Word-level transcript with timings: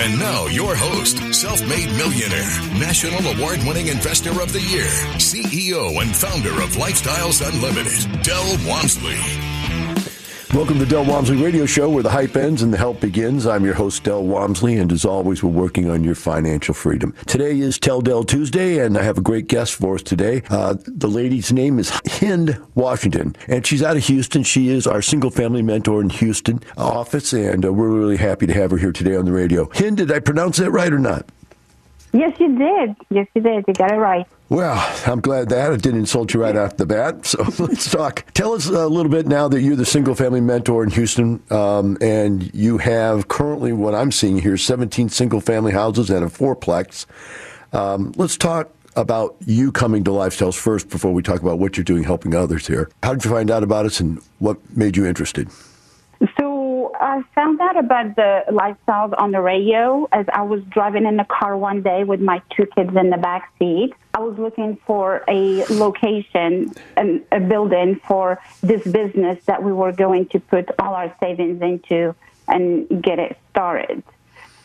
And 0.00 0.18
now, 0.18 0.46
your 0.46 0.74
host, 0.76 1.18
self 1.34 1.60
made 1.68 1.88
millionaire, 1.96 2.50
national 2.78 3.26
award 3.34 3.60
winning 3.64 3.88
investor 3.88 4.40
of 4.42 4.52
the 4.52 4.60
year, 4.60 4.88
CEO 5.16 6.00
and 6.02 6.14
founder 6.14 6.62
of 6.62 6.76
Lifestyles 6.76 7.46
Unlimited, 7.46 8.22
Del 8.22 8.56
Walmsley. 8.66 9.45
Welcome 10.54 10.78
to 10.78 10.86
Del 10.86 11.04
Walmsley 11.04 11.42
Radio 11.42 11.66
Show, 11.66 11.90
where 11.90 12.04
the 12.04 12.10
hype 12.10 12.36
ends 12.36 12.62
and 12.62 12.72
the 12.72 12.78
help 12.78 13.00
begins. 13.00 13.48
I'm 13.48 13.64
your 13.64 13.74
host, 13.74 14.04
Del 14.04 14.22
Walmsley, 14.22 14.76
and 14.76 14.92
as 14.92 15.04
always, 15.04 15.42
we're 15.42 15.50
working 15.50 15.90
on 15.90 16.04
your 16.04 16.14
financial 16.14 16.72
freedom. 16.72 17.14
Today 17.26 17.58
is 17.58 17.80
Tell 17.80 18.00
Del 18.00 18.22
Tuesday, 18.22 18.78
and 18.78 18.96
I 18.96 19.02
have 19.02 19.18
a 19.18 19.22
great 19.22 19.48
guest 19.48 19.74
for 19.74 19.96
us 19.96 20.02
today. 20.02 20.42
Uh, 20.48 20.76
the 20.86 21.08
lady's 21.08 21.52
name 21.52 21.80
is 21.80 21.90
Hind 22.06 22.62
Washington, 22.76 23.34
and 23.48 23.66
she's 23.66 23.82
out 23.82 23.96
of 23.96 24.04
Houston. 24.04 24.44
She 24.44 24.68
is 24.68 24.86
our 24.86 25.02
single 25.02 25.30
family 25.30 25.62
mentor 25.62 26.00
in 26.00 26.10
Houston 26.10 26.60
office, 26.76 27.32
and 27.32 27.64
uh, 27.64 27.72
we're 27.72 27.90
really 27.90 28.16
happy 28.16 28.46
to 28.46 28.54
have 28.54 28.70
her 28.70 28.78
here 28.78 28.92
today 28.92 29.16
on 29.16 29.24
the 29.24 29.32
radio. 29.32 29.68
Hind, 29.74 29.96
did 29.96 30.12
I 30.12 30.20
pronounce 30.20 30.58
that 30.58 30.70
right 30.70 30.92
or 30.92 31.00
not? 31.00 31.28
Yes, 32.16 32.40
you 32.40 32.56
did. 32.56 32.96
Yes, 33.10 33.26
you 33.34 33.42
did. 33.42 33.64
You 33.68 33.74
got 33.74 33.92
it 33.92 33.96
right. 33.96 34.26
Well, 34.48 34.94
I'm 35.06 35.20
glad 35.20 35.50
that 35.50 35.70
I 35.70 35.76
didn't 35.76 36.00
insult 36.00 36.32
you 36.32 36.40
right 36.40 36.56
off 36.56 36.76
the 36.78 36.86
bat. 36.86 37.26
So 37.26 37.42
let's 37.62 37.90
talk. 37.90 38.24
Tell 38.32 38.54
us 38.54 38.66
a 38.68 38.86
little 38.86 39.10
bit 39.10 39.26
now 39.26 39.48
that 39.48 39.60
you're 39.60 39.76
the 39.76 39.84
single 39.84 40.14
family 40.14 40.40
mentor 40.40 40.82
in 40.82 40.90
Houston, 40.90 41.42
um, 41.50 41.98
and 42.00 42.54
you 42.54 42.78
have 42.78 43.28
currently 43.28 43.72
what 43.72 43.94
I'm 43.94 44.12
seeing 44.12 44.38
here 44.38 44.56
17 44.56 45.08
single 45.10 45.40
family 45.40 45.72
houses 45.72 46.08
and 46.08 46.24
a 46.24 46.28
fourplex. 46.28 47.04
Um, 47.72 48.12
let's 48.16 48.36
talk 48.36 48.70
about 48.94 49.36
you 49.44 49.72
coming 49.72 50.04
to 50.04 50.10
Lifestyles 50.10 50.56
first 50.56 50.88
before 50.88 51.12
we 51.12 51.22
talk 51.22 51.42
about 51.42 51.58
what 51.58 51.76
you're 51.76 51.84
doing 51.84 52.04
helping 52.04 52.34
others 52.34 52.66
here. 52.66 52.88
How 53.02 53.12
did 53.12 53.24
you 53.24 53.30
find 53.30 53.50
out 53.50 53.62
about 53.62 53.84
us 53.84 54.00
and 54.00 54.22
what 54.38 54.56
made 54.74 54.96
you 54.96 55.04
interested? 55.04 55.50
So 56.38 56.55
I 57.00 57.22
found 57.34 57.60
out 57.60 57.78
about 57.78 58.16
the 58.16 58.44
lifestyles 58.48 59.14
on 59.18 59.32
the 59.32 59.40
radio 59.40 60.08
as 60.12 60.26
I 60.32 60.42
was 60.42 60.62
driving 60.64 61.06
in 61.06 61.16
the 61.16 61.24
car 61.24 61.56
one 61.56 61.82
day 61.82 62.04
with 62.04 62.20
my 62.20 62.42
two 62.50 62.66
kids 62.66 62.94
in 62.96 63.10
the 63.10 63.16
back 63.16 63.52
seat. 63.58 63.92
I 64.14 64.20
was 64.20 64.38
looking 64.38 64.78
for 64.86 65.22
a 65.28 65.64
location, 65.66 66.72
and 66.96 67.22
a 67.32 67.40
building 67.40 68.00
for 68.06 68.40
this 68.62 68.82
business 68.84 69.44
that 69.44 69.62
we 69.62 69.72
were 69.72 69.92
going 69.92 70.26
to 70.28 70.40
put 70.40 70.70
all 70.78 70.94
our 70.94 71.14
savings 71.20 71.60
into 71.60 72.14
and 72.48 73.02
get 73.02 73.18
it 73.18 73.38
started. 73.50 74.02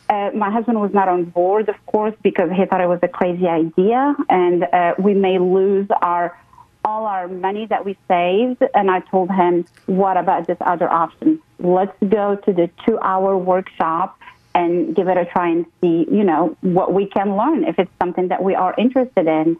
Uh, 0.10 0.32
my 0.36 0.50
husband 0.52 0.80
was 0.80 0.94
not 0.94 1.08
on 1.08 1.24
board, 1.26 1.70
of 1.70 1.86
course, 1.86 2.16
because 2.22 2.50
he 2.52 2.66
thought 2.66 2.82
it 2.82 2.88
was 2.88 3.00
a 3.02 3.08
crazy 3.08 3.48
idea, 3.48 4.14
and 4.30 4.64
uh, 4.64 4.94
we 5.00 5.14
may 5.14 5.40
lose 5.40 5.88
our 6.02 6.38
all 6.84 7.06
our 7.06 7.28
money 7.28 7.66
that 7.68 7.86
we 7.86 7.98
saved. 8.08 8.64
And 8.74 8.90
I 8.90 9.00
told 9.00 9.32
him, 9.32 9.66
"What 9.86 10.18
about 10.18 10.48
this 10.48 10.58
other 10.62 10.90
option? 10.90 11.40
Let's 11.60 11.98
go 12.08 12.36
to 12.36 12.54
the 12.54 12.70
two-hour 12.86 13.38
workshop 13.38 14.18
and 14.54 14.96
give 14.96 15.08
it 15.08 15.18
a 15.18 15.26
try 15.26 15.48
and 15.50 15.66
see, 15.80 16.08
you 16.12 16.24
know, 16.24 16.56
what 16.62 16.94
we 16.94 17.06
can 17.06 17.38
learn 17.38 17.64
if 17.64 17.80
it's 17.80 17.92
something 18.02 18.28
that 18.30 18.44
we 18.44 18.56
are 18.56 18.74
interested 18.78 19.28
in." 19.28 19.58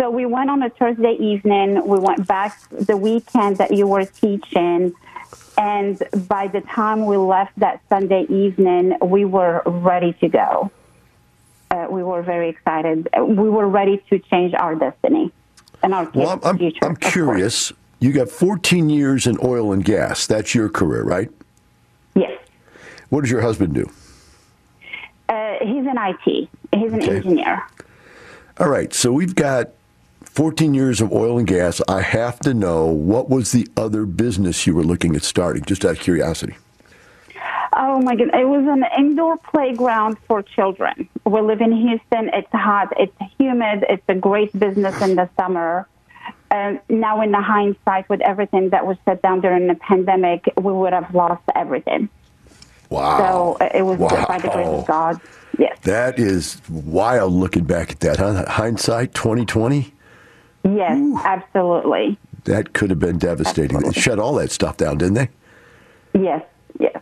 So 0.00 0.10
we 0.10 0.26
went 0.26 0.50
on 0.50 0.62
a 0.62 0.70
Thursday 0.70 1.12
evening. 1.12 1.86
We 1.86 1.98
went 1.98 2.26
back 2.26 2.58
the 2.70 2.96
weekend 2.96 3.58
that 3.58 3.72
you 3.72 3.86
were 3.86 4.04
teaching. 4.04 4.92
And 5.56 6.02
by 6.26 6.48
the 6.48 6.62
time 6.62 7.06
we 7.06 7.16
left 7.16 7.52
that 7.58 7.80
Sunday 7.88 8.24
evening, 8.28 8.96
we 9.00 9.24
were 9.24 9.62
ready 9.66 10.14
to 10.14 10.28
go. 10.28 10.70
Uh, 11.70 11.86
we 11.90 12.02
were 12.02 12.22
very 12.22 12.48
excited. 12.48 13.08
We 13.16 13.48
were 13.48 13.68
ready 13.68 14.02
to 14.10 14.18
change 14.18 14.54
our 14.54 14.74
destiny 14.74 15.30
and 15.82 15.94
our 15.94 16.10
Well, 16.14 16.40
I'm, 16.44 16.58
future. 16.58 16.78
I'm 16.84 16.92
of 16.92 17.00
course. 17.00 17.12
curious. 17.12 17.72
You 18.00 18.12
got 18.12 18.28
14 18.28 18.90
years 18.90 19.26
in 19.26 19.38
oil 19.44 19.72
and 19.72 19.84
gas. 19.84 20.26
That's 20.26 20.54
your 20.54 20.68
career, 20.68 21.04
right? 21.04 21.30
Yes. 22.14 22.38
What 23.10 23.22
does 23.22 23.30
your 23.30 23.42
husband 23.42 23.74
do? 23.74 23.90
Uh, 25.28 25.54
he's 25.60 25.86
an 25.86 25.96
IT. 25.98 26.48
He's 26.74 26.92
an 26.92 27.02
Okay. 27.02 27.16
engineer. 27.16 27.62
All 28.58 28.68
right, 28.68 28.92
so 28.92 29.12
we've 29.12 29.34
got 29.34 29.70
14 30.24 30.74
years 30.74 31.00
of 31.00 31.12
oil 31.12 31.38
and 31.38 31.46
gas. 31.46 31.80
I 31.88 32.02
have 32.02 32.38
to 32.40 32.52
know 32.54 32.86
what 32.86 33.30
was 33.30 33.52
the 33.52 33.66
other 33.76 34.04
business 34.04 34.66
you 34.66 34.74
were 34.74 34.82
looking 34.84 35.16
at 35.16 35.22
starting, 35.22 35.62
just 35.64 35.84
out 35.84 35.92
of 35.92 36.00
curiosity. 36.00 36.54
Oh 37.74 38.00
my 38.02 38.14
God! 38.16 38.30
It 38.34 38.46
was 38.46 38.66
an 38.66 38.84
indoor 38.98 39.38
playground 39.38 40.18
for 40.26 40.42
children. 40.42 41.08
We 41.24 41.40
live 41.40 41.60
in 41.60 41.72
Houston. 41.72 42.30
It's 42.32 42.52
hot. 42.52 42.92
It's 42.98 43.16
humid. 43.38 43.84
It's 43.88 44.02
a 44.08 44.14
great 44.14 44.56
business 44.58 45.00
in 45.00 45.16
the 45.16 45.28
summer. 45.38 45.88
Uh, 46.50 46.74
now, 46.90 47.22
in 47.22 47.32
the 47.32 47.40
hindsight, 47.40 48.08
with 48.10 48.20
everything 48.20 48.70
that 48.70 48.86
was 48.86 48.98
shut 49.06 49.22
down 49.22 49.40
during 49.40 49.68
the 49.68 49.74
pandemic, 49.74 50.44
we 50.60 50.72
would 50.72 50.92
have 50.92 51.14
lost 51.14 51.42
everything. 51.54 52.10
Wow. 52.90 53.18
So 53.18 53.64
uh, 53.64 53.70
it 53.74 53.82
was 53.82 53.98
by 53.98 54.38
the 54.38 54.48
grace 54.48 54.66
of 54.66 54.86
God. 54.86 55.20
Yes. 55.58 55.78
That 55.82 56.18
is 56.18 56.60
wild 56.68 57.32
looking 57.32 57.64
back 57.64 57.90
at 57.90 58.00
that, 58.00 58.18
huh? 58.18 58.44
Hindsight 58.48 59.14
2020? 59.14 59.92
Yes, 60.64 61.22
absolutely. 61.24 62.18
That 62.44 62.72
could 62.74 62.90
have 62.90 62.98
been 62.98 63.18
devastating. 63.18 63.78
They 63.80 63.92
shut 63.92 64.18
all 64.18 64.34
that 64.34 64.50
stuff 64.50 64.76
down, 64.76 64.98
didn't 64.98 65.14
they? 65.14 65.28
Yes, 66.14 66.44
yes. 66.78 67.00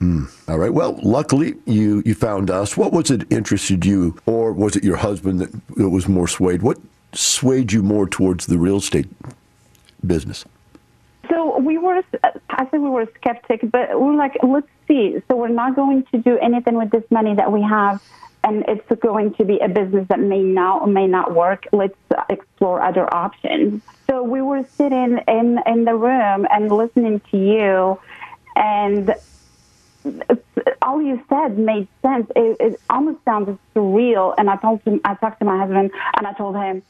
Mm. 0.00 0.30
All 0.48 0.58
right. 0.58 0.72
Well, 0.72 0.98
luckily 1.02 1.54
you 1.66 2.02
you 2.06 2.14
found 2.14 2.50
us. 2.50 2.76
What 2.76 2.92
was 2.92 3.10
it 3.10 3.30
interested 3.32 3.84
you, 3.84 4.16
or 4.26 4.52
was 4.52 4.76
it 4.76 4.84
your 4.84 4.96
husband 4.96 5.40
that, 5.40 5.50
that 5.76 5.88
was 5.90 6.06
more 6.06 6.28
swayed? 6.28 6.62
What 6.62 6.78
swayed 7.12 7.72
you 7.72 7.82
more 7.82 8.06
towards 8.06 8.46
the 8.46 8.58
real 8.58 8.76
estate 8.76 9.08
business? 10.06 10.44
So 11.28 11.58
we 11.58 11.78
were, 11.78 12.02
I 12.50 12.64
think 12.64 12.82
we 12.84 12.90
were 12.90 13.06
skeptic, 13.16 13.60
but 13.70 13.90
we 13.90 14.06
were 14.06 14.14
like, 14.14 14.36
let's 14.42 14.68
see. 14.86 15.20
So 15.28 15.36
we're 15.36 15.48
not 15.48 15.76
going 15.76 16.04
to 16.12 16.18
do 16.18 16.38
anything 16.38 16.76
with 16.76 16.90
this 16.90 17.04
money 17.10 17.34
that 17.34 17.52
we 17.52 17.60
have, 17.62 18.02
and 18.44 18.64
it's 18.66 19.00
going 19.02 19.34
to 19.34 19.44
be 19.44 19.58
a 19.58 19.68
business 19.68 20.06
that 20.08 20.20
may 20.20 20.42
or 20.56 20.86
may 20.86 21.06
not 21.06 21.34
work. 21.34 21.66
Let's 21.72 21.98
explore 22.30 22.80
other 22.80 23.12
options. 23.12 23.82
So 24.06 24.22
we 24.22 24.42
were 24.42 24.64
sitting 24.76 25.18
in 25.26 25.60
in 25.66 25.84
the 25.84 25.96
room 25.96 26.46
and 26.50 26.70
listening 26.70 27.20
to 27.32 27.36
you, 27.36 28.00
and 28.56 29.14
all 30.82 31.02
you 31.02 31.22
said 31.28 31.58
made 31.58 31.88
sense. 32.02 32.26
It, 32.36 32.56
it 32.60 32.80
almost 32.90 33.18
sounded 33.24 33.58
surreal. 33.74 34.34
And 34.38 34.48
I 34.48 34.56
told 34.56 34.82
him, 34.82 35.00
I 35.04 35.14
talked 35.14 35.38
to 35.40 35.44
my 35.44 35.58
husband, 35.58 35.90
and 36.16 36.26
I 36.26 36.32
told 36.32 36.56
him, 36.56 36.82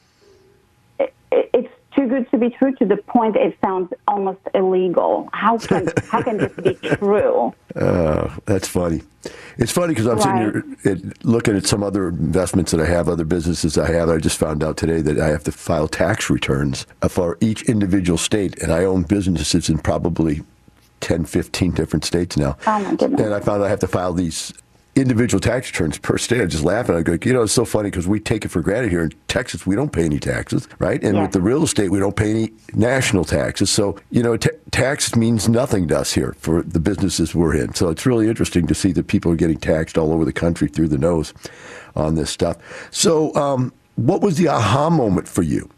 it, 0.99 1.13
it, 1.31 1.49
it's 1.53 1.73
too 1.95 2.07
good 2.07 2.29
to 2.31 2.37
be 2.37 2.49
true 2.49 2.73
to 2.75 2.85
the 2.85 2.97
point 2.97 3.35
it 3.35 3.57
sounds 3.63 3.91
almost 4.07 4.39
illegal. 4.53 5.27
How 5.33 5.57
can 5.57 5.91
how 6.07 6.21
can 6.21 6.37
this 6.39 6.51
be 6.61 6.79
true? 6.97 7.53
Uh, 7.75 8.35
that's 8.45 8.67
funny. 8.67 9.01
It's 9.57 9.71
funny 9.71 9.89
because 9.93 10.05
I'm 10.07 10.17
Right. 10.17 10.23
sitting 10.23 10.73
here 10.83 11.11
looking 11.23 11.55
at 11.57 11.65
some 11.65 11.83
other 11.83 12.07
investments 12.09 12.71
that 12.71 12.79
I 12.79 12.85
have, 12.85 13.09
other 13.09 13.25
businesses 13.25 13.77
I 13.77 13.91
have. 13.91 14.09
I 14.09 14.17
just 14.17 14.37
found 14.37 14.63
out 14.63 14.77
today 14.77 15.01
that 15.01 15.19
I 15.19 15.27
have 15.27 15.43
to 15.45 15.51
file 15.51 15.87
tax 15.87 16.29
returns 16.29 16.85
for 17.09 17.37
each 17.41 17.63
individual 17.63 18.17
state, 18.17 18.61
and 18.61 18.71
I 18.71 18.85
own 18.85 19.03
businesses 19.03 19.69
in 19.69 19.79
probably 19.79 20.41
10, 21.01 21.25
15 21.25 21.71
different 21.71 22.05
states 22.05 22.37
now. 22.37 22.57
Oh, 22.67 22.79
my 22.79 22.95
goodness. 22.95 23.21
And 23.21 23.33
I 23.33 23.39
found 23.39 23.63
I 23.63 23.69
have 23.69 23.79
to 23.79 23.87
file 23.87 24.13
these 24.13 24.53
individual 24.95 25.39
tax 25.39 25.71
returns 25.71 25.97
per 25.97 26.17
state. 26.17 26.41
I 26.41 26.45
just 26.45 26.63
laugh 26.65 26.89
and 26.89 26.97
I 26.97 27.01
go, 27.03 27.17
you 27.23 27.31
know, 27.31 27.43
it's 27.43 27.53
so 27.53 27.63
funny 27.63 27.89
because 27.89 28.07
we 28.07 28.19
take 28.19 28.43
it 28.43 28.49
for 28.49 28.61
granted 28.61 28.89
here 28.91 29.03
in 29.03 29.13
Texas. 29.29 29.65
We 29.65 29.75
don't 29.75 29.91
pay 29.93 30.03
any 30.03 30.19
taxes, 30.19 30.67
right? 30.79 31.01
And 31.01 31.15
Yes. 31.15 31.21
with 31.25 31.31
the 31.31 31.41
real 31.41 31.63
estate, 31.63 31.89
we 31.89 31.99
don't 31.99 32.15
pay 32.15 32.31
any 32.31 32.51
national 32.73 33.23
taxes. 33.23 33.69
So, 33.69 33.95
you 34.11 34.21
know, 34.21 34.35
ta 34.35 34.49
tax 34.71 35.15
means 35.15 35.47
nothing 35.47 35.87
to 35.89 35.97
us 35.99 36.11
here 36.13 36.35
for 36.39 36.63
the 36.63 36.79
businesses 36.79 37.33
we're 37.33 37.55
in. 37.55 37.73
So 37.75 37.89
it's 37.89 38.05
really 38.05 38.27
interesting 38.27 38.67
to 38.67 38.75
see 38.75 38.91
that 38.93 39.07
people 39.07 39.31
are 39.31 39.35
getting 39.37 39.57
taxed 39.57 39.97
all 39.97 40.11
over 40.11 40.25
the 40.25 40.33
country 40.33 40.67
through 40.67 40.89
the 40.89 40.97
nose 40.97 41.33
on 41.95 42.15
this 42.15 42.29
stuff. 42.29 42.57
So, 42.91 43.33
um, 43.35 43.71
what 43.95 44.21
was 44.21 44.37
the 44.37 44.47
aha 44.49 44.89
moment 44.89 45.27
for 45.27 45.43
you? 45.43 45.69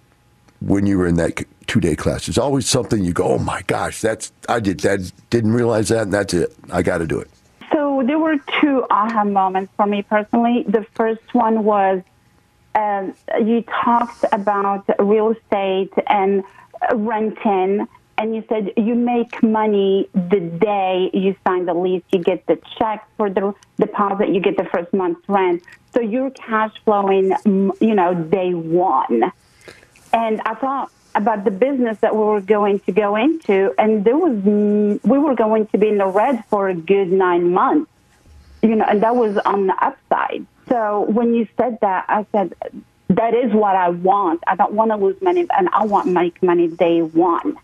When 0.61 0.85
you 0.85 0.97
were 0.97 1.07
in 1.07 1.15
that 1.15 1.43
two 1.67 1.79
day 1.79 1.95
class? 1.95 2.25
There's 2.27 2.37
always 2.37 2.67
something 2.67 3.03
you 3.03 3.13
go, 3.13 3.25
oh 3.25 3.39
my 3.39 3.61
gosh, 3.63 4.01
that's 4.01 4.31
I 4.47 4.59
did 4.59 4.79
that, 4.81 5.11
didn't 5.29 5.53
realize 5.53 5.89
that, 5.89 6.03
and 6.03 6.13
that's 6.13 6.33
it. 6.33 6.55
I 6.71 6.81
got 6.81 6.99
to 6.99 7.07
do 7.07 7.19
it. 7.19 7.29
So 7.71 8.03
there 8.05 8.19
were 8.19 8.37
two 8.59 8.85
aha 8.89 9.23
moments 9.23 9.73
for 9.75 9.87
me 9.87 10.03
personally. 10.03 10.63
The 10.67 10.85
first 10.95 11.33
one 11.33 11.63
was 11.63 12.01
um, 12.75 13.13
you 13.43 13.63
talked 13.83 14.25
about 14.31 14.85
real 14.99 15.31
estate 15.31 15.93
and 16.07 16.43
uh, 16.89 16.95
renting, 16.95 17.87
and 18.17 18.35
you 18.35 18.43
said 18.47 18.71
you 18.77 18.95
make 18.95 19.41
money 19.41 20.09
the 20.13 20.39
day 20.39 21.09
you 21.13 21.35
sign 21.45 21.65
the 21.65 21.73
lease. 21.73 22.03
You 22.11 22.19
get 22.19 22.45
the 22.45 22.59
check 22.77 23.07
for 23.17 23.29
the 23.29 23.53
deposit, 23.79 24.29
you 24.29 24.39
get 24.39 24.57
the 24.57 24.65
first 24.65 24.93
month's 24.93 25.27
rent. 25.27 25.63
So 25.93 25.99
you're 25.99 26.29
cash 26.31 26.71
flowing, 26.85 27.33
you 27.45 27.95
know, 27.95 28.13
day 28.13 28.53
one. 28.53 29.31
And 30.13 30.41
I 30.45 30.55
thought 30.55 30.91
about 31.15 31.43
the 31.43 31.51
business 31.51 31.97
that 31.99 32.15
we 32.15 32.23
were 32.23 32.41
going 32.41 32.79
to 32.81 32.91
go 32.91 33.15
into, 33.15 33.73
and 33.77 34.03
there 34.03 34.17
was 34.17 34.37
we 35.03 35.17
were 35.17 35.35
going 35.35 35.67
to 35.67 35.77
be 35.77 35.89
in 35.89 35.97
the 35.97 36.07
red 36.07 36.45
for 36.45 36.69
a 36.69 36.75
good 36.75 37.11
nine 37.11 37.51
months, 37.51 37.91
you 38.61 38.75
know, 38.75 38.85
and 38.85 39.03
that 39.03 39.15
was 39.15 39.37
on 39.39 39.67
the 39.67 39.75
upside. 39.83 40.45
So 40.69 41.01
when 41.01 41.33
you 41.33 41.47
said 41.57 41.79
that, 41.81 42.05
I 42.07 42.25
said 42.31 42.53
that 43.09 43.33
is 43.33 43.51
what 43.51 43.75
I 43.75 43.89
want. 43.89 44.41
I 44.47 44.55
don't 44.55 44.73
want 44.73 44.91
to 44.91 44.97
lose 44.97 45.21
money, 45.21 45.45
and 45.57 45.69
I 45.73 45.85
want 45.85 46.07
to 46.07 46.13
make 46.13 46.41
money 46.41 46.67
day 46.67 47.01
one. 47.01 47.57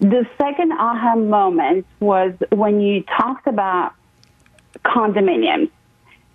The 0.00 0.28
second 0.38 0.72
aha 0.72 1.16
moment 1.16 1.84
was 1.98 2.32
when 2.50 2.80
you 2.80 3.02
talked 3.02 3.48
about 3.48 3.92
condominiums. 4.84 5.70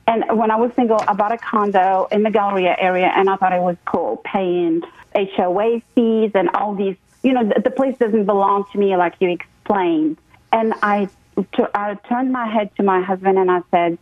And 0.05 0.25
when 0.37 0.51
I 0.51 0.57
was 0.57 0.71
single, 0.75 1.01
I 1.07 1.13
bought 1.13 1.31
a 1.31 1.37
condo 1.37 2.07
in 2.11 2.23
the 2.23 2.29
Galleria 2.29 2.75
area, 2.77 3.11
and 3.15 3.29
I 3.29 3.37
thought 3.37 3.53
it 3.53 3.61
was 3.61 3.77
cool, 3.85 4.17
paying 4.25 4.83
HOA 5.15 5.81
fees 5.95 6.31
and 6.35 6.49
all 6.53 6.75
these. 6.75 6.97
You 7.23 7.33
know, 7.33 7.47
the, 7.47 7.61
the 7.61 7.71
place 7.71 7.97
doesn't 7.97 8.25
belong 8.25 8.65
to 8.73 8.77
me, 8.77 8.97
like 8.97 9.15
you 9.19 9.29
explained. 9.29 10.17
And 10.51 10.73
I, 10.83 11.07
t- 11.37 11.63
I 11.73 11.95
turned 12.09 12.33
my 12.33 12.47
head 12.47 12.75
to 12.75 12.83
my 12.83 13.01
husband 13.01 13.39
and 13.39 13.49
I 13.49 13.61
said, 13.71 13.97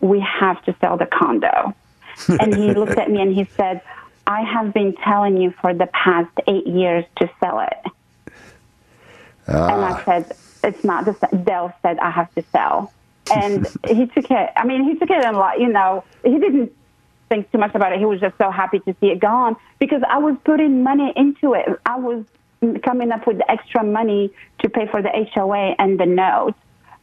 "We 0.00 0.20
have 0.20 0.62
to 0.64 0.76
sell 0.80 0.98
the 0.98 1.06
condo." 1.06 1.74
and 2.28 2.54
he 2.54 2.72
looked 2.72 2.98
at 2.98 3.10
me 3.10 3.22
and 3.22 3.34
he 3.34 3.44
said, 3.56 3.80
"I 4.26 4.42
have 4.42 4.74
been 4.74 4.92
telling 4.94 5.38
you 5.38 5.52
for 5.52 5.72
the 5.72 5.86
past 5.86 6.30
eight 6.46 6.66
years 6.66 7.06
to 7.16 7.30
sell 7.40 7.60
it." 7.60 7.92
And 9.46 9.56
I 9.56 9.92
ah. 9.92 10.02
said, 10.04 10.36
"It's 10.62 10.84
not." 10.84 11.06
The, 11.06 11.12
Del 11.44 11.74
said, 11.80 11.98
"I 11.98 12.10
have 12.10 12.32
to 12.34 12.42
sell." 12.52 12.92
And 13.30 13.66
he 13.86 14.06
took 14.06 14.30
it. 14.30 14.50
I 14.56 14.64
mean, 14.64 14.84
he 14.84 14.98
took 14.98 15.10
it 15.10 15.22
in 15.24 15.34
a 15.34 15.38
lot. 15.38 15.60
You 15.60 15.68
know, 15.68 16.04
he 16.24 16.38
didn't 16.38 16.72
think 17.28 17.50
too 17.50 17.58
much 17.58 17.74
about 17.74 17.92
it. 17.92 17.98
He 17.98 18.04
was 18.04 18.20
just 18.20 18.36
so 18.38 18.50
happy 18.50 18.78
to 18.80 18.94
see 19.00 19.08
it 19.08 19.20
gone 19.20 19.56
because 19.78 20.02
I 20.08 20.18
was 20.18 20.36
putting 20.44 20.82
money 20.82 21.12
into 21.16 21.54
it. 21.54 21.66
I 21.84 21.98
was 21.98 22.24
coming 22.82 23.12
up 23.12 23.26
with 23.26 23.40
extra 23.48 23.84
money 23.84 24.32
to 24.60 24.68
pay 24.68 24.86
for 24.86 25.02
the 25.02 25.10
HOA 25.34 25.74
and 25.78 25.98
the 25.98 26.06
note, 26.06 26.54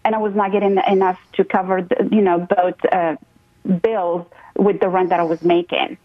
and 0.04 0.16
I 0.16 0.18
was 0.18 0.34
not 0.34 0.52
getting 0.52 0.78
enough 0.88 1.20
to 1.34 1.44
cover, 1.44 1.82
the, 1.82 2.10
you 2.12 2.22
know, 2.22 2.40
both 2.40 2.76
uh, 2.92 3.16
bills 3.82 4.28
with 4.58 4.80
the 4.80 4.90
rent 4.90 5.10
that 5.10 5.20
I 5.20 5.24
was 5.24 5.42
making. 5.44 5.98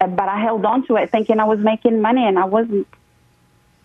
Uh, 0.00 0.06
But 0.06 0.28
I 0.28 0.40
held 0.40 0.64
on 0.64 0.86
to 0.86 0.96
it, 0.96 1.10
thinking 1.10 1.40
I 1.40 1.44
was 1.44 1.60
making 1.60 2.00
money, 2.00 2.24
and 2.26 2.38
I 2.38 2.44
wasn't. 2.44 2.86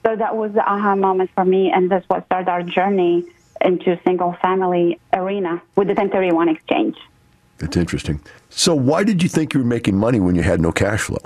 So 0.06 0.16
that 0.16 0.36
was 0.38 0.54
the 0.54 0.64
aha 0.64 0.96
moment 0.96 1.30
for 1.36 1.44
me, 1.44 1.72
and 1.72 1.92
that's 1.92 2.08
what 2.08 2.26
started 2.26 2.50
our 2.50 2.64
journey 2.64 3.26
into 3.62 4.00
single 4.06 4.34
family 4.42 5.00
arena 5.14 5.62
with 5.76 5.88
the 5.88 5.94
1031 5.94 6.50
exchange. 6.50 6.98
That's 7.58 7.76
interesting. 7.76 8.22
So, 8.50 8.74
why 8.74 9.04
did 9.04 9.22
you 9.22 9.30
think 9.30 9.54
you 9.54 9.60
were 9.60 9.66
making 9.66 9.98
money 9.98 10.20
when 10.20 10.36
you 10.36 10.42
had 10.42 10.62
no 10.62 10.72
cash 10.72 11.02
flow? 11.02 11.18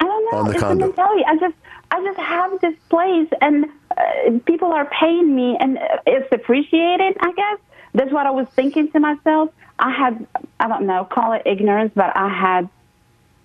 I 0.00 0.04
don't 0.04 0.32
know. 0.32 0.38
On 0.38 0.44
the 0.46 0.52
it's 0.52 0.60
condo. 0.60 0.86
mentality. 0.86 1.24
I 1.26 1.36
just, 1.38 1.54
I 1.90 2.04
just 2.04 2.18
have 2.18 2.60
this 2.60 2.74
place, 2.88 3.28
and 3.40 3.66
uh, 3.96 4.38
people 4.46 4.72
are 4.72 4.86
paying 4.86 5.34
me, 5.34 5.56
and 5.58 5.78
it's 6.06 6.30
appreciated. 6.32 7.16
I 7.20 7.32
guess 7.32 7.58
that's 7.94 8.12
what 8.12 8.26
I 8.26 8.30
was 8.30 8.46
thinking 8.50 8.90
to 8.92 9.00
myself. 9.00 9.52
I 9.78 9.90
had, 9.90 10.26
I 10.60 10.68
don't 10.68 10.86
know, 10.86 11.04
call 11.04 11.32
it 11.32 11.42
ignorance, 11.46 11.92
but 11.94 12.16
I 12.16 12.28
had 12.28 12.68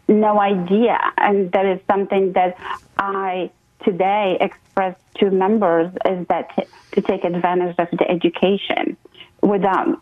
no 0.07 0.39
idea, 0.39 0.99
and 1.17 1.51
that 1.53 1.65
is 1.65 1.79
something 1.87 2.33
that 2.33 2.57
I 2.97 3.49
today 3.83 4.37
express 4.39 4.97
to 5.15 5.31
members 5.31 5.91
is 6.05 6.27
that 6.27 6.55
t- 6.55 6.63
to 6.93 7.01
take 7.01 7.23
advantage 7.23 7.75
of 7.77 7.89
the 7.91 8.09
education. 8.09 8.97
Without 9.41 10.01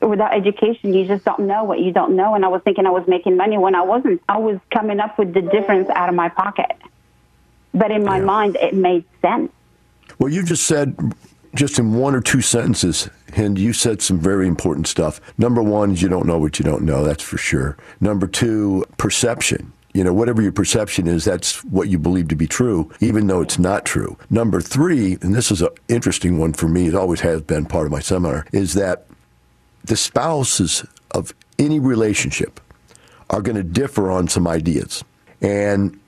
without 0.00 0.34
education, 0.34 0.92
you 0.92 1.06
just 1.06 1.24
don't 1.24 1.40
know 1.40 1.64
what 1.64 1.80
you 1.80 1.92
don't 1.92 2.16
know. 2.16 2.34
And 2.34 2.44
I 2.44 2.48
was 2.48 2.62
thinking 2.62 2.86
I 2.86 2.90
was 2.90 3.06
making 3.06 3.36
money 3.36 3.56
when 3.58 3.74
I 3.74 3.82
wasn't. 3.82 4.20
I 4.28 4.38
was 4.38 4.58
coming 4.70 5.00
up 5.00 5.18
with 5.18 5.32
the 5.32 5.42
difference 5.42 5.88
out 5.90 6.08
of 6.08 6.14
my 6.14 6.28
pocket. 6.28 6.72
But 7.74 7.90
in 7.90 8.04
my 8.04 8.20
mind, 8.20 8.56
it 8.60 8.74
made 8.74 9.04
sense. 9.22 9.50
Well, 10.18 10.30
you 10.30 10.42
just 10.42 10.66
said, 10.66 11.14
just 11.54 11.78
in 11.78 11.94
one 11.94 12.14
or 12.14 12.20
two 12.20 12.40
sentences, 12.40 13.08
and 13.34 13.58
you 13.58 13.72
said 13.72 14.02
some 14.02 14.18
very 14.18 14.46
important 14.46 14.86
stuff. 14.86 15.20
Number 15.38 15.62
one 15.62 15.92
is 15.92 16.02
you 16.02 16.08
don't 16.08 16.26
know 16.26 16.38
what 16.38 16.58
you 16.58 16.64
don't 16.64 16.82
know, 16.82 17.02
that's 17.02 17.22
for 17.22 17.38
sure. 17.38 17.76
Number 18.00 18.26
two, 18.26 18.84
perception. 18.98 19.72
You 19.92 20.04
know, 20.04 20.14
whatever 20.14 20.40
your 20.40 20.52
perception 20.52 21.06
is, 21.06 21.24
that's 21.24 21.62
what 21.64 21.88
you 21.88 21.98
believe 21.98 22.28
to 22.28 22.36
be 22.36 22.46
true, 22.46 22.90
even 23.00 23.26
though 23.26 23.42
it's 23.42 23.58
not 23.58 23.84
true. 23.84 24.16
Number 24.30 24.60
three, 24.60 25.18
and 25.20 25.34
this 25.34 25.50
is 25.50 25.60
an 25.60 25.68
interesting 25.88 26.38
one 26.38 26.54
for 26.54 26.66
me, 26.66 26.88
it 26.88 26.94
always 26.94 27.20
has 27.20 27.42
been 27.42 27.66
part 27.66 27.86
of 27.86 27.92
my 27.92 28.00
seminar, 28.00 28.46
is 28.52 28.72
that 28.74 29.06
the 29.84 29.96
spouses 29.96 30.84
of 31.10 31.34
any 31.58 31.78
relationship 31.78 32.60
are 33.28 33.42
going 33.42 33.56
to 33.56 33.62
differ 33.62 34.10
on 34.10 34.28
some 34.28 34.46
ideas. 34.48 35.04
And 35.42 35.98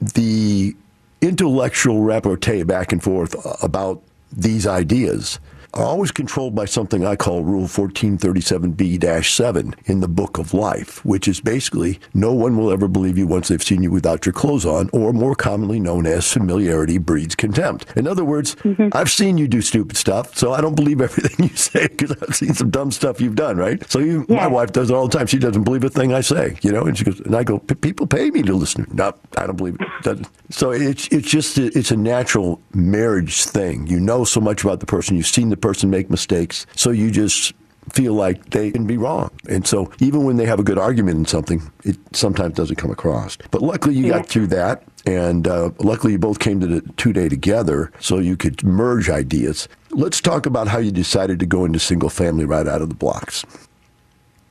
the 0.00 0.74
intellectual 1.20 2.00
repartee 2.00 2.62
back 2.62 2.92
and 2.92 3.02
forth 3.02 3.34
about 3.62 4.02
these 4.32 4.66
ideas 4.66 5.38
are 5.74 5.84
always 5.84 6.10
controlled 6.10 6.54
by 6.54 6.64
something 6.64 7.04
I 7.04 7.16
call 7.16 7.42
Rule 7.42 7.66
1437B 7.66 9.24
7 9.24 9.74
in 9.86 10.00
the 10.00 10.08
Book 10.08 10.38
of 10.38 10.54
Life, 10.54 11.04
which 11.04 11.26
is 11.26 11.40
basically 11.40 11.98
no 12.14 12.32
one 12.32 12.56
will 12.56 12.70
ever 12.70 12.86
believe 12.86 13.18
you 13.18 13.26
once 13.26 13.48
they've 13.48 13.62
seen 13.62 13.82
you 13.82 13.90
without 13.90 14.24
your 14.24 14.32
clothes 14.32 14.64
on, 14.64 14.88
or 14.92 15.12
more 15.12 15.34
commonly 15.34 15.80
known 15.80 16.06
as 16.06 16.32
familiarity 16.32 16.98
breeds 16.98 17.34
contempt. 17.34 17.86
In 17.96 18.06
other 18.06 18.24
words, 18.24 18.54
mm-hmm. 18.56 18.88
I've 18.92 19.10
seen 19.10 19.36
you 19.36 19.48
do 19.48 19.60
stupid 19.60 19.96
stuff, 19.96 20.36
so 20.36 20.52
I 20.52 20.60
don't 20.60 20.76
believe 20.76 21.00
everything 21.00 21.48
you 21.48 21.56
say 21.56 21.88
because 21.88 22.12
I've 22.22 22.36
seen 22.36 22.54
some 22.54 22.70
dumb 22.70 22.92
stuff 22.92 23.20
you've 23.20 23.34
done, 23.34 23.56
right? 23.56 23.88
So 23.90 24.00
even 24.00 24.26
my 24.28 24.46
wife 24.46 24.72
does 24.72 24.90
it 24.90 24.94
all 24.94 25.08
the 25.08 25.18
time. 25.18 25.26
She 25.26 25.38
doesn't 25.38 25.64
believe 25.64 25.84
a 25.84 25.90
thing 25.90 26.14
I 26.14 26.20
say, 26.20 26.56
you 26.62 26.70
know, 26.70 26.84
and 26.84 26.96
she 26.96 27.04
goes, 27.04 27.20
and 27.20 27.34
I 27.34 27.42
go, 27.42 27.58
"P- 27.58 27.74
people 27.74 28.06
pay 28.06 28.30
me 28.30 28.42
to 28.42 28.54
listen. 28.54 28.86
No, 28.92 29.12
I 29.36 29.46
don't 29.46 29.56
believe 29.56 29.76
it. 29.80 29.86
Doesn't. 30.02 30.28
So 30.50 30.70
it's 30.70 31.08
it's 31.08 31.28
just 31.28 31.58
a, 31.58 31.66
it's 31.76 31.90
a 31.90 31.96
natural 31.96 32.60
marriage 32.72 33.44
thing. 33.44 33.86
You 33.86 33.98
know 33.98 34.24
so 34.24 34.40
much 34.40 34.62
about 34.62 34.80
the 34.80 34.86
person. 34.86 35.16
You've 35.16 35.26
seen 35.26 35.48
the 35.48 35.56
person 35.64 35.88
make 35.88 36.10
mistakes, 36.10 36.66
so 36.76 36.90
you 36.90 37.10
just 37.10 37.54
feel 37.92 38.12
like 38.14 38.50
they 38.50 38.70
can 38.70 38.86
be 38.86 38.98
wrong. 38.98 39.30
And 39.48 39.66
so 39.66 39.90
even 39.98 40.24
when 40.24 40.36
they 40.36 40.44
have 40.46 40.58
a 40.58 40.62
good 40.62 40.78
argument 40.78 41.16
in 41.18 41.24
something, 41.26 41.62
it 41.84 41.96
sometimes 42.12 42.54
doesn't 42.54 42.76
come 42.76 42.90
across. 42.90 43.38
But 43.50 43.62
luckily 43.62 43.94
you 43.94 44.04
Yeah. 44.06 44.18
got 44.18 44.26
through 44.26 44.48
that. 44.48 44.82
And 45.06 45.46
uh, 45.46 45.70
luckily 45.80 46.12
you 46.14 46.18
both 46.18 46.38
came 46.38 46.60
to 46.60 46.66
the 46.66 46.80
two 46.96 47.12
day 47.12 47.28
together 47.28 47.90
so 48.00 48.18
you 48.18 48.36
could 48.36 48.62
merge 48.64 49.08
ideas. 49.10 49.68
Let's 49.90 50.20
talk 50.20 50.44
about 50.46 50.66
how 50.68 50.78
you 50.78 50.90
decided 50.92 51.38
to 51.40 51.46
go 51.46 51.64
into 51.66 51.78
single 51.78 52.10
family 52.10 52.44
right 52.46 52.66
out 52.66 52.80
of 52.82 52.88
the 52.88 52.94
blocks. 52.94 53.44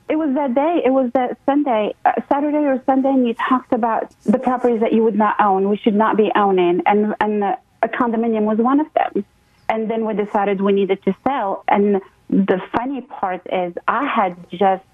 It 0.08 0.16
was 0.16 0.32
that 0.34 0.54
day. 0.54 0.82
It 0.84 0.90
was 0.90 1.10
that 1.14 1.38
Sunday, 1.46 1.94
uh, 2.04 2.12
Saturday 2.30 2.58
or 2.72 2.80
Sunday, 2.86 3.08
and 3.10 3.26
you 3.26 3.34
talked 3.48 3.72
about 3.72 4.14
the 4.24 4.38
properties 4.38 4.80
that 4.80 4.92
you 4.92 5.02
would 5.02 5.16
not 5.16 5.34
own. 5.40 5.68
We 5.68 5.76
should 5.76 5.94
not 6.04 6.16
be 6.16 6.30
owning, 6.36 6.82
and 6.86 7.14
and 7.24 7.42
a 7.42 7.88
condominium 7.88 8.44
was 8.52 8.58
one 8.58 8.80
of 8.80 8.86
them. 8.94 9.24
And 9.68 9.90
then 9.90 10.04
we 10.04 10.14
decided 10.14 10.60
we 10.60 10.72
needed 10.72 11.02
to 11.04 11.16
sell. 11.26 11.64
And 11.68 12.00
the 12.28 12.60
funny 12.76 13.00
part 13.00 13.42
is, 13.50 13.74
I 13.88 14.06
had 14.06 14.36
just 14.50 14.84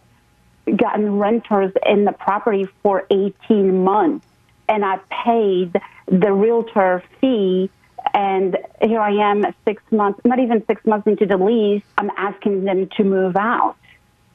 gotten 0.76 1.18
renters 1.18 1.72
in 1.86 2.04
the 2.04 2.12
property 2.12 2.68
for 2.82 3.06
18 3.10 3.84
months, 3.84 4.26
and 4.68 4.84
I 4.84 4.98
paid 5.24 5.80
the 6.06 6.32
realtor 6.32 7.02
fee. 7.20 7.70
And 8.14 8.56
here 8.80 9.00
I 9.00 9.12
am, 9.30 9.44
six 9.64 9.82
months, 9.90 10.20
not 10.24 10.38
even 10.38 10.64
six 10.66 10.84
months 10.86 11.06
into 11.06 11.26
the 11.26 11.36
lease, 11.36 11.82
I'm 11.98 12.10
asking 12.16 12.64
them 12.64 12.88
to 12.96 13.04
move 13.04 13.36
out. 13.36 13.76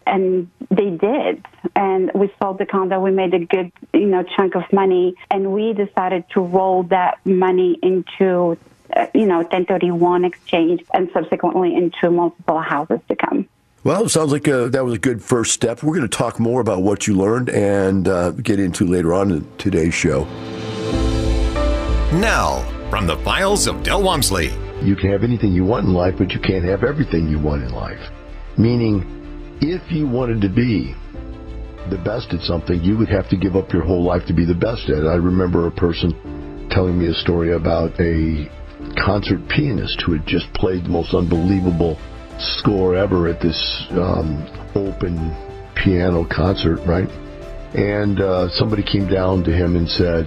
And 0.08 0.52
they 0.70 0.92
did. 0.92 1.44
And 1.76 2.12
we 2.14 2.32
sold 2.40 2.60
the 2.60 2.66
condo. 2.66 3.00
We 3.00 3.12
made 3.12 3.34
a 3.34 3.40
good, 3.40 3.72
you 3.92 4.06
know, 4.06 4.24
chunk 4.24 4.56
of 4.56 4.72
money. 4.72 5.16
And 5.32 5.52
we 5.52 5.74
decided 5.74 6.26
to 6.32 6.42
roll 6.42 6.84
that 6.84 7.26
money 7.26 7.80
into, 7.82 8.58
uh, 8.96 9.08
you 9.14 9.26
know, 9.26 9.38
1031 9.38 10.26
exchange 10.26 10.84
and 10.94 11.10
subsequently 11.14 11.76
into 11.76 12.10
multiple 12.12 12.60
houses 12.60 13.00
to 13.08 13.16
come. 13.16 13.48
Well, 13.84 14.06
it 14.06 14.10
sounds 14.10 14.32
like 14.32 14.48
uh, 14.48 14.68
that 14.70 14.84
was 14.84 14.96
a 14.96 15.00
good 15.00 15.22
first 15.22 15.52
step. 15.52 15.84
We're 15.84 15.96
going 15.96 16.10
to 16.10 16.18
talk 16.18 16.40
more 16.40 16.60
about 16.60 16.82
what 16.82 17.06
you 17.06 17.14
learned 17.16 17.50
and 17.50 18.08
uh, 18.08 18.32
get 18.32 18.60
into 18.60 18.86
later 18.86 19.14
on 19.14 19.32
in 19.32 19.58
today's 19.58 19.94
show. 19.94 20.24
Now, 22.14 22.64
from 22.90 23.08
the 23.08 23.18
files 23.18 23.68
of 23.68 23.84
Del 23.84 24.02
Walmsley. 24.02 24.54
You 24.82 24.96
can 24.96 25.12
have 25.12 25.24
anything 25.24 25.54
you 25.54 25.66
want 25.66 25.86
in 25.86 25.94
life, 25.94 26.16
but 26.18 26.32
you 26.32 26.40
can't 26.40 26.64
have 26.66 26.84
everything 26.84 27.28
you 27.28 27.40
want 27.40 27.64
in 27.64 27.74
life. 27.74 28.00
Meaning, 28.58 29.58
if 29.62 29.92
you 29.92 30.08
wanted 30.08 30.42
to 30.42 30.50
be 30.50 30.96
the 31.90 31.98
best 31.98 32.34
at 32.34 32.42
something, 32.42 32.82
you 32.84 32.98
would 32.98 33.10
have 33.10 33.30
to 33.30 33.38
give 33.38 33.56
up 33.56 33.74
your 33.74 33.84
whole 33.84 34.04
life 34.04 34.26
to 34.28 34.34
be 34.34 34.46
the 34.46 34.56
best 34.56 34.84
at 34.90 35.04
it. 35.04 35.08
I 35.08 35.16
remember 35.16 35.68
a 35.68 35.72
person 35.72 36.68
telling 36.72 36.98
me 36.98 37.08
a 37.08 37.14
story 37.16 37.54
about 37.54 38.00
a 38.00 38.50
concert 38.96 39.48
pianist 39.50 40.02
who 40.02 40.14
had 40.14 40.26
just 40.26 40.52
played 40.54 40.86
the 40.86 40.90
most 40.90 41.14
unbelievable 41.14 41.98
score 42.40 42.96
ever 42.96 43.28
at 43.28 43.42
this 43.42 43.88
um, 43.92 44.46
open 44.76 45.36
piano 45.76 46.26
concert, 46.30 46.80
right? 46.86 47.10
And 47.76 48.20
uh, 48.22 48.50
somebody 48.50 48.84
came 48.84 49.08
down 49.08 49.44
to 49.44 49.52
him 49.52 49.76
and 49.76 49.90
said, 49.90 50.26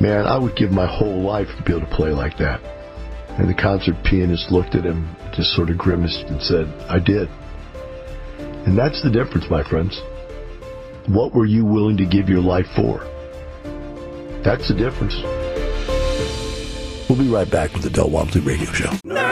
Man, 0.00 0.26
I 0.26 0.38
would 0.38 0.56
give 0.56 0.70
my 0.70 0.86
whole 0.86 1.22
life 1.22 1.48
to 1.56 1.62
be 1.62 1.72
able 1.72 1.86
to 1.86 1.94
play 1.94 2.10
like 2.10 2.36
that. 2.38 2.60
And 3.38 3.48
the 3.48 3.54
concert 3.54 3.96
pianist 4.04 4.50
looked 4.50 4.74
at 4.74 4.84
him, 4.84 5.14
just 5.34 5.54
sort 5.54 5.70
of 5.70 5.78
grimaced 5.78 6.26
and 6.26 6.42
said, 6.42 6.66
I 6.88 6.98
did. 6.98 7.28
And 8.66 8.76
that's 8.76 9.02
the 9.02 9.10
difference, 9.10 9.46
my 9.48 9.62
friends. 9.62 10.00
What 11.08 11.34
were 11.34 11.46
you 11.46 11.64
willing 11.64 11.96
to 11.96 12.06
give 12.06 12.28
your 12.28 12.42
life 12.42 12.66
for? 12.76 13.00
That's 14.44 14.68
the 14.68 14.74
difference. 14.74 15.41
We'll 17.12 17.20
be 17.20 17.28
right 17.28 17.50
back 17.50 17.74
with 17.74 17.82
the 17.82 17.90
Del 17.90 18.08
Walmsley 18.08 18.40
Radio 18.40 18.72
Show. 18.72 19.31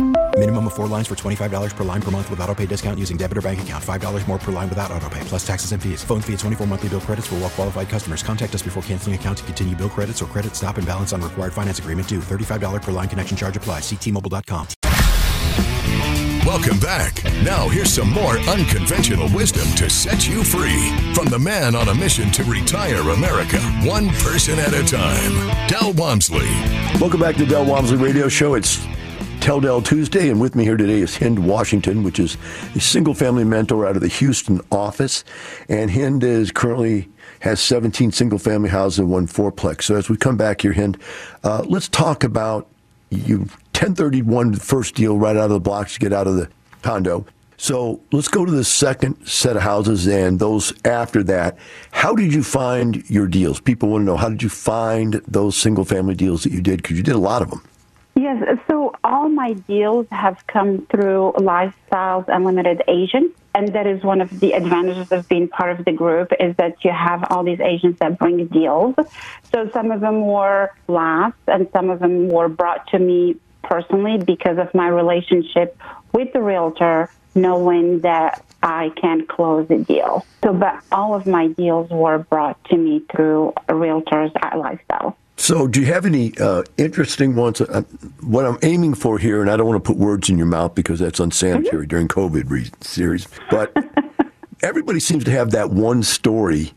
Minimum 0.41 0.67
of 0.67 0.73
four 0.73 0.87
lines 0.87 1.07
for 1.07 1.13
$25 1.13 1.75
per 1.75 1.83
line 1.83 2.01
per 2.01 2.09
month 2.09 2.27
with 2.31 2.39
auto 2.39 2.55
pay 2.55 2.65
discount 2.65 2.97
using 2.97 3.15
debit 3.15 3.37
or 3.37 3.41
bank 3.43 3.61
account. 3.61 3.83
$5 3.83 4.27
more 4.27 4.39
per 4.39 4.51
line 4.51 4.69
without 4.69 4.91
auto 4.91 5.07
pay, 5.07 5.19
plus 5.25 5.45
taxes 5.45 5.71
and 5.71 5.83
fees. 5.83 6.03
Phone 6.03 6.19
fee 6.19 6.33
at 6.33 6.39
24 6.39 6.65
monthly 6.65 6.89
bill 6.89 6.99
credits 6.99 7.27
for 7.27 7.35
well 7.35 7.51
qualified 7.51 7.89
customers. 7.89 8.23
Contact 8.23 8.55
us 8.55 8.63
before 8.63 8.81
canceling 8.81 9.13
account 9.13 9.37
to 9.37 9.43
continue 9.43 9.75
bill 9.75 9.87
credits 9.87 10.19
or 10.19 10.25
credit 10.25 10.55
stop 10.55 10.79
and 10.79 10.87
balance 10.87 11.13
on 11.13 11.21
required 11.21 11.53
finance 11.53 11.77
agreement 11.77 12.09
due. 12.09 12.21
$35 12.21 12.81
per 12.81 12.91
line 12.91 13.07
connection 13.07 13.37
charge 13.37 13.55
applies. 13.55 13.83
Ctmobile.com. 13.83 14.67
Welcome 16.43 16.79
back. 16.79 17.23
Now, 17.45 17.69
here's 17.69 17.93
some 17.93 18.09
more 18.09 18.39
unconventional 18.49 19.29
wisdom 19.29 19.67
to 19.75 19.91
set 19.91 20.27
you 20.27 20.43
free 20.43 20.89
from 21.13 21.27
the 21.27 21.37
man 21.37 21.75
on 21.75 21.89
a 21.89 21.93
mission 21.93 22.31
to 22.31 22.43
retire 22.45 23.11
America, 23.11 23.59
one 23.85 24.09
person 24.25 24.57
at 24.57 24.73
a 24.73 24.83
time. 24.83 25.67
Del 25.67 25.93
Walmsley. 25.93 26.49
Welcome 26.99 27.19
back 27.19 27.35
to 27.35 27.45
the 27.45 27.51
Del 27.51 27.65
Walmsley 27.65 27.97
Radio 27.97 28.27
Show. 28.27 28.55
It's 28.55 28.83
Tell 29.41 29.81
Tuesday, 29.81 30.29
and 30.29 30.39
with 30.39 30.55
me 30.55 30.63
here 30.63 30.77
today 30.77 31.01
is 31.01 31.17
Hind 31.17 31.47
Washington, 31.47 32.03
which 32.03 32.19
is 32.19 32.37
a 32.75 32.79
single 32.79 33.15
family 33.15 33.43
mentor 33.43 33.87
out 33.87 33.95
of 33.95 34.01
the 34.03 34.07
Houston 34.07 34.61
office. 34.71 35.23
And 35.67 35.89
Hind 35.89 36.23
is 36.23 36.51
currently 36.51 37.09
has 37.39 37.59
17 37.59 38.11
single 38.11 38.37
family 38.37 38.69
houses 38.69 38.99
and 38.99 39.09
one 39.09 39.25
fourplex. 39.25 39.85
So 39.85 39.95
as 39.95 40.09
we 40.09 40.15
come 40.15 40.37
back 40.37 40.61
here, 40.61 40.73
Hind, 40.73 40.99
uh, 41.43 41.63
let's 41.67 41.89
talk 41.89 42.23
about 42.23 42.67
you 43.09 43.39
1031 43.73 44.53
first 44.57 44.93
deal 44.93 45.17
right 45.17 45.35
out 45.35 45.45
of 45.45 45.49
the 45.49 45.59
blocks 45.59 45.95
to 45.95 45.99
get 45.99 46.13
out 46.13 46.27
of 46.27 46.35
the 46.35 46.47
condo. 46.83 47.25
So 47.57 47.99
let's 48.11 48.27
go 48.27 48.45
to 48.45 48.51
the 48.51 48.63
second 48.63 49.25
set 49.27 49.55
of 49.55 49.63
houses 49.63 50.07
and 50.07 50.39
those 50.39 50.71
after 50.85 51.23
that. 51.23 51.57
How 51.89 52.13
did 52.15 52.31
you 52.31 52.43
find 52.43 53.09
your 53.09 53.27
deals? 53.27 53.59
People 53.59 53.89
want 53.89 54.03
to 54.03 54.05
know 54.05 54.17
how 54.17 54.29
did 54.29 54.43
you 54.43 54.49
find 54.49 55.15
those 55.27 55.57
single 55.57 55.83
family 55.83 56.13
deals 56.13 56.43
that 56.43 56.51
you 56.51 56.61
did? 56.61 56.83
Because 56.83 56.95
you 56.95 57.03
did 57.03 57.15
a 57.15 57.19
lot 57.19 57.41
of 57.41 57.49
them. 57.49 57.63
Yes, 58.15 58.59
so 58.69 58.93
all 59.03 59.29
my 59.29 59.53
deals 59.53 60.05
have 60.11 60.45
come 60.45 60.85
through 60.87 61.33
Lifestyles 61.37 62.25
Unlimited 62.27 62.83
agents, 62.87 63.39
and 63.55 63.69
that 63.69 63.87
is 63.87 64.03
one 64.03 64.19
of 64.19 64.39
the 64.39 64.51
advantages 64.51 65.11
of 65.11 65.27
being 65.29 65.47
part 65.47 65.77
of 65.77 65.85
the 65.85 65.93
group 65.93 66.31
is 66.39 66.55
that 66.57 66.83
you 66.83 66.91
have 66.91 67.25
all 67.29 67.43
these 67.43 67.61
agents 67.61 67.99
that 67.99 68.19
bring 68.19 68.45
deals. 68.47 68.95
So 69.51 69.69
some 69.71 69.91
of 69.91 70.01
them 70.01 70.25
were 70.27 70.71
last, 70.87 71.37
and 71.47 71.69
some 71.71 71.89
of 71.89 71.99
them 71.99 72.27
were 72.27 72.49
brought 72.49 72.87
to 72.87 72.99
me 72.99 73.37
personally 73.63 74.17
because 74.17 74.57
of 74.57 74.73
my 74.73 74.87
relationship 74.89 75.77
with 76.11 76.33
the 76.33 76.41
realtor, 76.41 77.09
knowing 77.33 78.01
that 78.01 78.43
I 78.61 78.91
can 78.97 79.25
close 79.25 79.67
the 79.69 79.77
deal. 79.77 80.25
So, 80.43 80.53
but 80.53 80.83
all 80.91 81.15
of 81.15 81.25
my 81.25 81.47
deals 81.47 81.89
were 81.89 82.19
brought 82.19 82.63
to 82.65 82.77
me 82.77 83.03
through 83.09 83.53
realtors 83.69 84.31
at 84.41 84.57
Lifestyle. 84.57 85.17
So, 85.41 85.67
do 85.67 85.79
you 85.79 85.87
have 85.87 86.05
any 86.05 86.37
uh, 86.37 86.61
interesting 86.77 87.35
ones? 87.35 87.61
Uh, 87.61 87.81
what 88.21 88.45
I'm 88.45 88.59
aiming 88.61 88.93
for 88.93 89.17
here, 89.17 89.41
and 89.41 89.49
I 89.49 89.57
don't 89.57 89.65
want 89.65 89.83
to 89.83 89.87
put 89.91 89.97
words 89.97 90.29
in 90.29 90.37
your 90.37 90.45
mouth 90.45 90.75
because 90.75 90.99
that's 90.99 91.19
unsanitary 91.19 91.87
during 91.87 92.07
COVID 92.07 92.47
re- 92.47 92.69
series, 92.81 93.27
but 93.49 93.75
everybody 94.61 94.99
seems 94.99 95.23
to 95.23 95.31
have 95.31 95.49
that 95.49 95.71
one 95.71 96.03
story 96.03 96.73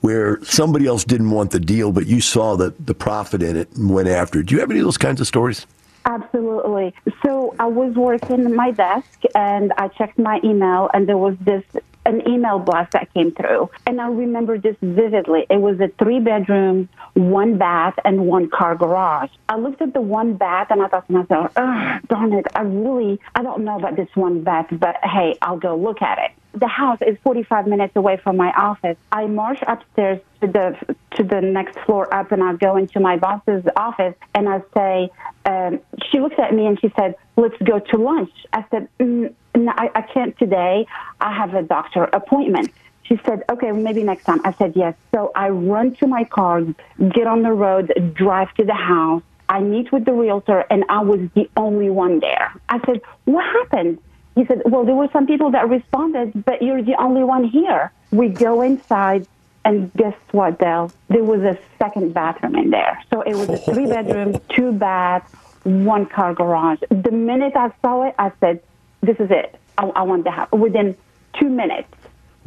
where 0.00 0.42
somebody 0.42 0.84
else 0.88 1.04
didn't 1.04 1.30
want 1.30 1.52
the 1.52 1.60
deal, 1.60 1.92
but 1.92 2.08
you 2.08 2.20
saw 2.20 2.56
the, 2.56 2.74
the 2.80 2.92
profit 2.92 3.40
in 3.40 3.56
it 3.56 3.70
and 3.76 3.88
went 3.88 4.08
after 4.08 4.40
it. 4.40 4.46
Do 4.46 4.56
you 4.56 4.60
have 4.62 4.70
any 4.72 4.80
of 4.80 4.84
those 4.84 4.98
kinds 4.98 5.20
of 5.20 5.28
stories? 5.28 5.64
Absolutely. 6.04 6.94
So 7.24 7.54
I 7.60 7.66
was 7.66 7.94
working 7.94 8.46
at 8.46 8.50
my 8.50 8.72
desk 8.72 9.22
and 9.36 9.72
I 9.78 9.86
checked 9.88 10.18
my 10.18 10.40
email 10.42 10.90
and 10.92 11.08
there 11.08 11.18
was 11.18 11.36
this 11.40 11.62
an 12.08 12.26
email 12.26 12.58
blast 12.58 12.92
that 12.92 13.12
came 13.14 13.32
through. 13.32 13.70
And 13.86 14.00
I 14.00 14.08
remember 14.08 14.58
this 14.58 14.76
vividly. 14.80 15.46
It 15.50 15.60
was 15.60 15.78
a 15.78 15.88
three 16.02 16.20
bedroom, 16.20 16.88
one 17.18 17.58
bath, 17.58 17.94
and 18.04 18.26
one 18.26 18.48
car 18.48 18.76
garage. 18.76 19.30
I 19.48 19.56
looked 19.56 19.82
at 19.82 19.92
the 19.92 20.00
one 20.00 20.36
bath 20.36 20.68
and 20.70 20.82
I 20.82 20.88
thought 20.88 21.06
to 21.08 21.12
myself, 21.12 21.52
oh, 21.56 21.98
darn 22.08 22.32
it, 22.32 22.46
I 22.54 22.62
really, 22.62 23.20
I 23.34 23.42
don't 23.42 23.64
know 23.64 23.76
about 23.76 23.96
this 23.96 24.08
one 24.14 24.44
bath, 24.44 24.66
but 24.70 24.96
hey, 25.02 25.34
I'll 25.42 25.58
go 25.58 25.76
look 25.76 26.00
at 26.00 26.18
it. 26.18 26.30
The 26.58 26.68
house 26.68 26.98
is 27.06 27.16
45 27.24 27.66
minutes 27.66 27.94
away 27.96 28.18
from 28.22 28.36
my 28.36 28.50
office. 28.52 28.96
I 29.12 29.26
march 29.26 29.60
upstairs 29.66 30.20
to 30.40 30.46
the 30.46 30.96
to 31.16 31.22
the 31.22 31.40
next 31.40 31.78
floor 31.80 32.12
up, 32.12 32.32
and 32.32 32.42
I 32.42 32.54
go 32.54 32.76
into 32.76 33.00
my 33.00 33.16
boss's 33.16 33.64
office, 33.76 34.14
and 34.34 34.48
I 34.48 34.62
say, 34.74 35.10
um, 35.44 35.80
she 36.10 36.20
looks 36.20 36.36
at 36.38 36.54
me 36.54 36.66
and 36.66 36.80
she 36.80 36.92
said, 36.98 37.14
"Let's 37.36 37.56
go 37.62 37.78
to 37.78 37.96
lunch." 37.98 38.32
I 38.52 38.64
said, 38.70 38.88
mm, 38.98 39.32
"No, 39.54 39.72
I, 39.76 39.90
I 39.94 40.02
can't 40.02 40.36
today. 40.38 40.86
I 41.20 41.32
have 41.34 41.54
a 41.54 41.62
doctor 41.62 42.04
appointment." 42.04 42.70
She 43.08 43.18
said, 43.24 43.42
okay, 43.48 43.72
maybe 43.72 44.02
next 44.02 44.24
time. 44.24 44.40
I 44.44 44.52
said, 44.52 44.74
yes. 44.76 44.94
So 45.14 45.32
I 45.34 45.48
run 45.48 45.94
to 45.96 46.06
my 46.06 46.24
car, 46.24 46.62
get 47.10 47.26
on 47.26 47.42
the 47.42 47.52
road, 47.52 48.12
drive 48.14 48.52
to 48.54 48.64
the 48.64 48.74
house. 48.74 49.22
I 49.48 49.60
meet 49.60 49.90
with 49.90 50.04
the 50.04 50.12
realtor, 50.12 50.66
and 50.70 50.84
I 50.90 51.00
was 51.00 51.20
the 51.34 51.48
only 51.56 51.88
one 51.88 52.20
there. 52.20 52.52
I 52.68 52.80
said, 52.84 53.00
what 53.24 53.44
happened? 53.44 53.98
He 54.34 54.44
said, 54.44 54.60
well, 54.66 54.84
there 54.84 54.94
were 54.94 55.08
some 55.10 55.26
people 55.26 55.50
that 55.52 55.68
responded, 55.70 56.44
but 56.44 56.60
you're 56.60 56.82
the 56.82 57.00
only 57.00 57.24
one 57.24 57.44
here. 57.44 57.90
We 58.10 58.28
go 58.28 58.60
inside, 58.60 59.26
and 59.64 59.90
guess 59.94 60.14
what, 60.32 60.58
Del? 60.58 60.92
There 61.08 61.24
was 61.24 61.40
a 61.40 61.58
second 61.78 62.12
bathroom 62.12 62.56
in 62.56 62.70
there. 62.70 63.02
So 63.10 63.22
it 63.22 63.34
was 63.34 63.48
a 63.48 63.56
three 63.56 63.86
bedroom, 63.86 64.38
two 64.50 64.72
bath, 64.72 65.34
one 65.64 66.04
car 66.04 66.34
garage. 66.34 66.80
The 66.90 67.10
minute 67.10 67.54
I 67.56 67.72
saw 67.80 68.06
it, 68.06 68.14
I 68.18 68.32
said, 68.40 68.62
this 69.00 69.16
is 69.18 69.30
it. 69.30 69.58
I, 69.78 69.86
I 69.86 70.02
want 70.02 70.24
the 70.24 70.30
house. 70.30 70.52
Within 70.52 70.94
two 71.40 71.48
minutes. 71.48 71.88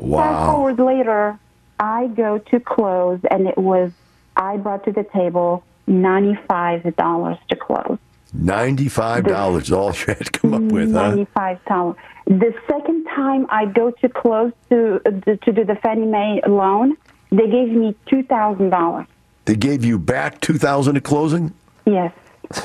Wow. 0.02 0.22
Fast 0.24 0.52
forward 0.52 0.80
later, 0.80 1.40
I 1.80 2.08
go 2.08 2.38
to 2.40 2.60
close, 2.60 3.20
and 3.30 3.48
it 3.48 3.58
was, 3.58 3.92
I 4.36 4.58
brought 4.58 4.84
to 4.86 4.92
the 4.92 5.04
table 5.04 5.64
$95 5.88 7.40
to 7.50 7.56
close. 7.56 7.98
Ninety-five 8.34 9.26
dollars 9.26 9.74
all 9.74 9.92
you 9.92 10.06
had 10.08 10.26
to 10.26 10.32
come 10.32 10.54
up 10.54 10.62
with, 10.62 10.94
huh? 10.94 11.10
Ninety-five 11.10 11.66
dollars. 11.66 11.98
The 12.28 12.54
second 12.66 13.04
time 13.14 13.46
I 13.50 13.66
go 13.66 13.92
to 13.92 14.08
close 14.08 14.54
to 14.70 15.00
to 15.26 15.52
do 15.52 15.66
the 15.66 15.76
Fannie 15.84 16.06
Mae 16.06 16.40
loan, 16.48 16.96
they 17.30 17.50
gave 17.50 17.68
me 17.74 17.94
two 18.06 18.24
thousand 18.24 18.70
dollars. 18.70 19.06
They 19.44 19.56
gave 19.58 19.84
you 19.84 20.00
back 20.00 20.40
two 20.40 20.58
thousand 20.58 20.96
at 20.96 21.04
closing. 21.04 21.54
Yes. 21.86 22.14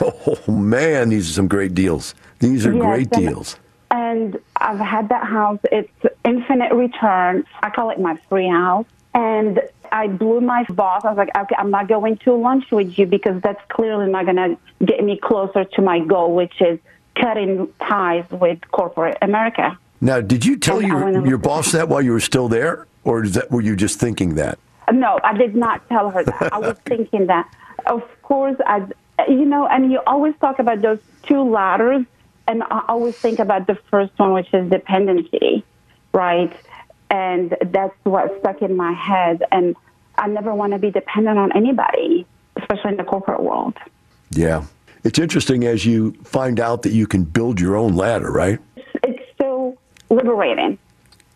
Oh 0.00 0.38
man, 0.46 1.08
these 1.08 1.28
are 1.30 1.32
some 1.32 1.48
great 1.48 1.74
deals. 1.74 2.14
These 2.38 2.64
are 2.64 2.72
Yes, 2.72 2.82
great 2.84 3.08
and- 3.16 3.26
deals. 3.26 3.56
And 3.90 4.38
I've 4.56 4.78
had 4.78 5.08
that 5.08 5.24
house. 5.24 5.58
It's 5.72 5.90
infinite 6.26 6.72
return. 6.74 7.44
I 7.62 7.70
call 7.70 7.90
it 7.90 8.00
my 8.00 8.18
free 8.28 8.48
house. 8.48 8.86
And 9.14 9.60
I 9.90 10.08
blew 10.08 10.40
my 10.40 10.64
boss. 10.64 11.04
I 11.04 11.08
was 11.08 11.16
like, 11.16 11.34
okay, 11.34 11.54
I'm 11.56 11.70
not 11.70 11.88
going 11.88 12.18
to 12.18 12.34
lunch 12.34 12.70
with 12.70 12.98
you 12.98 13.06
because 13.06 13.40
that's 13.40 13.60
clearly 13.68 14.10
not 14.10 14.26
going 14.26 14.36
to 14.36 14.58
get 14.84 15.02
me 15.02 15.16
closer 15.16 15.64
to 15.64 15.82
my 15.82 16.00
goal, 16.00 16.34
which 16.34 16.60
is 16.60 16.78
cutting 17.14 17.72
ties 17.80 18.24
with 18.30 18.58
corporate 18.72 19.16
America. 19.22 19.78
Now, 20.00 20.20
did 20.20 20.44
you 20.44 20.58
tell 20.58 20.78
And 20.78 20.88
your 20.88 21.26
your 21.26 21.38
boss 21.38 21.72
that 21.72 21.88
while 21.88 22.02
you 22.02 22.12
were 22.12 22.20
still 22.20 22.48
there, 22.48 22.86
or 23.04 23.24
is 23.24 23.32
that 23.32 23.50
were 23.50 23.62
you 23.62 23.74
just 23.74 23.98
thinking 23.98 24.34
that? 24.34 24.58
No, 24.92 25.18
I 25.24 25.36
did 25.36 25.56
not 25.56 25.88
tell 25.88 26.10
her 26.10 26.22
that. 26.22 26.52
I 26.52 26.58
was 26.58 26.76
thinking 26.84 27.26
that. 27.26 27.50
Of 27.86 28.02
course, 28.22 28.56
I, 28.66 28.86
you 29.28 29.46
know, 29.46 29.66
and 29.66 29.90
you 29.90 30.00
always 30.06 30.34
talk 30.40 30.58
about 30.58 30.82
those 30.82 30.98
two 31.22 31.42
ladders, 31.42 32.04
and 32.46 32.62
I 32.64 32.84
always 32.88 33.16
think 33.16 33.38
about 33.38 33.66
the 33.66 33.76
first 33.90 34.12
one, 34.18 34.32
which 34.32 34.52
is 34.52 34.68
dependency, 34.70 35.64
right? 36.16 36.52
And 37.10 37.56
that's 37.66 37.94
what 38.02 38.36
stuck 38.40 38.62
in 38.62 38.74
my 38.74 38.92
head. 38.92 39.44
And 39.52 39.76
I 40.16 40.26
never 40.26 40.52
want 40.54 40.72
to 40.72 40.78
be 40.78 40.90
dependent 40.90 41.38
on 41.38 41.52
anybody, 41.54 42.26
especially 42.56 42.92
in 42.92 42.96
the 42.96 43.04
corporate 43.04 43.42
world. 43.42 43.74
Yeah, 44.30 44.64
it's 45.04 45.18
interesting 45.20 45.64
as 45.64 45.84
you 45.86 46.12
find 46.24 46.58
out 46.58 46.82
that 46.82 46.90
you 46.92 47.06
can 47.06 47.22
build 47.22 47.60
your 47.60 47.76
own 47.76 47.94
ladder, 47.94 48.32
right? 48.32 48.58
It's 49.04 49.22
so 49.40 49.78
liberating. 50.10 50.78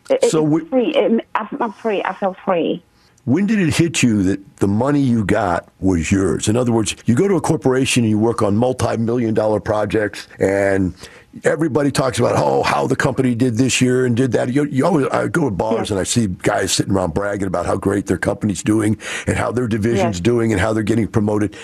It- 0.08 0.24
So 0.24 0.42
we- 0.42 0.64
free. 0.64 0.92
It, 0.94 1.24
I'm 1.36 1.72
free. 1.72 2.02
I 2.02 2.14
feel 2.14 2.34
free. 2.44 2.82
When 3.26 3.46
did 3.46 3.58
it 3.60 3.74
hit 3.74 4.02
you 4.02 4.22
that 4.24 4.56
the 4.56 4.66
money 4.66 5.00
you 5.00 5.24
got 5.24 5.68
was 5.78 6.10
yours? 6.10 6.48
In 6.48 6.56
other 6.56 6.72
words, 6.72 6.96
you 7.04 7.14
go 7.14 7.28
to 7.28 7.34
a 7.36 7.40
corporation 7.40 8.02
and 8.02 8.10
you 8.10 8.18
work 8.18 8.42
on 8.42 8.56
multi-million 8.56 9.34
dollar 9.34 9.60
projects, 9.60 10.26
and 10.38 10.94
everybody 11.44 11.90
talks 11.92 12.18
about 12.18 12.34
oh 12.36 12.62
how 12.62 12.86
the 12.86 12.96
company 12.96 13.34
did 13.34 13.56
this 13.56 13.80
year 13.80 14.06
and 14.06 14.16
did 14.16 14.32
that. 14.32 14.52
You, 14.52 14.64
you 14.64 14.86
always 14.86 15.06
I 15.08 15.28
go 15.28 15.44
to 15.44 15.50
bars 15.54 15.90
and 15.90 16.00
I 16.00 16.04
see 16.04 16.28
guys 16.28 16.72
sitting 16.72 16.94
around 16.94 17.12
bragging 17.14 17.46
about 17.46 17.66
how 17.66 17.76
great 17.76 18.06
their 18.06 18.18
company's 18.18 18.62
doing 18.62 18.96
and 19.26 19.36
how 19.36 19.52
their 19.52 19.68
division's 19.68 20.16
Yes. 20.16 20.20
doing 20.20 20.50
and 20.52 20.60
how 20.60 20.72
they're 20.72 20.82
getting 20.82 21.06
promoted. 21.06 21.54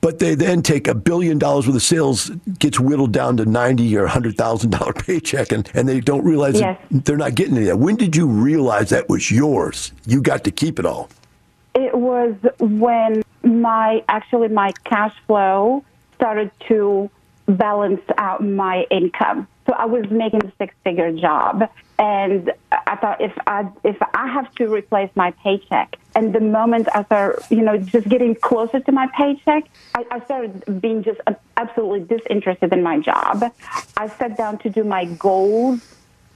But 0.00 0.20
they 0.20 0.34
then 0.36 0.62
take 0.62 0.86
a 0.86 0.94
billion 0.94 1.38
dollars 1.38 1.66
worth 1.66 1.74
of 1.76 1.82
sales, 1.82 2.30
gets 2.58 2.78
whittled 2.78 3.12
down 3.12 3.36
to 3.38 3.44
ninety 3.44 3.96
or 3.96 4.06
hundred 4.06 4.36
thousand 4.36 4.70
dollar 4.70 4.92
paycheck, 5.06 5.50
and, 5.52 5.68
and 5.74 5.88
they 5.88 6.00
don't 6.00 6.24
realize 6.24 6.60
Yes. 6.60 6.80
that 6.90 7.04
they're 7.04 7.16
not 7.16 7.34
getting 7.34 7.56
any 7.56 7.68
of 7.68 7.78
that. 7.78 7.84
When 7.84 7.96
did 7.96 8.14
you 8.14 8.26
realize 8.28 8.90
that 8.90 9.08
was 9.08 9.30
yours? 9.30 9.92
You 10.06 10.22
got 10.22 10.44
to 10.44 10.50
keep 10.50 10.78
it 10.78 10.86
all. 10.86 11.08
It 11.74 11.94
was 11.94 12.34
when 12.60 13.22
my 13.42 14.02
actually 14.08 14.48
my 14.48 14.72
cash 14.84 15.14
flow 15.26 15.84
started 16.14 16.50
to 16.68 17.10
balance 17.46 18.02
out 18.18 18.44
my 18.44 18.86
income. 18.90 19.46
So 19.68 19.74
I 19.74 19.84
was 19.84 20.10
making 20.10 20.46
a 20.46 20.52
six 20.56 20.74
figure 20.82 21.12
job 21.12 21.68
and 21.98 22.52
I 22.72 22.96
thought 22.96 23.20
if 23.20 23.32
I 23.46 23.68
if 23.84 23.98
I 24.14 24.26
have 24.28 24.52
to 24.54 24.66
replace 24.66 25.10
my 25.14 25.32
paycheck 25.42 25.96
and 26.14 26.34
the 26.34 26.40
moment 26.40 26.88
I 26.94 27.04
start 27.04 27.44
you 27.50 27.60
know 27.60 27.76
just 27.76 28.08
getting 28.08 28.34
closer 28.34 28.80
to 28.80 28.92
my 28.92 29.08
paycheck 29.14 29.64
I, 29.94 30.06
I 30.10 30.24
started 30.24 30.80
being 30.80 31.02
just 31.02 31.20
absolutely 31.58 32.00
disinterested 32.16 32.72
in 32.72 32.82
my 32.82 32.98
job. 33.00 33.52
I 33.96 34.08
sat 34.08 34.38
down 34.38 34.58
to 34.58 34.70
do 34.70 34.84
my 34.84 35.04
goals 35.04 35.80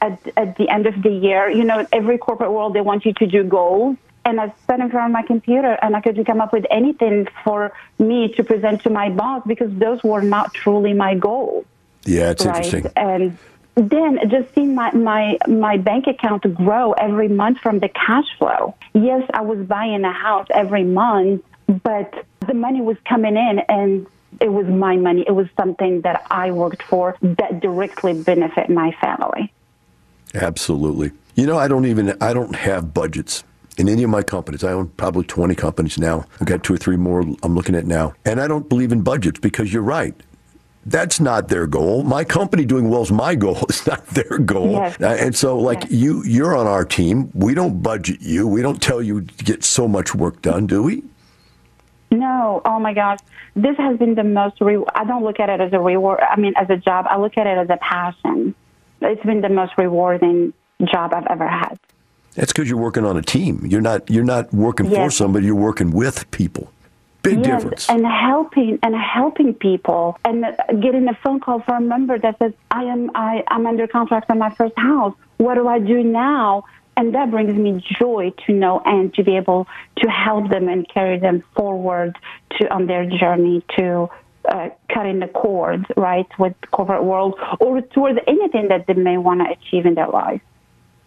at, 0.01 0.21
at 0.37 0.57
the 0.57 0.69
end 0.69 0.87
of 0.87 1.01
the 1.03 1.11
year. 1.11 1.49
You 1.49 1.65
know, 1.65 1.87
every 1.93 2.19
corporate 2.19 2.51
world, 2.51 2.75
they 2.75 2.81
want 2.81 3.07
you 3.07 3.13
to 3.15 3.27
do 3.27 3.45
goals. 3.45 3.97
And 4.25 4.41
I 4.41 4.53
sat 4.67 4.81
in 4.81 4.91
front 4.91 5.07
of 5.07 5.13
my 5.13 5.23
computer 5.23 5.79
and 5.83 5.97
I 5.97 6.01
couldn't 6.01 6.25
come 6.25 6.41
up 6.41 6.53
with 6.53 6.65
anything 6.71 7.27
for 7.45 7.73
me 7.99 8.33
to 8.37 8.45
present 8.45 8.83
to 8.83 8.91
my 8.91 9.09
boss 9.11 9.43
because 9.47 9.73
those 9.79 10.03
were 10.03 10.23
not 10.23 10.55
truly 10.55 10.93
my 10.93 11.15
goals. 11.15 11.65
Yeah, 12.05 12.31
it's 12.31 12.45
right? 12.45 12.57
interesting. 12.57 12.93
And 12.97 13.39
then 13.75 14.19
just 14.29 14.55
seeing 14.55 14.75
my, 14.75 14.93
my, 14.93 15.39
my 15.47 15.77
bank 15.77 16.07
account 16.07 16.43
grow 16.55 16.93
every 16.93 17.29
month 17.29 17.59
from 17.59 17.79
the 17.79 17.89
cash 17.89 18.27
flow. 18.39 18.75
Yes, 18.93 19.29
I 19.33 19.41
was 19.41 19.67
buying 19.67 20.05
a 20.05 20.13
house 20.13 20.47
every 20.51 20.85
month, 20.85 21.43
but 21.83 22.27
the 22.47 22.55
money 22.55 22.81
was 22.81 22.97
coming 23.09 23.37
in 23.37 23.61
and 23.69 24.07
it 24.41 24.53
was 24.53 24.67
my 24.67 24.97
money. 24.97 25.25
It 25.27 25.33
was 25.33 25.47
something 25.57 26.03
that 26.03 26.27
I 26.31 26.51
worked 26.51 26.83
for 26.83 27.17
that 27.23 27.61
directly 27.61 28.21
benefit 28.23 28.69
my 28.71 28.93
family. 29.01 29.53
Absolutely. 30.35 31.13
You 31.35 31.47
know, 31.47 31.59
I 31.59 31.69
don't 31.69 31.87
even 31.87 32.17
I 32.21 32.33
don't 32.33 32.55
have 32.57 32.93
budgets 32.93 33.45
in 33.79 33.89
any 33.89 34.03
of 34.03 34.11
my 34.11 34.23
companies. 34.23 34.65
I 34.65 34.73
own 34.73 34.89
probably 34.89 35.25
20 35.25 35.55
companies 35.55 35.99
now. 35.99 36.25
I've 36.41 36.47
got 36.47 36.63
two 36.63 36.75
or 36.75 36.79
three 36.79 36.97
more 36.97 37.21
I'm 37.43 37.55
looking 37.55 37.75
at 37.75 37.87
now. 37.87 38.15
And 38.25 38.41
I 38.41 38.49
don't 38.49 38.69
believe 38.69 38.93
in 38.93 39.03
budgets 39.03 39.41
because 39.41 39.73
you're 39.73 39.83
right. 39.83 40.15
That's 40.85 41.21
not 41.21 41.49
their 41.49 41.67
goal. 41.67 42.03
My 42.03 42.25
company 42.25 42.65
doing 42.65 42.91
well 42.91 43.03
is 43.03 43.13
my 43.13 43.35
goal. 43.35 43.59
It's 43.69 43.87
not 43.87 44.05
their 44.09 44.39
goal. 44.39 44.73
Yes. 44.73 45.01
Uh, 45.01 45.17
and 45.19 45.35
so, 45.35 45.57
like 45.57 45.85
you, 45.91 46.25
you're 46.25 46.57
on 46.57 46.67
our 46.67 46.85
team. 46.85 47.31
We 47.35 47.55
don't 47.55 47.83
budget 47.83 48.21
you. 48.21 48.49
We 48.49 48.63
don't 48.63 48.83
tell 48.83 49.01
you 49.01 49.23
to 49.23 49.45
get 49.45 49.65
so 49.65 49.87
much 49.87 50.15
work 50.15 50.43
done, 50.43 50.67
do 50.67 50.83
we? 50.83 51.05
No, 52.11 52.61
oh 52.67 52.79
my 52.79 52.93
gosh, 52.93 53.21
this 53.57 53.77
has 53.79 53.99
been 53.99 54.15
the 54.15 54.25
most. 54.25 54.61
Re- 54.61 54.85
I 54.95 55.05
don't 55.05 55.25
look 55.25 55.41
at 55.41 55.49
it 55.49 55.61
as 55.61 55.73
a 55.73 55.81
reward. 55.81 56.21
I 56.21 56.39
mean, 56.39 56.53
as 56.57 56.69
a 56.69 56.77
job. 56.77 57.07
I 57.09 57.19
look 57.19 57.39
at 57.39 57.47
it 57.47 57.57
as 57.57 57.71
a 57.71 57.79
passion. 57.79 58.55
It's 59.01 59.23
been 59.25 59.41
the 59.41 59.49
most 59.49 59.73
rewarding 59.79 60.53
job 60.85 61.15
I've 61.15 61.27
ever 61.29 61.49
had. 61.49 61.79
That's 62.35 62.53
because 62.53 62.69
you're 62.69 62.79
working 62.79 63.05
on 63.05 63.17
a 63.17 63.23
team. 63.23 63.65
You're 63.65 63.81
not. 63.81 64.11
You're 64.11 64.25
not 64.25 64.53
working 64.53 64.91
for 64.91 65.11
somebody. 65.11 65.47
You're 65.47 65.55
working 65.55 65.91
with 65.91 66.31
people. 66.33 66.71
Big 67.23 67.39
yes, 67.39 67.63
difference. 67.63 67.89
and 67.89 68.05
helping 68.05 68.79
and 68.83 68.97
helping 68.97 69.55
people, 69.55 70.19
and 70.25 70.45
getting 70.83 71.07
a 71.09 71.15
phone 71.23 71.39
call 71.39 71.61
from 71.61 71.85
a 71.85 71.87
member 71.87 72.19
that 72.19 72.39
says, 72.39 72.53
"I 72.71 72.85
am 72.85 73.11
I, 73.15 73.45
I'm 73.49 73.67
under 73.67 73.87
contract 73.87 74.29
on 74.31 74.39
my 74.39 74.51
first 74.51 74.77
house. 74.77 75.15
What 75.37 75.55
do 75.55 75.69
I 75.69 75.79
do 75.79 76.03
now?" 76.03 76.65
And 76.97 77.15
that 77.15 77.31
brings 77.31 77.55
me 77.55 77.83
joy 77.99 78.33
to 78.47 78.53
know 78.53 78.83
and 78.85 79.15
to 79.15 79.23
be 79.23 79.37
able 79.37 79.67
to 79.99 80.11
help 80.11 80.51
them 80.51 80.69
and 80.69 80.87
carry 80.89 81.19
them 81.19 81.43
forward 81.57 82.19
to 82.59 82.75
on 82.75 82.87
their 82.87 83.07
journey 83.07 83.65
to 83.79 84.11
uh, 84.49 84.69
cutting 84.93 85.21
the 85.21 85.29
cords, 85.29 85.87
right, 85.97 86.27
with 86.39 86.55
the 86.61 86.67
corporate 86.67 87.05
world 87.05 87.39
or 87.61 87.81
towards 87.81 88.19
anything 88.27 88.69
that 88.69 88.87
they 88.87 88.95
may 88.95 89.17
want 89.17 89.41
to 89.41 89.51
achieve 89.51 89.87
in 89.87 89.95
their 89.95 90.09
life. 90.09 90.41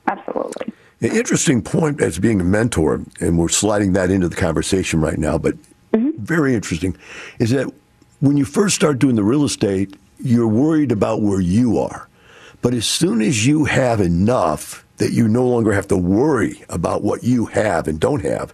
Absolutely. 0.08 0.74
An 1.02 1.12
interesting 1.12 1.62
point 1.62 2.02
as 2.02 2.20
being 2.20 2.40
a 2.40 2.44
mentor, 2.44 3.02
and 3.20 3.38
we're 3.38 3.50
sliding 3.50 3.94
that 3.94 4.10
into 4.10 4.30
the 4.30 4.36
conversation 4.36 5.02
right 5.02 5.18
now, 5.18 5.38
but 5.38 5.56
Mm-hmm. 5.96 6.24
very 6.24 6.54
interesting, 6.54 6.98
is 7.40 7.52
that 7.52 7.72
when 8.20 8.36
you 8.36 8.44
first 8.44 8.76
start 8.76 9.00
doing 9.00 9.16
the 9.16 9.24
real 9.24 9.46
estate, 9.46 9.96
you're 10.20 10.48
worried 10.48 10.92
about 10.92 11.22
where 11.22 11.40
you 11.40 11.80
are. 11.80 12.10
But 12.62 12.74
as 12.74 12.86
soon 12.86 13.22
as 13.22 13.46
you 13.46 13.66
have 13.66 14.02
enough 14.02 14.86
that 14.98 15.12
you 15.12 15.28
no 15.28 15.48
longer 15.48 15.72
have 15.72 15.88
to 15.90 15.98
worry 15.98 16.64
about 16.70 17.04
what 17.04 17.24
you 17.24 17.46
have 17.46 17.88
and 17.88 18.00
don't 18.00 18.24
have, 18.24 18.54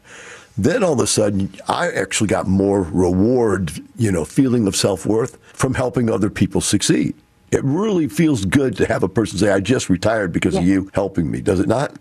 then 0.58 0.84
all 0.84 0.94
of 0.94 1.00
a 1.00 1.08
sudden 1.08 1.54
I 1.68 1.92
actually 1.92 2.28
got 2.28 2.48
more 2.48 2.82
reward, 2.82 3.72
you 3.96 4.12
know, 4.12 4.26
feeling 4.26 4.68
of 4.68 4.76
self 4.76 5.06
worth 5.06 5.38
from 5.54 5.74
helping 5.74 6.10
other 6.10 6.30
people 6.30 6.62
succeed. 6.62 7.16
It 7.52 7.64
really 7.64 8.08
feels 8.08 8.46
good 8.46 8.78
to 8.78 8.86
have 8.86 9.04
a 9.04 9.10
person 9.10 9.38
say, 9.38 9.52
I 9.52 9.60
just 9.60 9.90
retired 9.90 10.32
because 10.32 10.56
of 10.56 10.64
you 10.64 10.90
helping 10.94 11.30
me, 11.30 11.42
does 11.42 11.60
it 11.60 11.68
not? 11.68 11.94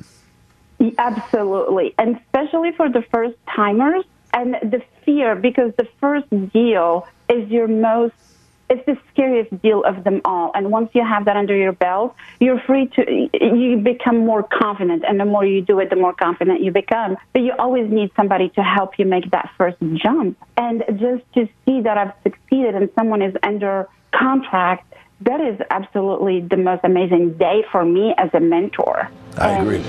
Absolutely. 0.99 1.95
And 1.99 2.17
especially 2.17 2.73
for 2.73 2.89
the 2.89 3.03
first 3.11 3.37
timers 3.55 4.05
and 4.33 4.55
the 4.63 4.83
fear, 5.05 5.35
because 5.35 5.73
the 5.77 5.89
first 6.01 6.29
deal 6.53 7.07
is 7.29 7.49
your 7.49 7.69
most 7.69 8.15
it's 8.71 8.87
the 8.87 8.97
scariest 9.13 9.61
deal 9.63 9.83
of 9.83 10.05
them 10.05 10.21
all. 10.25 10.53
And 10.55 10.71
once 10.71 10.91
you 10.95 11.05
have 11.05 11.25
that 11.25 11.37
under 11.37 11.57
your 11.57 11.73
belt, 11.73 12.15
you're 12.39 12.61
free 12.61 12.87
to, 12.95 13.29
you 13.45 13.79
become 13.79 14.19
more 14.19 14.45
confident. 14.45 15.03
And 15.07 15.19
the 15.19 15.25
more 15.25 15.45
you 15.45 15.61
do 15.61 15.81
it, 15.81 15.91
the 15.91 15.97
more 15.97 16.13
confident 16.13 16.63
you 16.63 16.71
become. 16.71 17.17
But 17.33 17.43
you 17.43 17.53
always 17.59 17.91
need 17.91 18.13
somebody 18.15 18.49
to 18.51 18.63
help 18.63 18.97
you 18.97 19.07
make 19.07 19.29
that 19.33 19.51
first 19.59 19.77
jump. 19.97 20.39
And 20.57 20.85
just 21.01 21.25
to 21.35 21.49
see 21.67 21.81
that 21.81 21.99
I've 21.99 22.13
succeeded 22.23 22.77
and 22.77 22.89
someone 22.95 23.23
is 23.23 23.35
under 23.43 23.89
contract, 24.13 24.95
that 25.23 25.41
is 25.41 25.61
absolutely 25.71 26.41
the 26.41 26.57
most 26.57 26.83
amazing 26.85 27.37
day 27.39 27.65
for 27.73 27.85
me 27.85 28.15
as 28.19 28.31
a 28.35 28.41
mentor. 28.41 29.11
I 29.37 29.51
And- 29.51 29.67
agree. 29.67 29.83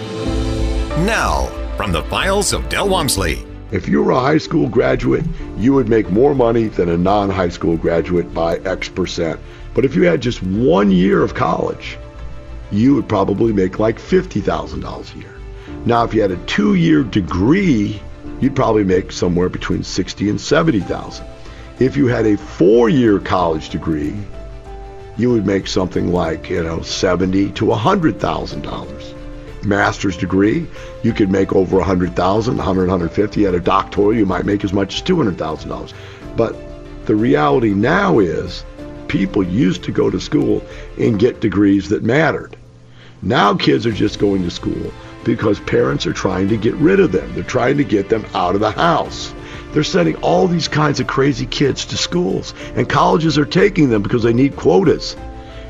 Now, 1.06 1.50
from 1.78 1.92
the 1.92 2.02
files 2.04 2.52
of 2.52 2.68
Del 2.68 2.90
Walmsley. 2.90 3.51
If 3.72 3.88
you 3.88 4.04
were 4.04 4.12
a 4.12 4.20
high 4.20 4.38
school 4.38 4.68
graduate, 4.68 5.24
you 5.58 5.74
would 5.74 5.88
make 5.88 6.10
more 6.10 6.36
money 6.36 6.68
than 6.68 6.90
a 6.90 6.98
non 6.98 7.30
high 7.30 7.50
school 7.50 7.78
graduate 7.78 8.34
by 8.34 8.58
X 8.58 8.90
percent. 8.90 9.40
But 9.74 9.86
if 9.86 9.96
you 9.96 10.04
had 10.04 10.20
just 10.20 10.44
one 10.44 10.92
year 10.92 11.24
of 11.24 11.34
college, 11.34 11.98
you 12.70 12.96
would 12.96 13.08
probably 13.08 13.54
make 13.54 13.80
like 13.80 13.98
$50,000 13.98 15.16
a 15.16 15.18
year. 15.18 15.34
Now, 15.86 16.04
if 16.04 16.14
you 16.14 16.22
had 16.22 16.32
a 16.32 16.46
two 16.46 16.76
year 16.76 17.04
degree, 17.04 18.02
you'd 18.42 18.58
probably 18.58 18.84
make 18.84 19.12
somewhere 19.12 19.48
between 19.48 19.84
60 19.84 20.30
and 20.30 20.42
70,000. 20.42 21.26
If 21.80 21.96
you 21.96 22.08
had 22.08 22.26
a 22.26 22.38
four 22.38 22.90
year 22.90 23.20
college 23.20 23.70
degree, 23.70 24.16
you 25.18 25.32
would 25.32 25.46
make 25.46 25.68
something 25.68 26.12
like, 26.12 26.50
you 26.50 26.62
know, 26.62 26.82
70 26.82 27.52
to 27.52 27.66
$100,000 27.66 29.21
master's 29.66 30.18
degree, 30.18 30.68
you 31.04 31.14
could 31.14 31.30
make 31.30 31.54
over 31.54 31.78
100,000, 31.78 32.58
100, 32.58 32.82
150. 32.82 33.46
At 33.46 33.56
a 33.56 33.60
doctoral, 33.60 34.14
you 34.14 34.26
might 34.26 34.46
make 34.46 34.64
as 34.64 34.74
much 34.74 34.96
as 34.96 35.02
$200,000. 35.02 35.94
But 36.36 36.56
the 37.06 37.16
reality 37.16 37.74
now 37.74 38.20
is 38.20 38.64
people 39.08 39.44
used 39.44 39.84
to 39.84 39.92
go 39.92 40.10
to 40.10 40.20
school 40.20 40.64
and 40.98 41.20
get 41.20 41.42
degrees 41.42 41.90
that 41.90 42.04
mattered. 42.04 42.56
Now 43.22 43.56
kids 43.56 43.86
are 43.86 43.92
just 43.92 44.20
going 44.20 44.44
to 44.44 44.50
school 44.50 44.92
because 45.24 45.60
parents 45.60 46.08
are 46.08 46.14
trying 46.14 46.48
to 46.50 46.58
get 46.58 46.74
rid 46.76 47.00
of 47.00 47.12
them. 47.12 47.34
They're 47.34 47.44
trying 47.44 47.78
to 47.78 47.84
get 47.84 48.10
them 48.10 48.26
out 48.34 48.56
of 48.56 48.62
the 48.62 48.72
house. 48.72 49.34
They're 49.74 49.84
sending 49.84 50.16
all 50.18 50.48
these 50.48 50.68
kinds 50.68 51.00
of 51.00 51.08
crazy 51.08 51.46
kids 51.46 51.86
to 51.86 51.98
schools, 51.98 52.54
and 52.76 52.90
colleges 52.90 53.38
are 53.38 53.46
taking 53.46 53.90
them 53.90 54.02
because 54.02 54.24
they 54.24 54.34
need 54.34 54.56
quotas. 54.56 55.16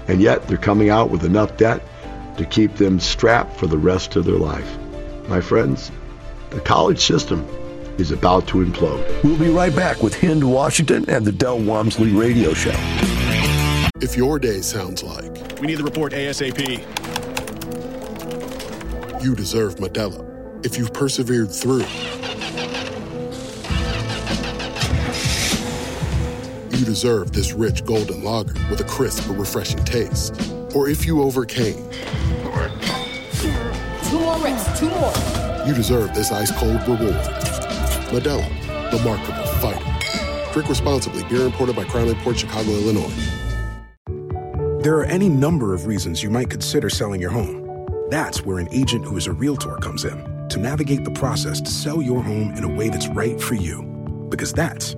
And 0.08 0.22
yet 0.22 0.48
they're 0.48 0.58
coming 0.58 0.90
out 0.90 1.10
with 1.10 1.24
enough 1.24 1.58
debt 1.58 1.86
to 2.42 2.48
keep 2.48 2.74
them 2.74 3.00
strapped 3.00 3.56
for 3.56 3.68
the 3.68 3.78
rest 3.78 4.16
of 4.16 4.26
their 4.26 4.38
life. 4.38 4.76
My 5.28 5.40
friends, 5.40 5.92
the 6.50 6.60
college 6.60 7.00
system 7.06 7.46
is 8.00 8.10
about 8.10 8.48
to 8.48 8.66
implode. 8.66 9.24
We'll 9.24 9.38
be 9.38 9.50
right 9.50 9.76
back 9.76 10.02
with 10.02 10.20
Hind 10.20 10.44
Washington 10.44 11.08
and 11.08 11.24
the 11.24 11.32
Del 11.32 11.60
Walmsley 11.60 12.10
Radio 12.10 12.56
Show. 12.56 12.74
If 14.02 14.18
your 14.18 14.40
day 14.40 14.62
sounds 14.62 15.04
like 15.04 15.60
We 15.62 15.68
need 15.68 15.76
the 15.76 15.84
report 15.84 16.14
ASAP. 16.14 16.80
you 19.24 19.36
deserve 19.36 19.76
Modelo, 19.76 20.26
if 20.66 20.80
you've 20.80 20.94
persevered 20.94 21.52
through, 21.52 21.86
you 26.76 26.86
deserve 26.86 27.34
this 27.34 27.54
rich 27.54 27.86
golden 27.86 28.24
lager 28.24 28.56
with 28.72 28.82
a 28.82 28.86
crisp 28.86 29.28
but 29.28 29.38
refreshing 29.38 29.86
taste. 29.86 30.34
Or 30.74 30.90
if 30.90 31.06
you 31.06 31.22
overcame, 31.22 31.78
Two 31.78 31.88
more 31.88 32.31
reps, 34.44 34.80
two 34.80 34.90
more. 34.90 35.14
you 35.66 35.74
deserve 35.74 36.14
this 36.14 36.32
ice 36.32 36.52
cold 36.52 36.82
reward. 36.88 37.16
Modelo, 38.12 38.46
the 38.92 39.00
mark 39.04 39.22
of 39.30 39.38
a 39.38 39.48
fighter. 39.60 40.52
Drink 40.54 40.68
responsibly. 40.68 41.24
Beer 41.26 41.46
imported 41.46 41.76
by 41.76 41.86
Crown 41.86 42.08
Imports 42.08 42.40
Chicago, 42.40 42.72
Illinois. 42.72 43.14
There 44.84 44.98
are 44.98 45.06
any 45.06 45.30
number 45.30 45.74
of 45.74 45.86
reasons 45.86 46.24
you 46.24 46.30
might 46.30 46.50
consider 46.50 46.90
selling 46.90 47.22
your 47.22 47.30
home. 47.30 47.86
That's 48.10 48.44
where 48.44 48.58
an 48.58 48.68
agent 48.72 49.06
who 49.06 49.16
is 49.16 49.28
a 49.28 49.32
realtor 49.32 49.76
comes 49.78 50.06
in 50.06 50.48
to 50.50 50.60
navigate 50.60 51.06
the 51.06 51.12
process 51.12 51.62
to 51.62 51.72
sell 51.72 52.02
your 52.02 52.22
home 52.22 52.54
in 52.56 52.64
a 52.64 52.68
way 52.68 52.90
that's 52.90 53.08
right 53.08 53.40
for 53.40 53.56
you. 53.56 53.84
Because 54.30 54.52
that's 54.52 54.96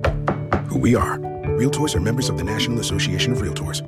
who 0.69 0.79
we 0.79 0.95
are. 0.95 1.19
Realtors 1.59 1.95
are 1.95 1.99
members 1.99 2.29
of 2.29 2.37
the 2.37 2.43
National 2.43 2.79
Association 2.79 3.33
of 3.33 3.39
Realtors. 3.39 3.87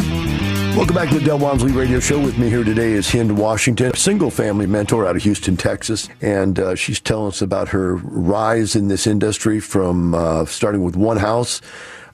Welcome 0.75 0.95
back 0.95 1.09
to 1.09 1.19
the 1.19 1.25
Del 1.25 1.37
Walmsley 1.37 1.73
Radio 1.73 1.99
Show. 1.99 2.17
With 2.17 2.37
me 2.37 2.49
here 2.49 2.63
today 2.63 2.93
is 2.93 3.11
Hind 3.11 3.37
Washington, 3.37 3.93
single 3.93 4.31
family 4.31 4.65
mentor 4.65 5.05
out 5.05 5.17
of 5.17 5.21
Houston, 5.23 5.57
Texas. 5.57 6.07
And 6.21 6.57
uh, 6.57 6.75
she's 6.75 7.01
telling 7.01 7.27
us 7.27 7.41
about 7.41 7.67
her 7.69 7.95
rise 7.97 8.73
in 8.77 8.87
this 8.87 9.05
industry 9.05 9.59
from 9.59 10.15
uh, 10.15 10.45
starting 10.45 10.81
with 10.81 10.95
one 10.95 11.17
house, 11.17 11.61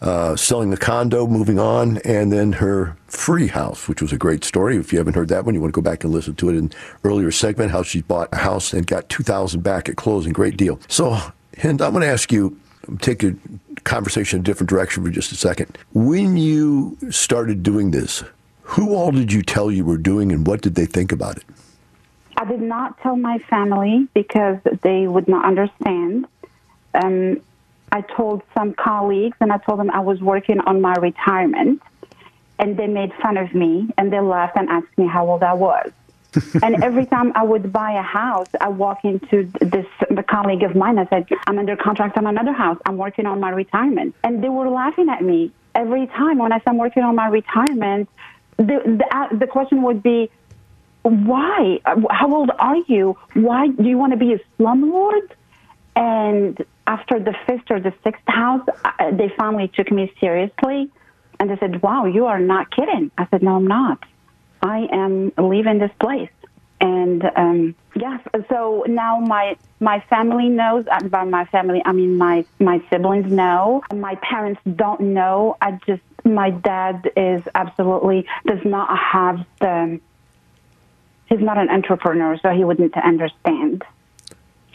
uh, 0.02 0.36
selling 0.36 0.74
a 0.74 0.78
condo, 0.78 1.28
moving 1.28 1.60
on, 1.60 2.00
and 2.00 2.34
then 2.34 2.54
her 2.54 2.98
free 3.06 3.46
house, 3.48 3.88
which 3.88 4.02
was 4.02 4.12
a 4.12 4.17
great 4.17 4.43
story. 4.43 4.76
If 4.78 4.91
you 4.91 4.98
haven't 4.98 5.13
heard 5.13 5.30
that 5.30 5.46
one, 5.46 5.54
you 5.54 5.62
want 5.62 5.74
to 5.74 5.80
go 5.80 5.88
back 5.88 6.04
and 6.04 6.12
listen 6.12 6.34
to 6.36 6.50
it 6.50 6.56
in 6.56 6.72
earlier 7.04 7.30
segment, 7.30 7.72
how 7.72 7.84
she 7.84 8.02
bought 8.02 8.28
a 8.32 8.38
house 8.38 8.74
and 8.74 8.88
got 8.88 9.08
2000 9.08 9.62
back 9.62 9.88
at 9.88 9.98
closing. 9.98 10.34
Great 10.34 10.58
deal. 10.58 10.80
So, 10.88 11.12
Hind, 11.62 11.80
I'm 11.80 11.91
going 11.91 12.02
to 12.02 12.08
ask 12.08 12.32
you, 12.32 12.60
take 13.02 13.24
a 13.24 13.36
conversation 13.84 14.38
in 14.38 14.41
a 14.41 14.43
different 14.43 14.70
direction 14.70 15.04
for 15.04 15.12
just 15.12 15.32
a 15.32 15.36
second. 15.36 15.78
When 15.93 16.38
you 16.38 16.98
started 17.12 17.62
doing 17.62 17.91
this, 17.91 18.24
who 18.68 18.94
all 18.94 19.12
did 19.12 19.32
you 19.32 19.42
tell 19.42 19.72
you 19.72 19.86
were 19.86 19.98
doing 19.98 20.32
and 20.32 20.46
what 20.46 20.62
did 20.62 20.76
they 20.76 20.86
think 20.86 21.14
about 21.14 21.38
it? 21.38 21.46
I 22.36 22.44
did 22.44 22.62
not 22.62 23.00
tell 23.02 23.16
my 23.16 23.40
family 23.50 24.08
because 24.14 24.58
they 24.84 25.08
would 25.08 25.28
not 25.28 25.46
understand. 25.46 26.28
Um, 26.94 27.42
I 27.92 28.02
told 28.02 28.42
some 28.56 28.74
colleagues 28.74 29.38
and 29.40 29.54
I 29.54 29.58
told 29.60 29.80
them 29.80 29.90
I 29.90 30.02
was 30.02 30.20
working 30.22 30.60
on 30.60 30.82
my 30.82 30.94
retirement, 30.96 31.82
and 32.60 32.76
they 32.78 32.88
made 32.88 33.14
fun 33.22 33.38
of 33.38 33.56
me 33.56 33.90
and 33.98 34.12
they 34.12 34.20
laughed 34.20 34.58
and 34.58 34.68
asked 34.70 34.98
me 34.98 35.08
how 35.08 35.30
old 35.30 35.44
I 35.44 35.54
was. 35.54 35.92
and 36.62 36.84
every 36.84 37.06
time 37.06 37.32
I 37.36 37.44
would 37.44 37.72
buy 37.72 37.94
a 37.94 38.02
house, 38.02 38.50
I 38.60 38.68
walk 38.68 39.06
into 39.06 39.50
this 39.62 39.88
the 40.10 40.24
colleague 40.24 40.64
of 40.64 40.76
mine. 40.76 41.00
I 41.00 41.08
said, 41.08 41.26
"I'm 41.48 41.58
under 41.58 41.78
contract 41.78 42.18
on 42.18 42.28
another 42.28 42.52
house. 42.52 42.78
I'm 42.86 42.98
working 42.98 43.26
on 43.26 43.40
my 43.40 43.50
retirement," 43.50 44.14
and 44.26 44.44
they 44.44 44.50
were 44.50 44.70
laughing 44.70 45.08
at 45.10 45.24
me 45.24 45.52
every 45.74 46.06
time 46.08 46.38
when 46.40 46.52
I 46.52 46.58
said 46.58 46.68
I'm 46.68 46.78
working 46.78 47.04
on 47.04 47.16
my 47.16 47.28
retirement. 47.28 48.10
The 48.58 48.63
the, 48.63 49.06
uh, 49.12 49.36
the 49.36 49.48
question 49.48 49.82
would 49.84 50.02
be, 50.02 50.30
why? 51.04 51.80
How 52.10 52.34
old 52.34 52.52
are 52.60 52.78
you? 52.88 53.17
Why 53.34 53.67
do 53.67 53.84
you 53.84 53.98
want 53.98 54.13
to 54.13 54.17
be 54.17 54.34
a 54.34 54.39
slumlord? 54.58 55.30
And 55.96 56.63
after 56.86 57.20
the 57.20 57.34
fifth 57.46 57.70
or 57.70 57.80
the 57.80 57.93
sixth 58.04 58.22
house, 58.28 58.67
uh, 58.86 59.12
they 59.12 59.30
finally 59.38 59.67
took 59.67 59.91
me 59.91 60.12
seriously, 60.20 60.89
and 61.39 61.50
they 61.50 61.58
said, 61.58 61.82
"Wow, 61.82 62.06
you 62.06 62.26
are 62.26 62.39
not 62.39 62.72
kidding." 62.72 63.12
I 63.17 63.28
said, 63.30 63.41
"No, 63.43 63.56
I'm 63.56 63.67
not. 63.67 64.04
I 64.62 64.88
am 64.91 65.32
leaving 65.38 65.80
this 65.80 65.91
place." 66.00 66.30
And 66.80 67.24
um, 67.36 67.76
yes, 67.96 68.22
so 68.50 68.84
now 68.88 69.20
my 69.20 69.58
my 69.80 70.00
family 70.10 70.50
knows. 70.50 70.86
And 70.91 71.10
by 71.10 71.24
my 71.24 71.46
family, 71.46 71.82
I 71.86 71.91
mean 71.91 72.17
my 72.17 72.46
my 72.60 72.82
siblings 72.89 73.32
know. 73.32 73.82
My 73.93 74.15
parents 74.15 74.62
don't 74.76 75.02
know. 75.02 75.58
I 75.62 75.72
just 75.88 76.04
my 76.28 76.50
dad 76.50 77.12
is 77.16 77.42
absolutely 77.56 78.26
does 78.46 78.63
not 78.66 78.98
have 78.98 79.46
the. 79.60 80.00
He's 81.28 81.40
not 81.40 81.58
an 81.58 81.70
entrepreneur, 81.70 82.38
so 82.42 82.52
he 82.52 82.63
wouldn't 82.63 82.96
understand. 82.96 83.84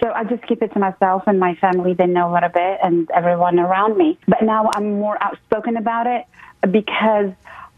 So 0.02 0.10
I 0.12 0.24
just 0.24 0.46
keep 0.46 0.62
it 0.62 0.72
to 0.72 0.78
myself 0.78 1.22
and 1.26 1.38
my 1.38 1.54
family. 1.54 1.94
They 1.94 2.06
know 2.06 2.30
a 2.30 2.34
little 2.34 2.48
bit, 2.48 2.78
and 2.82 3.10
everyone 3.12 3.58
around 3.58 3.96
me. 3.96 4.18
But 4.26 4.42
now 4.42 4.70
I'm 4.74 4.98
more 4.98 5.22
outspoken 5.22 5.76
about 5.76 6.06
it 6.06 6.26
because 6.70 7.32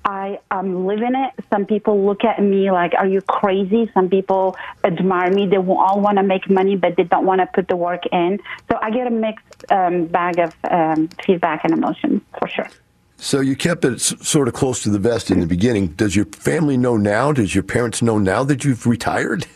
I 0.04 0.38
am 0.50 0.86
living 0.86 1.14
it. 1.14 1.44
Some 1.50 1.66
people 1.66 2.04
look 2.04 2.24
at 2.24 2.42
me 2.42 2.70
like, 2.70 2.94
"Are 2.94 3.06
you 3.06 3.20
crazy?" 3.22 3.90
Some 3.94 4.08
people 4.08 4.56
admire 4.84 5.30
me. 5.30 5.46
They 5.46 5.56
all 5.56 6.00
want 6.00 6.18
to 6.18 6.22
make 6.22 6.48
money, 6.50 6.76
but 6.76 6.96
they 6.96 7.04
don't 7.04 7.26
want 7.26 7.40
to 7.40 7.46
put 7.46 7.68
the 7.68 7.76
work 7.76 8.06
in. 8.06 8.40
So 8.70 8.78
I 8.80 8.90
get 8.90 9.06
a 9.06 9.10
mixed 9.10 9.70
um, 9.70 10.06
bag 10.06 10.38
of 10.38 10.54
um, 10.70 11.08
feedback 11.24 11.64
and 11.64 11.72
emotions 11.72 12.22
for 12.38 12.48
sure. 12.48 12.68
So 13.16 13.40
you 13.40 13.56
kept 13.56 13.84
it 13.84 14.00
sort 14.00 14.48
of 14.48 14.54
close 14.54 14.82
to 14.82 14.90
the 14.90 14.98
vest 14.98 15.30
in 15.30 15.40
the 15.40 15.46
beginning. 15.46 15.88
Does 15.88 16.14
your 16.14 16.26
family 16.26 16.76
know 16.76 16.96
now? 16.96 17.32
Does 17.32 17.54
your 17.54 17.64
parents 17.64 18.02
know 18.02 18.18
now 18.18 18.44
that 18.44 18.64
you've 18.64 18.86
retired? 18.86 19.46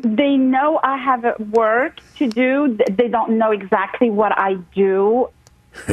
They 0.00 0.36
know 0.36 0.80
I 0.82 0.96
have 0.96 1.24
work 1.50 1.98
to 2.16 2.28
do. 2.28 2.78
They 2.90 3.08
don't 3.08 3.38
know 3.38 3.52
exactly 3.52 4.10
what 4.10 4.36
I 4.36 4.54
do. 4.74 5.28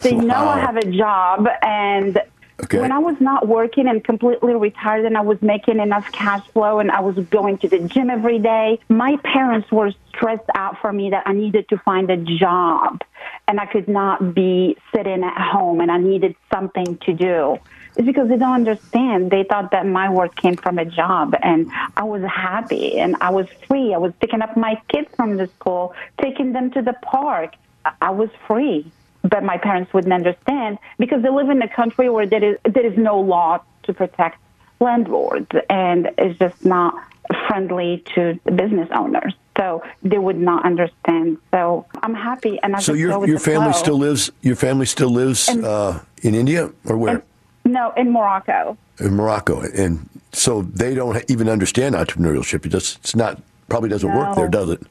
They 0.00 0.14
know 0.14 0.48
I 0.48 0.60
have 0.60 0.76
a 0.76 0.90
job, 0.90 1.48
and 1.62 2.20
Okay. 2.64 2.80
when 2.80 2.92
I 2.92 2.98
was 2.98 3.20
not 3.20 3.48
working 3.48 3.88
and 3.88 4.02
completely 4.04 4.54
retired, 4.54 5.04
and 5.04 5.16
I 5.16 5.20
was 5.22 5.40
making 5.42 5.80
enough 5.80 6.10
cash 6.12 6.46
flow, 6.48 6.78
and 6.78 6.90
I 6.90 7.00
was 7.00 7.16
going 7.26 7.58
to 7.58 7.68
the 7.68 7.80
gym 7.80 8.08
every 8.08 8.38
day, 8.38 8.78
my 8.88 9.16
parents 9.24 9.70
were 9.72 9.92
stressed 10.08 10.48
out 10.54 10.78
for 10.80 10.92
me 10.92 11.10
that 11.10 11.24
I 11.26 11.32
needed 11.32 11.68
to 11.70 11.78
find 11.78 12.08
a 12.10 12.16
job, 12.16 13.02
and 13.48 13.58
I 13.58 13.66
could 13.66 13.88
not 13.88 14.34
be 14.34 14.76
sitting 14.94 15.24
at 15.24 15.40
home, 15.40 15.80
and 15.80 15.90
I 15.90 15.98
needed 15.98 16.36
something 16.52 16.98
to 16.98 17.12
do. 17.12 17.58
is 17.96 18.06
because 18.06 18.28
they 18.28 18.36
don't 18.36 18.54
understand. 18.54 19.30
They 19.30 19.44
thought 19.44 19.70
that 19.72 19.86
my 19.86 20.08
work 20.10 20.34
came 20.36 20.56
from 20.56 20.78
a 20.78 20.84
job 20.84 21.34
and 21.42 21.70
I 21.96 22.04
was 22.04 22.22
happy 22.22 22.98
and 22.98 23.16
I 23.20 23.30
was 23.30 23.46
free. 23.68 23.92
I 23.94 23.98
was 23.98 24.12
picking 24.20 24.40
up 24.40 24.56
my 24.56 24.80
kids 24.88 25.08
from 25.14 25.36
the 25.36 25.46
school, 25.48 25.94
taking 26.20 26.52
them 26.52 26.70
to 26.70 26.82
the 26.82 26.94
park. 27.02 27.54
I 28.00 28.10
was 28.10 28.30
free. 28.46 28.90
But 29.22 29.44
my 29.44 29.56
parents 29.58 29.92
wouldn't 29.94 30.12
understand 30.12 30.78
because 30.98 31.22
they 31.22 31.28
live 31.30 31.48
in 31.48 31.62
a 31.62 31.68
country 31.68 32.08
where 32.10 32.26
there 32.26 32.42
is, 32.44 32.58
there 32.64 32.84
is 32.84 32.96
no 32.98 33.20
law 33.20 33.60
to 33.84 33.92
protect 33.94 34.38
landlords 34.80 35.46
and 35.70 36.10
it's 36.18 36.38
just 36.38 36.64
not 36.64 36.94
friendly 37.48 38.02
to 38.14 38.38
business 38.56 38.88
owners. 38.94 39.34
So 39.56 39.82
they 40.02 40.18
would 40.18 40.38
not 40.38 40.64
understand. 40.64 41.38
So 41.52 41.86
I'm 42.02 42.14
happy 42.14 42.58
and 42.62 42.74
I 42.74 42.80
So 42.80 42.94
your 42.94 43.26
your 43.26 43.38
family 43.38 43.72
flow. 43.72 43.80
still 43.82 43.98
lives 43.98 44.30
your 44.40 44.56
family 44.56 44.86
still 44.86 45.10
lives 45.10 45.48
And- 45.48 45.64
uh, 45.64 46.00
in 46.22 46.34
India 46.34 46.70
or 46.86 46.96
where? 46.96 47.22
No, 47.64 47.92
in 47.96 48.10
Morocco. 48.12 48.76
in 48.98 49.14
Morocco, 49.14 49.60
and 49.60 50.08
so 50.32 50.62
they 50.62 50.94
don't 50.94 51.22
even 51.30 51.48
understand 51.48 51.94
entrepreneurship. 51.94 52.66
It 52.66 52.70
just 52.70 52.98
it's 52.98 53.14
not 53.14 53.40
probably 53.68 53.88
doesn't 53.88 54.12
work 54.12 54.34
there, 54.34 54.48
does 54.48 54.70
it? 54.70 54.82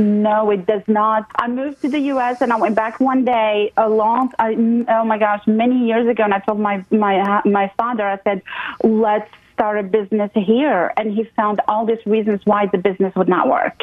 No, 0.00 0.50
it 0.50 0.64
does 0.64 0.82
not. 0.88 1.26
I 1.36 1.46
moved 1.48 1.82
to 1.82 1.88
the 1.90 2.00
U.S. 2.14 2.40
and 2.40 2.52
I 2.52 2.56
went 2.56 2.74
back 2.74 3.00
one 3.00 3.24
day, 3.24 3.70
a 3.76 3.86
long, 3.88 4.32
I, 4.38 4.54
oh 4.88 5.04
my 5.04 5.18
gosh, 5.18 5.46
many 5.46 5.86
years 5.86 6.08
ago, 6.08 6.22
and 6.24 6.32
I 6.32 6.38
told 6.38 6.58
my 6.58 6.82
my 6.90 7.42
my 7.44 7.70
father, 7.76 8.06
I 8.08 8.18
said, 8.24 8.40
let's 8.82 9.30
start 9.52 9.78
a 9.78 9.82
business 9.82 10.30
here, 10.34 10.90
and 10.96 11.12
he 11.12 11.24
found 11.36 11.60
all 11.68 11.84
these 11.84 12.04
reasons 12.06 12.40
why 12.44 12.64
the 12.66 12.78
business 12.78 13.14
would 13.14 13.28
not 13.28 13.46
work, 13.48 13.82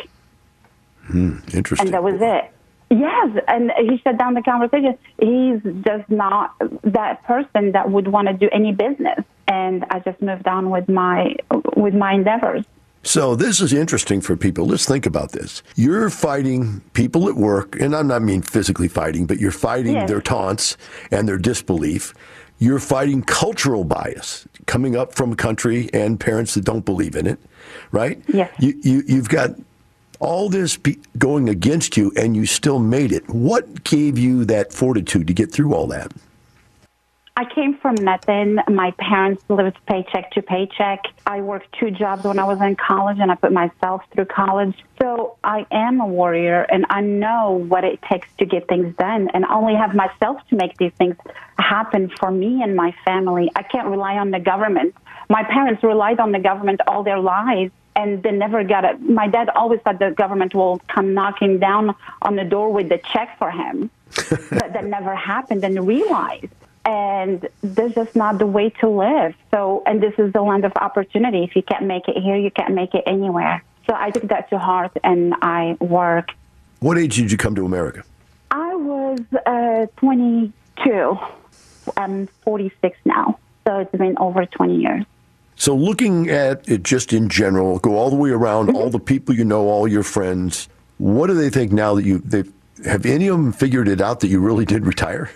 Hmm, 1.06 1.38
interesting. 1.54 1.88
and 1.88 1.94
that 1.94 2.02
was 2.04 2.16
it. 2.20 2.52
Yes, 2.90 3.38
and 3.48 3.72
he 3.78 3.98
shut 4.00 4.18
down 4.18 4.34
the 4.34 4.42
conversation. 4.42 4.98
He's 5.20 5.62
just 5.84 6.10
not 6.10 6.56
that 6.84 7.24
person 7.26 7.74
that 7.74 7.92
would 7.92 8.08
want 8.08 8.28
to 8.30 8.34
do 8.34 8.50
any 8.52 8.72
business, 8.72 9.24
and 9.48 9.86
I 9.92 10.00
just 10.00 10.20
moved 10.22 10.48
on 10.48 10.72
with 10.72 10.90
my 10.90 11.36
with 11.76 11.94
my 11.94 12.14
endeavors. 12.14 12.66
So 13.08 13.36
this 13.36 13.62
is 13.62 13.72
interesting 13.72 14.20
for 14.20 14.36
people. 14.36 14.66
Let's 14.66 14.86
think 14.86 15.06
about 15.06 15.32
this. 15.32 15.64
You're 15.78 16.10
fighting 16.10 16.82
people 16.92 17.30
at 17.30 17.36
work, 17.36 17.80
and 17.80 17.96
I'm 17.96 18.08
not 18.08 18.22
mean 18.22 18.42
physically 18.42 18.90
fighting, 18.90 19.26
but 19.26 19.40
you're 19.40 19.50
fighting 19.52 19.94
Yes. 19.94 20.10
their 20.10 20.20
taunts 20.20 20.76
and 21.10 21.26
their 21.26 21.38
disbelief. 21.38 22.14
You're 22.60 22.80
fighting 22.80 23.22
cultural 23.22 23.86
bias 23.86 24.46
coming 24.66 24.98
up 24.98 25.16
from 25.16 25.32
a 25.32 25.36
country 25.38 25.90
and 25.94 26.20
parents 26.20 26.54
that 26.56 26.66
don't 26.66 26.84
believe 26.84 27.16
in 27.16 27.28
it, 27.28 27.40
right? 27.94 28.22
Yes. 28.28 28.52
You, 28.60 28.78
you, 28.84 29.04
you've 29.08 29.30
got 29.30 29.52
all 30.20 30.50
this 30.50 30.76
be 30.76 31.00
going 31.18 31.48
against 31.48 31.96
you, 31.96 32.12
and 32.18 32.36
you 32.36 32.46
still 32.46 32.80
made 32.80 33.14
it. 33.14 33.30
What 33.30 33.86
gave 33.86 34.18
you 34.18 34.44
that 34.46 34.74
fortitude 34.74 35.28
to 35.28 35.34
get 35.34 35.50
through 35.50 35.74
all 35.74 35.88
that? 35.88 36.12
I 37.38 37.46
came 37.46 37.78
from 37.78 37.94
nothing. 37.94 38.58
My 38.68 38.90
parents 38.98 39.44
lived 39.48 39.78
paycheck 39.86 40.32
to 40.32 40.42
paycheck. 40.42 41.04
I 41.28 41.42
worked 41.42 41.68
two 41.80 41.92
jobs 41.92 42.24
when 42.24 42.40
I 42.40 42.46
was 42.46 42.60
in 42.62 42.76
college 42.76 43.20
and 43.20 43.32
I 43.32 43.36
put 43.36 43.52
myself 43.52 44.02
through 44.12 44.26
college. 44.26 44.74
So 45.00 45.38
I 45.44 45.68
am 45.70 46.02
a 46.02 46.08
warrior 46.08 46.64
and 46.64 46.88
I 46.90 47.02
know 47.02 47.64
what 47.68 47.84
it 47.84 48.02
takes 48.02 48.28
to 48.40 48.46
get 48.48 48.68
things 48.68 48.96
done 48.96 49.30
and 49.36 49.46
only 49.46 49.76
have 49.76 49.94
myself 49.94 50.42
to 50.50 50.56
make 50.56 50.78
these 50.78 50.94
things 50.94 51.16
happen 51.60 52.10
for 52.20 52.32
me 52.32 52.64
and 52.64 52.76
my 52.76 52.96
family. 53.06 53.52
I 53.56 53.62
can't 53.62 53.88
rely 53.88 54.18
on 54.18 54.32
the 54.32 54.40
government. 54.40 54.96
My 55.30 55.44
parents 55.44 55.84
relied 55.84 56.20
on 56.20 56.32
the 56.32 56.40
government 56.40 56.82
all 56.88 57.04
their 57.04 57.20
lives 57.20 57.72
and 57.96 58.24
they 58.24 58.32
never 58.32 58.64
got 58.64 58.84
it. 58.84 59.00
My 59.00 59.28
dad 59.28 59.50
always 59.50 59.80
thought 59.82 60.00
the 60.00 60.10
government 60.10 60.56
will 60.56 60.82
come 60.88 61.14
knocking 61.14 61.60
down 61.60 61.94
on 62.24 62.36
the 62.36 62.46
door 62.46 62.74
with 62.74 62.90
the 62.90 62.98
check 62.98 63.38
for 63.38 63.52
him. 63.52 63.92
but 64.50 64.74
that 64.74 64.86
never 64.86 65.14
happened 65.14 65.64
and 65.64 65.86
realized 65.86 66.48
and 66.88 67.50
this 67.62 67.98
is 67.98 68.16
not 68.16 68.40
the 68.40 68.48
way 68.48 68.70
to 68.70 68.88
live. 68.88 69.36
So, 69.52 69.84
and 69.86 70.02
this 70.02 70.14
is 70.18 70.32
the 70.32 70.42
land 70.42 70.64
of 70.64 70.72
opportunity. 70.78 71.44
If 71.44 71.54
you 71.54 71.62
can't 71.62 71.86
make 71.86 72.08
it 72.08 72.16
here, 72.16 72.38
you 72.38 72.50
can't 72.50 72.74
make 72.74 72.96
it 72.96 73.04
anywhere. 73.06 73.62
So 73.88 73.94
I 73.96 74.10
took 74.10 74.30
that 74.30 74.50
to 74.52 74.58
heart 74.58 74.94
and 75.04 75.36
I 75.42 75.76
work. 75.82 76.30
What 76.80 76.98
age 76.98 77.18
did 77.18 77.30
you 77.30 77.38
come 77.38 77.56
to 77.56 77.66
America? 77.66 78.04
I 78.52 78.74
was 78.76 79.20
uh, 79.46 79.88
22. 79.98 81.20
I'm 81.98 82.28
46 82.44 82.98
now. 83.04 83.38
So 83.68 83.80
it's 83.80 83.92
been 83.92 84.18
over 84.18 84.46
20 84.46 84.78
years. 84.78 85.06
So, 85.60 85.76
looking 85.76 86.30
at 86.30 86.70
it 86.70 86.84
just 86.84 87.12
in 87.12 87.30
general, 87.30 87.80
go 87.80 87.98
all 87.98 88.12
the 88.12 88.16
way 88.16 88.30
around, 88.30 88.76
all 88.76 88.92
the 88.92 89.00
people 89.00 89.34
you 89.34 89.44
know, 89.44 89.68
all 89.68 89.88
your 89.88 90.04
friends. 90.04 90.70
What 91.00 91.28
do 91.28 91.34
they 91.34 91.50
think 91.50 91.72
now 91.72 91.96
that 91.96 92.06
you 92.06 92.20
they 92.20 92.44
have 92.86 93.08
any 93.08 93.28
of 93.28 93.38
them 93.38 93.52
figured 93.52 93.88
it 93.88 94.00
out 94.00 94.20
that 94.20 94.28
you 94.28 94.40
really 94.40 94.66
did 94.66 94.86
retire? 94.86 95.32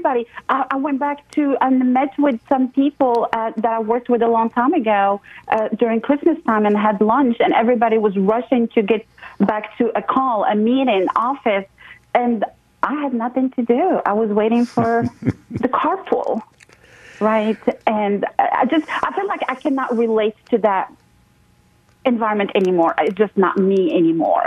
Everybody. 0.00 0.26
I, 0.48 0.64
I 0.70 0.76
went 0.76 0.98
back 0.98 1.30
to 1.32 1.58
and 1.60 1.92
met 1.92 2.18
with 2.18 2.40
some 2.48 2.70
people 2.70 3.28
uh, 3.34 3.52
that 3.56 3.66
I 3.70 3.80
worked 3.80 4.08
with 4.08 4.22
a 4.22 4.28
long 4.28 4.48
time 4.48 4.72
ago 4.72 5.20
uh, 5.48 5.68
during 5.68 6.00
Christmas 6.00 6.38
time 6.46 6.64
and 6.64 6.74
had 6.74 7.02
lunch, 7.02 7.36
and 7.38 7.52
everybody 7.52 7.98
was 7.98 8.16
rushing 8.16 8.68
to 8.68 8.80
get 8.80 9.06
back 9.40 9.76
to 9.76 9.94
a 9.94 10.00
call, 10.00 10.44
a 10.44 10.54
meeting, 10.54 11.06
office, 11.16 11.66
and 12.14 12.46
I 12.82 12.94
had 12.94 13.12
nothing 13.12 13.50
to 13.50 13.62
do. 13.62 14.00
I 14.06 14.14
was 14.14 14.30
waiting 14.30 14.64
for 14.64 15.04
the 15.50 15.68
carpool, 15.68 16.40
right? 17.20 17.58
And 17.86 18.24
I 18.38 18.48
I 18.60 18.64
just 18.64 18.86
I 18.88 19.12
feel 19.14 19.26
like 19.26 19.42
I 19.48 19.54
cannot 19.54 19.94
relate 19.98 20.36
to 20.48 20.56
that 20.58 20.90
environment 22.06 22.52
anymore. 22.54 22.94
It's 22.96 23.18
just 23.18 23.36
not 23.36 23.58
me 23.58 23.94
anymore. 23.94 24.46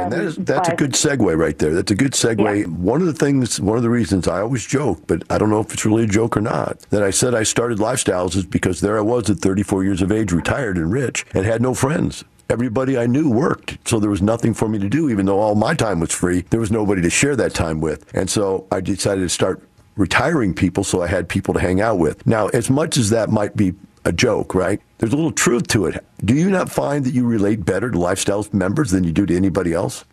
And 0.00 0.12
that 0.12 0.20
is 0.22 0.36
that's 0.36 0.68
a 0.68 0.72
but- 0.72 0.78
good 0.78 0.92
segue 0.92 1.36
right 1.36 1.58
there. 1.58 1.74
That's 1.74 1.90
a 1.90 1.94
good 1.94 2.12
segue. 2.12 2.66
One 2.68 3.00
of 3.00 3.06
the 3.06 3.12
things, 3.12 3.60
one 3.60 3.76
of 3.76 3.82
the 3.82 3.90
reasons 3.90 4.28
I 4.28 4.40
always 4.40 4.64
joke, 4.66 5.00
but 5.06 5.22
I 5.30 5.38
don't 5.38 5.50
know 5.50 5.60
if 5.60 5.72
it's 5.72 5.84
really 5.84 6.04
a 6.04 6.08
joke 6.08 6.36
or 6.36 6.40
not, 6.40 6.80
that 6.90 7.02
I 7.02 7.10
said 7.10 7.34
I 7.34 7.42
started 7.42 7.78
lifestyles 7.78 8.36
is 8.36 8.44
because 8.44 8.80
there 8.80 8.98
I 8.98 9.02
was 9.02 9.28
at 9.30 9.38
34 9.38 9.84
years 9.84 10.02
of 10.02 10.10
age, 10.12 10.32
retired 10.32 10.76
and 10.76 10.92
rich, 10.92 11.24
and 11.34 11.44
had 11.44 11.62
no 11.62 11.74
friends. 11.74 12.24
Everybody 12.50 12.98
I 12.98 13.06
knew 13.06 13.30
worked, 13.30 13.78
so 13.88 13.98
there 13.98 14.10
was 14.10 14.20
nothing 14.20 14.52
for 14.52 14.68
me 14.68 14.78
to 14.78 14.88
do. 14.88 15.08
Even 15.08 15.24
though 15.26 15.38
all 15.38 15.54
my 15.54 15.74
time 15.74 16.00
was 16.00 16.12
free, 16.12 16.42
there 16.50 16.60
was 16.60 16.70
nobody 16.70 17.00
to 17.02 17.10
share 17.10 17.34
that 17.36 17.54
time 17.54 17.80
with, 17.80 18.04
and 18.14 18.28
so 18.28 18.66
I 18.70 18.80
decided 18.80 19.22
to 19.22 19.28
start 19.28 19.62
retiring 19.96 20.54
people 20.54 20.84
so 20.84 21.02
I 21.02 21.06
had 21.06 21.28
people 21.28 21.54
to 21.54 21.60
hang 21.60 21.80
out 21.80 21.98
with. 21.98 22.26
Now, 22.26 22.48
as 22.48 22.70
much 22.70 22.96
as 22.96 23.10
that 23.10 23.30
might 23.30 23.56
be 23.56 23.74
a 24.04 24.12
joke, 24.12 24.54
right? 24.54 24.80
There's 24.98 25.12
a 25.12 25.16
little 25.16 25.32
truth 25.32 25.68
to 25.68 25.86
it. 25.86 26.04
Do 26.24 26.34
you 26.34 26.50
not 26.50 26.70
find 26.70 27.04
that 27.04 27.14
you 27.14 27.26
relate 27.26 27.64
better 27.64 27.90
to 27.90 27.98
lifestyle 27.98 28.46
members 28.52 28.90
than 28.90 29.04
you 29.04 29.12
do 29.12 29.26
to 29.26 29.36
anybody 29.36 29.72
else? 29.72 30.04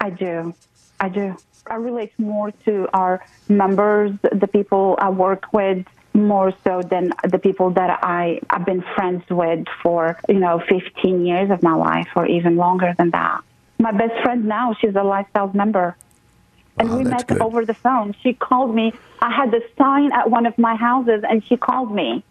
I 0.00 0.10
do. 0.10 0.54
I 1.00 1.08
do. 1.08 1.36
I 1.66 1.76
relate 1.76 2.12
more 2.18 2.50
to 2.64 2.88
our 2.92 3.24
members, 3.48 4.12
the 4.22 4.48
people 4.48 4.96
I 4.98 5.10
work 5.10 5.52
with, 5.52 5.86
more 6.14 6.52
so 6.64 6.82
than 6.82 7.12
the 7.28 7.38
people 7.38 7.70
that 7.70 8.00
I, 8.02 8.40
I've 8.50 8.66
been 8.66 8.84
friends 8.94 9.22
with 9.30 9.66
for, 9.82 10.18
you 10.28 10.38
know, 10.38 10.62
15 10.68 11.24
years 11.24 11.50
of 11.50 11.62
my 11.62 11.74
life 11.74 12.08
or 12.16 12.26
even 12.26 12.56
longer 12.56 12.94
than 12.98 13.10
that. 13.10 13.42
My 13.78 13.92
best 13.92 14.20
friend 14.22 14.44
now, 14.44 14.74
she's 14.80 14.94
a 14.94 15.02
lifestyle 15.02 15.50
member. 15.54 15.96
And 16.78 16.90
ah, 16.90 16.96
we 16.96 17.04
met 17.04 17.30
over 17.40 17.64
the 17.64 17.74
phone. 17.74 18.14
She 18.22 18.34
called 18.34 18.74
me. 18.74 18.92
I 19.20 19.30
had 19.30 19.50
the 19.50 19.62
sign 19.78 20.12
at 20.12 20.30
one 20.30 20.46
of 20.46 20.56
my 20.58 20.74
houses, 20.74 21.22
and 21.28 21.44
she 21.44 21.56
called 21.56 21.94
me. 21.94 22.24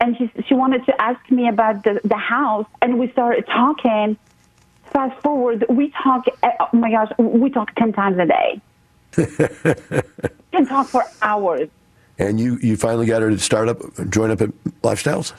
And 0.00 0.16
she, 0.16 0.30
she 0.46 0.54
wanted 0.54 0.84
to 0.86 1.00
ask 1.02 1.18
me 1.30 1.48
about 1.48 1.82
the, 1.84 2.00
the 2.04 2.16
house, 2.16 2.66
and 2.82 2.98
we 2.98 3.10
started 3.12 3.46
talking 3.46 4.16
fast 4.92 5.20
forward, 5.22 5.64
we 5.68 5.92
talk. 6.02 6.24
uh, 6.42 6.48
Oh 6.60 6.76
my 6.76 6.90
gosh, 6.90 7.10
we 7.18 7.50
talk 7.50 7.74
ten 7.74 7.92
times 7.92 8.16
a 8.18 8.26
day. 8.26 8.60
can 10.52 10.66
talk 10.66 10.86
for 10.86 11.04
hours. 11.22 11.68
And 12.18 12.38
you, 12.40 12.58
you 12.62 12.76
finally 12.76 13.06
got 13.06 13.22
her 13.22 13.30
to 13.30 13.38
start 13.38 13.68
up, 13.68 13.78
join 14.10 14.30
up 14.30 14.40
at 14.40 14.50
Lifestyles? 14.82 15.32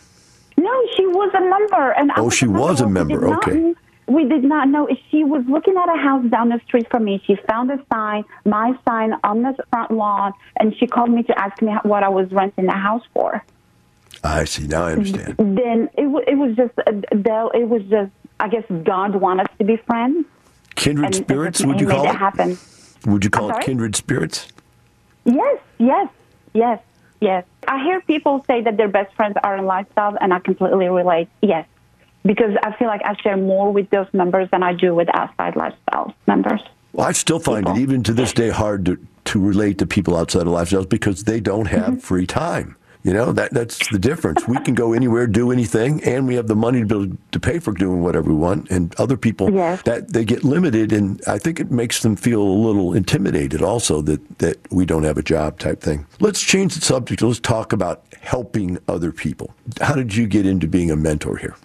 No, 0.57 0.87
she 0.95 1.05
was 1.07 1.33
a 1.33 1.41
member, 1.41 1.91
and 1.91 2.11
I 2.11 2.15
Oh, 2.17 2.25
was 2.25 2.33
she 2.35 2.47
was 2.47 2.81
a 2.81 2.85
We 2.87 2.91
member. 2.93 3.19
not- 3.27 3.47
Okay. 3.47 3.73
we 4.07 4.25
did 4.27 4.43
not 4.43 4.67
know 4.69 4.87
she 5.09 5.23
was 5.23 5.43
looking 5.47 5.75
at 5.77 5.87
a 5.93 5.97
house 5.97 6.25
down 6.29 6.49
the 6.49 6.59
street 6.65 6.87
from 6.91 7.05
me. 7.05 7.21
She 7.25 7.35
found 7.47 7.71
a 7.71 7.79
sign, 7.93 8.23
my 8.45 8.73
sign, 8.87 9.13
on 9.23 9.41
the 9.41 9.55
front 9.71 9.91
lawn, 9.91 10.33
and 10.59 10.75
she 10.77 10.87
called 10.87 11.11
me 11.11 11.23
to 11.23 11.39
ask 11.39 11.61
me 11.61 11.73
what 11.83 12.03
I 12.03 12.09
was 12.09 12.29
renting 12.31 12.65
the 12.65 12.71
house 12.71 13.03
for. 13.13 13.43
I 14.23 14.43
see. 14.45 14.67
Now 14.67 14.85
I 14.85 14.91
understand. 14.93 15.35
Then 15.37 15.89
it, 15.97 16.07
it 16.27 16.35
was 16.37 16.55
just, 16.55 16.73
uh, 16.85 16.91
Del, 17.21 17.49
it 17.51 17.63
was 17.67 17.81
just, 17.83 18.11
I 18.39 18.47
guess 18.49 18.63
God 18.83 19.15
wanted 19.15 19.43
us 19.47 19.53
to 19.59 19.65
be 19.65 19.77
friends. 19.77 20.25
Kindred 20.75 21.05
and- 21.07 21.15
and 21.15 21.25
spirits, 21.25 21.59
he 21.59 21.65
would 21.65 21.79
you 21.81 21.87
call 21.87 22.05
it 22.05 22.09
it? 22.09 22.15
happen. 22.15 22.57
Would 23.05 23.23
you 23.23 23.29
call 23.29 23.49
it 23.49 23.61
kindred 23.61 23.95
spirits? 23.95 24.47
Yes, 25.25 25.59
yes, 25.77 26.09
yes, 26.53 26.79
yes. 27.21 27.45
I 27.67 27.83
hear 27.83 28.01
people 28.01 28.43
say 28.47 28.61
that 28.61 28.77
their 28.77 28.87
best 28.87 29.13
friends 29.15 29.35
are 29.43 29.57
in 29.57 29.65
lifestyle, 29.65 30.17
and 30.19 30.33
I 30.33 30.39
completely 30.39 30.87
relate. 30.89 31.29
Yes, 31.41 31.65
because 32.23 32.55
I 32.63 32.71
feel 32.73 32.87
like 32.87 33.01
I 33.05 33.15
share 33.21 33.37
more 33.37 33.71
with 33.71 33.89
those 33.89 34.07
members 34.13 34.49
than 34.51 34.63
I 34.63 34.73
do 34.73 34.95
with 34.95 35.07
outside 35.13 35.55
lifestyle 35.55 36.13
members. 36.27 36.61
Well, 36.93 37.07
I 37.07 37.11
still 37.11 37.39
find 37.39 37.67
it, 37.67 37.77
even 37.77 38.03
to 38.03 38.13
this 38.13 38.33
day, 38.33 38.49
hard 38.49 38.85
to, 38.87 38.97
to 39.25 39.39
relate 39.39 39.77
to 39.77 39.85
people 39.85 40.17
outside 40.17 40.41
of 40.41 40.47
Lifestyles 40.47 40.89
because 40.89 41.23
they 41.25 41.39
don't 41.39 41.67
have 41.67 41.83
Mm-hmm. 41.83 41.95
free 41.97 42.25
time. 42.25 42.75
You 43.09 43.15
know, 43.15 43.31
that 43.31 43.51
that's 43.51 43.87
the 43.89 43.97
difference. 43.97 44.47
We 44.47 44.59
can 44.59 44.75
go 44.75 44.93
anywhere, 44.93 45.25
do 45.25 45.51
anything, 45.51 46.03
and 46.03 46.27
we 46.27 46.35
have 46.35 46.45
the 46.45 46.55
money 46.55 46.81
to 46.81 46.85
be 46.85 46.93
able 47.05 47.17
to 47.31 47.39
pay 47.39 47.57
for 47.57 47.71
doing 47.73 48.03
whatever 48.03 48.29
we 48.29 48.35
want. 48.35 48.69
And 48.69 48.93
other 48.99 49.17
people 49.17 49.51
Yes. 49.51 49.81
that 49.81 50.13
they 50.13 50.23
get 50.23 50.43
limited, 50.43 50.93
and 50.93 51.19
I 51.25 51.39
think 51.39 51.59
it 51.59 51.71
makes 51.71 52.03
them 52.03 52.15
feel 52.15 52.39
a 52.39 52.59
little 52.67 52.93
intimidated 52.93 53.63
also 53.63 54.03
that 54.03 54.21
that 54.37 54.57
we 54.71 54.85
don't 54.85 55.05
have 55.05 55.17
a 55.17 55.23
job 55.23 55.57
type 55.57 55.81
thing. 55.81 56.05
Let's 56.19 56.39
change 56.43 56.75
the 56.75 56.81
subject. 56.81 57.23
Let's 57.23 57.39
talk 57.39 57.73
about 57.73 58.03
helping 58.21 58.77
other 58.87 59.11
people. 59.11 59.55
How 59.81 59.95
did 59.95 60.15
you 60.15 60.27
get 60.27 60.45
into 60.45 60.67
being 60.67 60.91
a 60.91 60.95
mentor 60.95 61.35
here? 61.37 61.55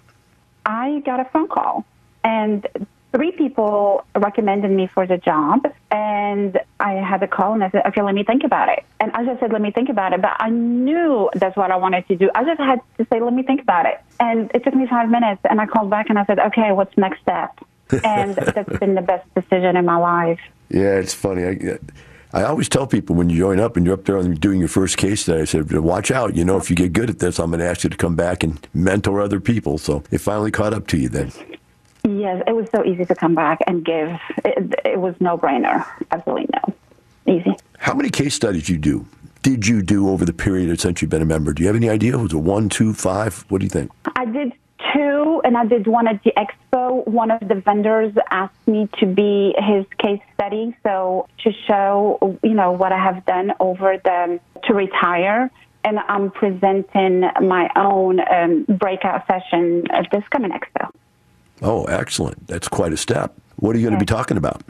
I 0.64 1.02
got 1.04 1.20
a 1.20 1.26
phone 1.26 1.48
call, 1.48 1.84
and 2.24 2.66
three 3.14 3.30
people 3.30 4.04
recommended 4.16 4.70
me 4.70 4.88
for 4.92 5.06
the 5.06 5.16
job. 5.16 5.60
And 5.90 6.58
I 6.80 6.94
had 6.94 7.22
a 7.22 7.28
call, 7.28 7.52
and 7.54 7.62
I 7.62 7.70
said, 7.70 7.86
"Okay, 7.86 8.02
let 8.02 8.14
me 8.14 8.24
think 8.24 8.42
about 8.44 8.68
it." 8.68 8.84
And 9.00 9.12
I 9.12 9.24
just 9.24 9.38
said, 9.40 9.52
"Let 9.52 9.62
me 9.62 9.70
think 9.70 9.88
about 9.88 10.12
it." 10.12 10.20
But 10.20 10.36
I 10.40 10.50
knew 10.50 11.30
that's 11.34 11.56
what 11.56 11.70
I 11.70 11.76
wanted 11.76 12.06
to 12.08 12.16
do. 12.16 12.30
I 12.34 12.44
just 12.44 12.60
had 12.60 12.80
to 12.98 13.06
say, 13.10 13.20
"Let 13.20 13.32
me 13.32 13.42
think 13.44 13.62
about 13.62 13.86
it." 13.86 14.00
And 14.18 14.50
it 14.54 14.64
took 14.64 14.74
me 14.74 14.86
five 14.86 15.08
minutes, 15.08 15.40
and 15.48 15.60
I 15.60 15.66
called 15.66 15.90
back 15.90 16.06
and 16.10 16.18
I 16.18 16.24
said, 16.24 16.38
"Okay, 16.40 16.72
what's 16.72 16.96
next 16.98 17.20
step?" 17.20 17.52
And 18.04 18.34
that's 18.34 18.78
been 18.78 18.94
the 18.94 19.02
best 19.02 19.26
decision 19.34 19.76
in 19.76 19.84
my 19.84 19.96
life. 19.96 20.40
Yeah, 20.68 20.96
it's 21.02 21.14
funny. 21.14 21.44
I, 21.44 21.78
I 22.32 22.42
always 22.44 22.68
tell 22.68 22.86
people 22.88 23.14
when 23.14 23.30
you 23.30 23.38
join 23.38 23.60
up 23.60 23.76
and 23.76 23.86
you're 23.86 23.94
up 23.94 24.06
there 24.06 24.16
and 24.16 24.40
doing 24.40 24.58
your 24.58 24.68
first 24.68 24.96
case 24.96 25.20
study, 25.20 25.42
I 25.42 25.44
said, 25.44 25.70
watch 25.70 26.10
out. 26.10 26.34
You 26.34 26.44
know, 26.44 26.56
if 26.56 26.68
you 26.68 26.74
get 26.74 26.92
good 26.92 27.08
at 27.08 27.20
this, 27.20 27.38
I'm 27.38 27.50
going 27.50 27.60
to 27.60 27.68
ask 27.68 27.84
you 27.84 27.90
to 27.90 27.96
come 27.96 28.16
back 28.16 28.42
and 28.42 28.66
mentor 28.74 29.20
other 29.20 29.38
people. 29.38 29.78
So 29.78 30.02
it 30.10 30.18
finally 30.18 30.50
caught 30.50 30.74
up 30.74 30.88
to 30.88 30.96
you 30.96 31.08
then. 31.08 31.30
Yes, 32.04 32.42
it 32.46 32.54
was 32.54 32.68
so 32.70 32.84
easy 32.84 33.04
to 33.06 33.14
come 33.14 33.34
back 33.34 33.60
and 33.66 33.84
give. 33.84 34.18
It, 34.44 34.74
it 34.84 35.00
was 35.00 35.14
no 35.20 35.38
brainer. 35.38 35.86
Absolutely 36.10 36.48
no. 36.52 36.74
Easy. 37.26 37.56
How 37.78 37.94
many 37.94 38.10
case 38.10 38.34
studies 38.34 38.68
you 38.68 38.76
do? 38.76 39.06
Did 39.42 39.66
you 39.66 39.82
do 39.82 40.10
over 40.10 40.24
the 40.24 40.32
period 40.32 40.78
since 40.80 41.00
you've 41.00 41.10
been 41.10 41.22
a 41.22 41.26
member? 41.26 41.52
Do 41.52 41.62
you 41.62 41.66
have 41.66 41.76
any 41.76 41.88
idea? 41.88 42.16
Was 42.18 42.32
it 42.32 42.36
one, 42.36 42.68
two, 42.68 42.92
five? 42.92 43.44
What 43.48 43.58
do 43.60 43.64
you 43.64 43.70
think? 43.70 43.90
I 44.16 44.26
did 44.26 44.52
two, 44.92 45.40
and 45.44 45.56
I 45.56 45.64
did 45.64 45.86
one 45.86 46.06
at 46.06 46.22
the 46.24 46.32
expo. 46.36 47.06
One 47.06 47.30
of 47.30 47.40
the 47.46 47.54
vendors 47.54 48.14
asked 48.30 48.66
me 48.66 48.88
to 49.00 49.06
be 49.06 49.54
his 49.58 49.86
case 49.98 50.20
study, 50.34 50.76
so 50.82 51.26
to 51.42 51.52
show, 51.66 52.38
you 52.42 52.54
know, 52.54 52.72
what 52.72 52.92
I 52.92 52.98
have 52.98 53.24
done 53.26 53.52
over 53.60 53.96
the 54.02 54.40
to 54.64 54.74
retire. 54.74 55.50
And 55.84 55.98
I'm 55.98 56.30
presenting 56.30 57.20
my 57.42 57.68
own 57.76 58.20
um, 58.20 58.64
breakout 58.78 59.26
session 59.26 59.84
at 59.90 60.10
this 60.10 60.24
coming 60.30 60.50
expo. 60.50 60.90
Oh, 61.62 61.84
excellent. 61.84 62.46
That's 62.46 62.68
quite 62.68 62.92
a 62.92 62.96
step. 62.96 63.34
What 63.56 63.74
are 63.74 63.78
you 63.78 63.84
going 63.88 63.98
to 63.98 64.02
be 64.02 64.06
talking 64.06 64.36
about? 64.36 64.62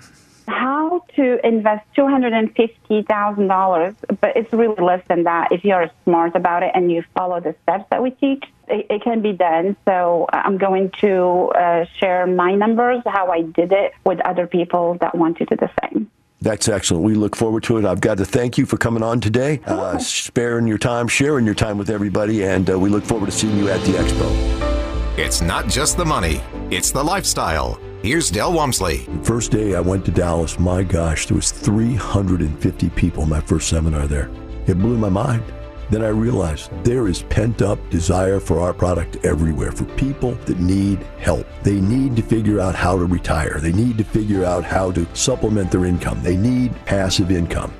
How 0.46 1.02
to 1.16 1.46
invest 1.46 1.86
two 1.96 2.06
hundred 2.06 2.34
and 2.34 2.54
fifty 2.54 3.02
thousand 3.02 3.48
dollars, 3.48 3.94
but 4.20 4.36
it's 4.36 4.52
really 4.52 4.80
less 4.80 5.02
than 5.08 5.24
that 5.24 5.52
if 5.52 5.64
you're 5.64 5.90
smart 6.04 6.36
about 6.36 6.62
it 6.62 6.70
and 6.74 6.92
you 6.92 7.02
follow 7.16 7.40
the 7.40 7.54
steps 7.62 7.86
that 7.90 8.02
we 8.02 8.10
teach. 8.10 8.44
It, 8.68 8.86
it 8.90 9.02
can 9.02 9.22
be 9.22 9.32
done. 9.32 9.76
So 9.86 10.26
I'm 10.32 10.58
going 10.58 10.90
to 11.00 11.50
uh, 11.56 11.86
share 11.98 12.26
my 12.26 12.54
numbers, 12.54 13.02
how 13.06 13.30
I 13.30 13.42
did 13.42 13.72
it, 13.72 13.92
with 14.04 14.20
other 14.20 14.46
people 14.46 14.98
that 15.00 15.14
want 15.14 15.38
to 15.38 15.46
do 15.46 15.56
the 15.56 15.70
same. 15.82 16.10
That's 16.42 16.68
excellent. 16.68 17.04
We 17.04 17.14
look 17.14 17.36
forward 17.36 17.62
to 17.64 17.78
it. 17.78 17.86
I've 17.86 18.02
got 18.02 18.18
to 18.18 18.26
thank 18.26 18.58
you 18.58 18.66
for 18.66 18.76
coming 18.76 19.02
on 19.02 19.20
today, 19.20 19.60
uh, 19.64 19.96
sparing 19.98 20.66
your 20.66 20.78
time, 20.78 21.08
sharing 21.08 21.46
your 21.46 21.54
time 21.54 21.78
with 21.78 21.88
everybody, 21.88 22.44
and 22.44 22.68
uh, 22.68 22.78
we 22.78 22.90
look 22.90 23.04
forward 23.04 23.26
to 23.26 23.32
seeing 23.32 23.56
you 23.56 23.70
at 23.70 23.80
the 23.86 23.92
expo. 23.92 24.73
It's 25.16 25.40
not 25.40 25.68
just 25.68 25.96
the 25.96 26.04
money, 26.04 26.40
it's 26.72 26.90
the 26.90 27.04
lifestyle. 27.04 27.78
Here's 28.02 28.32
Del 28.32 28.52
Walmsley. 28.52 29.06
First 29.22 29.52
day 29.52 29.76
I 29.76 29.80
went 29.80 30.04
to 30.06 30.10
Dallas, 30.10 30.58
my 30.58 30.82
gosh, 30.82 31.26
there 31.26 31.36
was 31.36 31.52
350 31.52 32.90
people 32.90 33.22
in 33.22 33.28
my 33.28 33.40
first 33.40 33.68
seminar 33.68 34.08
there. 34.08 34.28
It 34.66 34.76
blew 34.76 34.98
my 34.98 35.08
mind. 35.08 35.44
Then 35.88 36.02
I 36.02 36.08
realized 36.08 36.72
there 36.82 37.06
is 37.06 37.22
pent 37.22 37.62
up 37.62 37.78
desire 37.90 38.40
for 38.40 38.58
our 38.58 38.72
product 38.72 39.24
everywhere 39.24 39.70
for 39.70 39.84
people 39.84 40.32
that 40.46 40.58
need 40.58 40.98
help. 41.20 41.46
They 41.62 41.80
need 41.80 42.16
to 42.16 42.22
figure 42.22 42.58
out 42.58 42.74
how 42.74 42.98
to 42.98 43.04
retire. 43.04 43.60
They 43.60 43.70
need 43.70 43.96
to 43.98 44.04
figure 44.04 44.44
out 44.44 44.64
how 44.64 44.90
to 44.90 45.06
supplement 45.14 45.70
their 45.70 45.84
income. 45.84 46.24
They 46.24 46.36
need 46.36 46.74
passive 46.86 47.30
income 47.30 47.72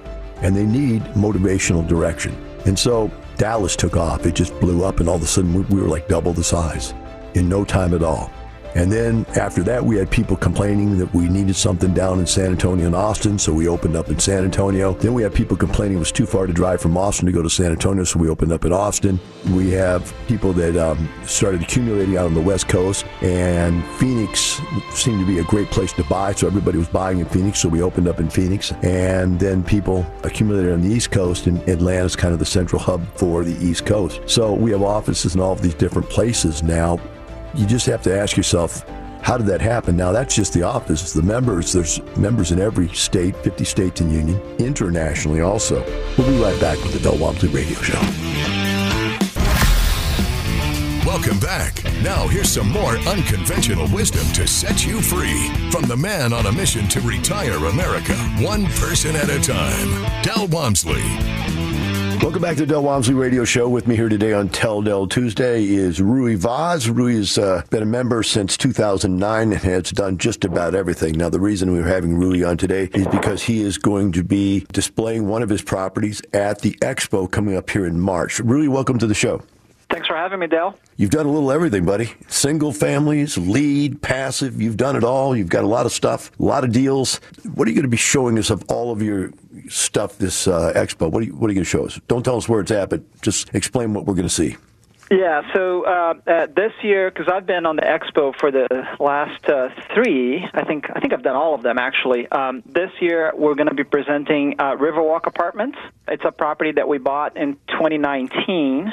and 0.43 0.55
they 0.55 0.67
need 0.67 1.03
motivational 1.15 1.85
direction. 1.85 2.33
And 2.65 2.79
so 2.79 3.11
Dallas 3.39 3.75
took 3.75 3.97
off. 3.97 4.25
It 4.25 4.37
just 4.37 4.57
blew 4.61 4.85
up 4.85 5.01
and 5.01 5.09
all 5.09 5.17
of 5.17 5.23
a 5.23 5.27
sudden 5.27 5.53
we 5.53 5.81
were 5.81 5.89
like 5.89 6.07
double 6.07 6.33
the 6.33 6.45
size 6.45 6.95
in 7.35 7.49
no 7.49 7.65
time 7.65 7.95
at 7.95 8.03
all. 8.03 8.31
And 8.75 8.91
then 8.91 9.25
after 9.37 9.63
that, 9.65 9.85
we 9.85 9.97
had 9.97 10.11
people 10.11 10.37
complaining 10.37 10.99
that 10.99 11.15
we 11.15 11.29
needed 11.29 11.55
something 11.55 11.95
down 11.95 12.19
in 12.19 12.27
San 12.27 12.47
Antonio 12.47 12.87
and 12.87 12.95
Austin, 12.95 13.39
so 13.39 13.53
we 13.53 13.69
opened 13.69 13.95
up 13.95 14.09
in 14.09 14.19
San 14.19 14.43
Antonio. 14.43 14.95
Then 14.95 15.15
we 15.15 15.23
had 15.23 15.33
people 15.33 15.57
complaining 15.57 15.97
it 15.97 16.01
was 16.01 16.11
too 16.11 16.27
far 16.27 16.49
to 16.49 16.53
drive 16.53 16.81
from 16.81 16.97
Austin 16.97 17.27
to 17.27 17.33
go 17.33 17.41
to 17.41 17.49
San 17.49 17.71
Antonio, 17.71 18.03
so 18.03 18.19
we 18.19 18.29
opened 18.29 18.51
up 18.53 18.65
in 18.65 18.73
Austin. 18.73 19.21
We 19.53 19.71
have 19.71 20.13
people 20.27 20.53
that 20.55 20.77
um, 20.77 21.09
started 21.25 21.63
accumulating 21.63 22.17
out 22.17 22.27
on 22.27 22.35
the 22.35 22.41
West 22.41 22.69
Coast, 22.69 23.07
and 23.23 23.85
Phoenix 23.99 24.61
seemed 24.91 25.21
to 25.21 25.27
be 25.27 25.39
a 25.39 25.45
great 25.45 25.71
place 25.71 25.93
to 25.93 26.05
buy, 26.05 26.33
so 26.33 26.49
everybody 26.49 26.79
was 26.79 26.89
buying 26.89 27.21
in 27.21 27.27
Phoenix, 27.27 27.61
so 27.61 27.69
we 27.69 27.81
opened 27.81 28.09
up 28.09 28.19
in 28.19 28.29
Phoenix. 28.29 28.73
And 28.83 29.39
then 29.39 29.63
people 29.63 30.05
accumulated 30.25 30.73
on 30.73 30.81
the 30.81 30.93
East 30.93 31.13
Coast, 31.13 31.47
and 31.47 31.61
Atlanta's 31.69 32.17
kind 32.17 32.33
of 32.33 32.41
the 32.41 32.47
central 32.47 32.83
hub 32.83 33.07
for 33.15 33.45
the 33.45 33.55
East 33.65 33.87
Coast. 33.87 34.21
So 34.27 34.53
we 34.53 34.73
have 34.73 34.83
offices 34.83 35.37
in 35.37 35.41
all 35.41 35.53
of 35.53 35.63
these 35.63 35.75
different 35.75 36.11
places 36.11 36.65
now 36.65 36.99
you 37.55 37.67
just 37.67 37.87
have 37.87 38.03
to 38.03 38.17
ask 38.17 38.37
yourself, 38.37 38.85
how 39.23 39.39
did 39.39 39.47
that 39.47 39.61
happen? 39.61 39.97
Now, 39.97 40.13
that's 40.13 40.35
just 40.35 40.53
the 40.53 40.63
office. 40.63 41.13
The 41.13 41.23
members, 41.23 41.73
there's 41.73 42.03
members 42.17 42.53
in 42.53 42.61
every 42.61 42.89
state, 42.91 43.35
50 43.37 43.65
states 43.65 44.01
and 44.01 44.13
union, 44.13 44.39
internationally 44.59 45.41
also. 45.41 45.83
We'll 46.19 46.29
be 46.29 46.43
right 46.43 46.61
back 46.61 46.83
with 46.83 46.93
the 46.93 47.01
Del 47.01 47.17
Walmsley 47.17 47.49
Radio 47.49 47.81
Show. 47.81 48.01
Welcome 51.07 51.39
back. 51.39 51.83
Now, 52.03 52.27
here's 52.27 52.51
some 52.51 52.69
more 52.69 52.99
unconventional 52.99 53.89
wisdom 53.95 54.27
to 54.35 54.47
set 54.47 54.85
you 54.85 55.01
free 55.01 55.49
from 55.71 55.85
the 55.85 55.97
man 55.97 56.33
on 56.33 56.47
a 56.47 56.53
mission 56.53 56.89
to 56.89 57.01
retire 57.01 57.57
America, 57.67 58.15
one 58.41 58.67
person 58.67 59.17
at 59.17 59.31
a 59.31 59.41
time. 59.41 60.23
Del 60.23 60.49
Walmsley. 60.49 61.64
Welcome 62.25 62.41
back 62.41 62.57
to 62.57 62.63
the 62.63 62.73
Del 62.73 62.83
Walmsley 62.83 63.13
Radio 63.13 63.45
Show. 63.45 63.69
With 63.69 63.87
me 63.87 63.97
here 63.97 64.09
today 64.09 64.33
on 64.33 64.49
Tell 64.49 64.81
Del 64.81 65.07
Tuesday 65.07 65.63
is 65.67 66.01
Rui 66.01 66.37
Vaz. 66.37 66.89
Rui 66.89 67.17
has 67.17 67.37
uh, 67.37 67.63
been 67.69 67.83
a 67.83 67.87
member 67.87 68.23
since 68.23 68.57
2009 68.57 69.53
and 69.53 69.61
has 69.61 69.91
done 69.91 70.17
just 70.17 70.43
about 70.43 70.75
everything. 70.75 71.19
Now, 71.19 71.29
the 71.29 71.39
reason 71.39 71.71
we're 71.71 71.87
having 71.87 72.17
Rui 72.17 72.43
on 72.43 72.57
today 72.57 72.89
is 72.95 73.07
because 73.09 73.43
he 73.43 73.61
is 73.61 73.77
going 73.77 74.13
to 74.13 74.25
be 74.25 74.67
displaying 74.73 75.29
one 75.29 75.43
of 75.43 75.51
his 75.51 75.61
properties 75.61 76.23
at 76.33 76.61
the 76.61 76.73
expo 76.81 77.31
coming 77.31 77.57
up 77.57 77.69
here 77.69 77.85
in 77.85 78.01
March. 78.01 78.41
Rui, 78.41 78.69
welcome 78.69 78.99
to 79.01 79.07
the 79.07 79.13
show. 79.13 79.43
Thanks 79.91 80.09
for 80.09 80.17
having 80.17 80.39
me, 80.39 80.47
Dale. 80.47 80.79
You've 80.97 81.11
done 81.11 81.27
a 81.27 81.31
little 81.31 81.53
everything, 81.53 81.85
buddy. 81.85 82.11
Single 82.29 82.73
families, 82.73 83.37
lead, 83.37 84.01
passive. 84.01 84.63
You've 84.63 84.79
done 84.79 84.97
it 84.97 85.05
all. 85.05 85.37
You've 85.37 85.51
got 85.51 85.63
a 85.63 85.69
lot 85.69 85.85
of 85.85 85.93
stuff, 85.93 86.31
a 86.41 86.43
lot 86.43 86.65
of 86.65 86.73
deals. 86.73 87.21
What 87.55 87.69
are 87.69 87.71
you 87.71 87.75
going 87.75 87.83
to 87.83 87.89
be 87.89 87.99
showing 87.99 88.39
us 88.39 88.49
of 88.49 88.65
all 88.71 88.93
of 88.93 89.03
your 89.03 89.31
stuff 89.69 90.19
this 90.19 90.47
uh, 90.47 90.73
expo? 90.75 91.11
What 91.11 91.23
are 91.23 91.27
you 91.27 91.33
you 91.33 91.39
going 91.39 91.57
to 91.57 91.65
show 91.65 91.85
us? 91.85 92.01
Don't 92.09 92.25
tell 92.25 92.37
us 92.37 92.49
where 92.49 92.61
it's 92.61 92.71
at, 92.71 92.91
but 92.91 93.03
just 93.21 93.55
explain 93.55 93.95
what 93.95 94.07
we're 94.07 94.15
going 94.15 94.29
to 94.29 94.35
see. 94.35 94.57
Yeah, 95.11 95.43
so 95.55 95.85
uh, 95.85 96.15
uh, 96.27 96.47
this 96.57 96.73
year, 96.83 97.11
because 97.11 97.31
I've 97.33 97.47
been 97.47 97.67
on 97.67 97.77
the 97.77 97.83
expo 97.83 98.35
for 98.39 98.51
the 98.51 98.67
last 98.99 99.45
uh, 99.49 99.69
three, 99.95 100.45
I 100.55 100.65
think 100.65 100.87
I 100.95 101.01
think 101.01 101.13
I've 101.13 101.23
done 101.23 101.37
all 101.37 101.55
of 101.55 101.63
them 101.63 101.79
actually. 101.79 102.27
Um, 102.29 102.63
this 102.67 102.91
year, 103.01 103.33
we're 103.37 103.55
going 103.55 103.69
to 103.69 103.75
be 103.75 103.85
presenting 103.85 104.57
uh, 104.59 104.77
Riverwalk 104.77 105.27
Apartments. 105.27 105.79
It's 106.09 106.25
a 106.25 106.33
property 106.33 106.73
that 106.73 106.89
we 106.89 106.99
bought 106.99 107.37
in 107.37 107.57
2019. 107.69 108.93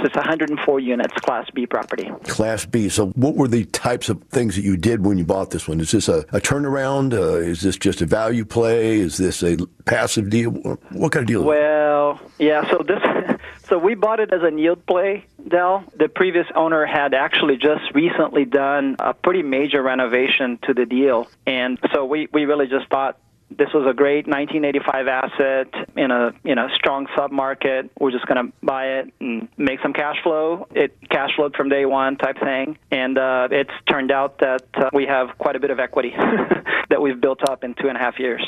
So 0.00 0.06
it's 0.06 0.16
104 0.16 0.80
units, 0.80 1.12
Class 1.16 1.46
B 1.50 1.66
property. 1.66 2.10
Class 2.24 2.64
B. 2.64 2.88
So, 2.88 3.08
what 3.08 3.34
were 3.34 3.48
the 3.48 3.66
types 3.66 4.08
of 4.08 4.22
things 4.30 4.56
that 4.56 4.62
you 4.62 4.78
did 4.78 5.04
when 5.04 5.18
you 5.18 5.24
bought 5.24 5.50
this 5.50 5.68
one? 5.68 5.78
Is 5.78 5.90
this 5.90 6.08
a, 6.08 6.20
a 6.32 6.40
turnaround? 6.40 7.12
Uh, 7.12 7.34
is 7.34 7.60
this 7.60 7.76
just 7.76 8.00
a 8.00 8.06
value 8.06 8.46
play? 8.46 8.98
Is 8.98 9.18
this 9.18 9.42
a 9.42 9.58
passive 9.84 10.30
deal? 10.30 10.52
What 10.52 11.12
kind 11.12 11.24
of 11.24 11.26
deal? 11.26 11.44
Well, 11.44 12.18
yeah. 12.38 12.70
So 12.70 12.82
this, 12.82 13.02
so 13.68 13.76
we 13.76 13.94
bought 13.94 14.20
it 14.20 14.32
as 14.32 14.42
a 14.42 14.50
yield 14.50 14.86
play, 14.86 15.26
Del. 15.46 15.84
The 15.98 16.08
previous 16.08 16.46
owner 16.54 16.86
had 16.86 17.12
actually 17.12 17.58
just 17.58 17.94
recently 17.94 18.46
done 18.46 18.96
a 19.00 19.12
pretty 19.12 19.42
major 19.42 19.82
renovation 19.82 20.58
to 20.62 20.72
the 20.72 20.86
deal, 20.86 21.28
and 21.46 21.78
so 21.92 22.06
we 22.06 22.26
we 22.32 22.46
really 22.46 22.68
just 22.68 22.88
thought 22.88 23.18
this 23.50 23.68
was 23.74 23.86
a 23.88 23.94
great 23.94 24.26
1985 24.26 25.08
asset 25.08 25.88
in 25.96 26.10
a 26.10 26.32
you 26.44 26.54
know 26.54 26.68
strong 26.74 27.06
submarket. 27.16 27.90
We're 27.98 28.12
just 28.12 28.26
going 28.26 28.46
to 28.46 28.52
buy 28.62 28.98
it 28.98 29.12
and 29.20 29.48
make 29.56 29.80
some 29.82 29.92
cash 29.92 30.16
flow. 30.22 30.66
It 30.74 30.96
cash 31.10 31.34
flowed 31.36 31.56
from 31.56 31.68
day 31.68 31.84
one 31.84 32.16
type 32.16 32.38
thing, 32.38 32.78
and 32.90 33.18
uh, 33.18 33.48
it's 33.50 33.72
turned 33.88 34.12
out 34.12 34.38
that 34.38 34.64
uh, 34.74 34.90
we 34.92 35.06
have 35.06 35.36
quite 35.38 35.56
a 35.56 35.60
bit 35.60 35.70
of 35.70 35.80
equity 35.80 36.14
that 36.90 37.00
we've 37.02 37.20
built 37.20 37.40
up 37.48 37.64
in 37.64 37.74
two 37.74 37.88
and 37.88 37.96
a 37.96 38.00
half 38.00 38.18
years. 38.18 38.42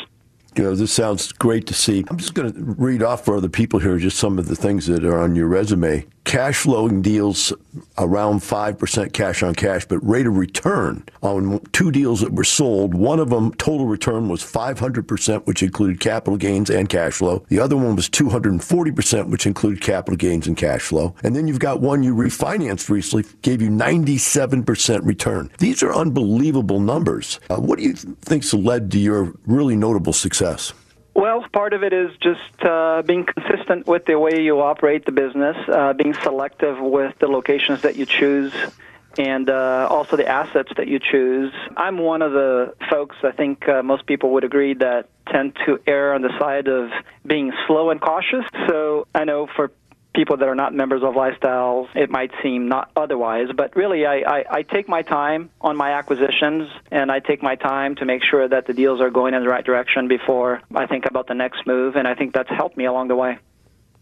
You 0.54 0.64
know, 0.64 0.74
this 0.74 0.92
sounds 0.92 1.32
great 1.32 1.66
to 1.68 1.74
see. 1.74 2.04
I'm 2.10 2.18
just 2.18 2.34
going 2.34 2.52
to 2.52 2.60
read 2.60 3.02
off 3.02 3.24
for 3.24 3.36
other 3.36 3.48
people 3.48 3.78
here 3.78 3.96
just 3.98 4.18
some 4.18 4.38
of 4.38 4.48
the 4.48 4.56
things 4.56 4.86
that 4.86 5.02
are 5.02 5.18
on 5.18 5.34
your 5.34 5.46
resume. 5.46 6.06
Cash 6.24 6.58
flowing 6.58 7.02
deals 7.02 7.52
around 7.98 8.40
5% 8.40 9.12
cash 9.12 9.42
on 9.42 9.54
cash, 9.54 9.85
but 9.87 9.98
rate 9.98 10.26
of 10.26 10.37
return 10.37 11.04
on 11.22 11.61
two 11.72 11.90
deals 11.90 12.20
that 12.20 12.32
were 12.32 12.44
sold, 12.44 12.94
one 12.94 13.18
of 13.18 13.30
them 13.30 13.52
total 13.54 13.87
return 13.87 14.28
was 14.28 14.42
500%, 14.42 15.46
which 15.46 15.62
included 15.62 16.00
capital 16.00 16.37
gains 16.37 16.70
and 16.70 16.88
cash 16.88 17.14
flow. 17.14 17.44
The 17.49 17.59
other 17.59 17.76
one 17.76 17.97
was 17.97 18.09
240%, 18.09 19.28
which 19.28 19.47
included 19.47 19.82
capital 19.82 20.16
gains 20.16 20.47
and 20.47 20.57
cash 20.57 20.82
flow. 20.82 21.14
And 21.22 21.34
then 21.34 21.49
you've 21.49 21.59
got 21.59 21.80
one 21.80 22.03
you 22.03 22.14
refinanced 22.14 22.88
recently, 22.88 23.24
gave 23.42 23.62
you 23.62 23.70
97% 23.70 25.05
return. 25.05 25.51
These 25.59 25.82
are 25.82 25.94
unbelievable 25.94 26.80
numbers. 26.80 27.40
Uh, 27.51 27.57
what 27.57 27.78
do 27.78 27.84
you 27.84 27.94
think's 27.94 28.55
led 28.55 28.90
to 28.92 28.99
your 28.99 29.32
really 29.47 29.76
notable 29.76 30.12
success? 30.12 30.72
Well, 31.14 31.44
part 31.52 31.74
of 31.74 31.82
it 31.82 31.92
is 31.92 32.10
just 32.22 32.64
uh, 32.64 33.02
being 33.02 33.26
consistent 33.26 33.86
with 33.86 34.06
the 34.06 34.18
way 34.18 34.40
you 34.40 34.60
operate 34.60 35.04
the 35.04 35.12
business, 35.12 35.56
uh, 35.68 35.92
being 35.92 36.14
selective 36.14 36.78
with 36.80 37.18
the 37.18 37.28
locations 37.28 37.82
that 37.82 37.96
you 37.96 38.06
choose, 38.06 38.52
and 39.18 39.50
uh, 39.50 39.88
also 39.90 40.16
the 40.16 40.26
assets 40.26 40.70
that 40.78 40.88
you 40.88 40.98
choose. 40.98 41.52
I'm 41.76 41.98
one 41.98 42.22
of 42.22 42.32
the 42.32 42.74
folks, 42.90 43.16
I 43.22 43.32
think 43.32 43.68
uh, 43.68 43.82
most 43.82 44.06
people 44.06 44.30
would 44.30 44.44
agree, 44.44 44.74
that 44.74 45.10
tend 45.30 45.56
to 45.66 45.78
err 45.86 46.14
on 46.14 46.22
the 46.22 46.36
side 46.38 46.68
of 46.68 46.90
being 47.26 47.52
slow 47.66 47.90
and 47.90 48.00
cautious. 48.00 48.44
So 48.66 49.06
I 49.14 49.24
know 49.24 49.46
for 49.54 49.70
people 50.14 50.36
that 50.36 50.48
are 50.48 50.54
not 50.54 50.74
members 50.74 51.02
of 51.02 51.14
lifestyles, 51.14 51.88
it 51.94 52.10
might 52.10 52.30
seem 52.42 52.68
not 52.68 52.90
otherwise. 52.96 53.48
But 53.54 53.74
really, 53.76 54.06
I, 54.06 54.16
I, 54.16 54.44
I, 54.50 54.62
take 54.62 54.88
my 54.88 55.02
time 55.02 55.50
on 55.60 55.76
my 55.76 55.92
acquisitions, 55.92 56.70
and 56.90 57.10
I 57.10 57.20
take 57.20 57.42
my 57.42 57.56
time 57.56 57.96
to 57.96 58.04
make 58.04 58.22
sure 58.22 58.46
that 58.46 58.66
the 58.66 58.74
deals 58.74 59.00
are 59.00 59.10
going 59.10 59.34
in 59.34 59.42
the 59.42 59.48
right 59.48 59.64
direction 59.64 60.08
before 60.08 60.60
I 60.74 60.86
think 60.86 61.06
about 61.06 61.26
the 61.28 61.34
next 61.34 61.66
move. 61.66 61.96
And 61.96 62.06
I 62.06 62.14
think 62.14 62.34
that's 62.34 62.50
helped 62.50 62.76
me 62.76 62.84
along 62.84 63.08
the 63.08 63.16
way. 63.16 63.38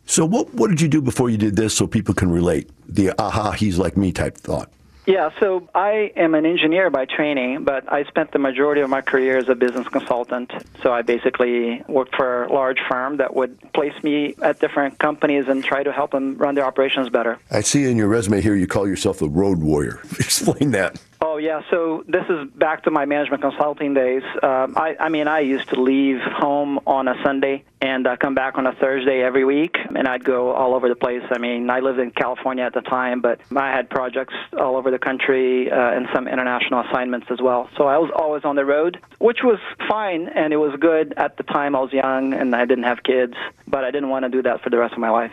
So, 0.07 0.25
what, 0.25 0.53
what 0.55 0.71
did 0.71 0.81
you 0.81 0.89
do 0.89 1.01
before 1.01 1.31
you 1.31 1.37
did 1.37 1.57
this 1.57 1.75
so 1.75 1.87
people 1.87 2.15
can 2.15 2.31
relate? 2.31 2.69
The 2.89 3.13
aha, 3.21 3.53
he's 3.53 3.79
like 3.79 3.97
me 3.97 4.11
type 4.13 4.37
thought. 4.37 4.73
Yeah, 5.11 5.31
so 5.41 5.69
I 5.75 6.13
am 6.15 6.37
an 6.37 6.47
engineer 6.47 6.89
by 6.89 7.05
training, 7.05 7.65
but 7.65 7.93
I 7.93 8.05
spent 8.05 8.31
the 8.31 8.39
majority 8.39 8.81
of 8.81 8.89
my 8.89 9.01
career 9.01 9.39
as 9.39 9.49
a 9.49 9.57
business 9.57 9.89
consultant. 9.89 10.53
So 10.85 10.93
I 10.93 11.03
basically 11.03 11.83
worked 11.89 12.15
for 12.15 12.45
a 12.45 12.53
large 12.53 12.79
firm 12.89 13.17
that 13.17 13.35
would 13.35 13.59
place 13.73 14.01
me 14.05 14.37
at 14.41 14.61
different 14.61 15.01
companies 15.01 15.49
and 15.49 15.65
try 15.65 15.83
to 15.83 15.91
help 15.91 16.13
them 16.13 16.37
run 16.37 16.55
their 16.55 16.65
operations 16.65 17.09
better. 17.09 17.41
I 17.51 17.63
see 17.63 17.91
in 17.91 17.97
your 17.97 18.07
resume 18.07 18.41
here 18.41 18.55
you 18.55 18.69
call 18.69 18.87
yourself 18.87 19.21
a 19.21 19.29
road 19.29 19.59
warrior. 19.59 20.01
Explain 20.21 20.71
that. 20.71 21.01
Oh 21.23 21.37
yeah, 21.37 21.61
so 21.71 22.03
this 22.09 22.25
is 22.31 22.49
back 22.55 22.85
to 22.85 22.91
my 22.91 23.05
management 23.05 23.43
consulting 23.43 23.93
days. 23.93 24.23
Um, 24.43 24.75
I, 24.75 24.97
I 24.99 25.09
mean, 25.11 25.29
I 25.29 25.41
used 25.41 25.69
to 25.69 25.81
leave 25.81 26.19
home 26.23 26.81
on 26.87 27.09
a 27.09 27.15
Sunday 27.23 27.63
and 27.83 28.07
uh, 28.07 28.17
come 28.17 28.35
back 28.35 28.57
on 28.57 28.67
a 28.67 28.73
Thursday 28.73 29.21
every 29.21 29.45
week, 29.45 29.77
and 29.95 30.09
I'd 30.09 30.25
go 30.25 30.53
all 30.53 30.75
over 30.75 30.89
the 30.89 30.95
place. 30.95 31.23
I 31.31 31.37
mean, 31.37 31.69
I 31.69 31.81
lived 31.81 31.99
in 31.99 32.11
California 32.11 32.65
at 32.65 32.73
the 32.73 32.81
time, 32.81 33.21
but 33.21 33.39
I 33.55 33.71
had 33.71 33.91
projects 33.91 34.33
all 34.59 34.77
over 34.77 34.91
the 34.91 34.99
country 34.99 35.71
uh, 35.71 35.77
and 35.77 36.09
some 36.15 36.27
international 36.27 36.81
assignments 36.89 37.27
as 37.31 37.39
well. 37.43 37.69
So 37.77 37.85
I 37.85 37.99
was 37.99 38.11
always 38.17 38.45
on 38.45 38.57
the 38.57 38.65
road, 38.65 38.99
which 39.19 39.43
was 39.45 39.59
fine 39.91 40.29
and 40.29 40.55
it 40.55 40.59
was 40.59 40.75
good 40.81 41.13
at 41.19 41.37
the 41.37 41.43
time. 41.43 41.77
I 41.77 41.81
was 41.81 41.93
young 41.93 42.33
and 42.33 42.57
I 42.57 42.65
didn't 42.65 42.85
have 42.85 43.03
kids, 43.03 43.35
but 43.69 43.85
I 43.85 43.91
didn't 43.91 44.09
want 44.09 44.25
to 44.25 44.31
do 44.31 44.43
that 44.43 44.63
for 44.63 44.71
the 44.71 44.79
rest 44.79 44.95
of 44.95 45.01
my 45.01 45.11
life. 45.11 45.33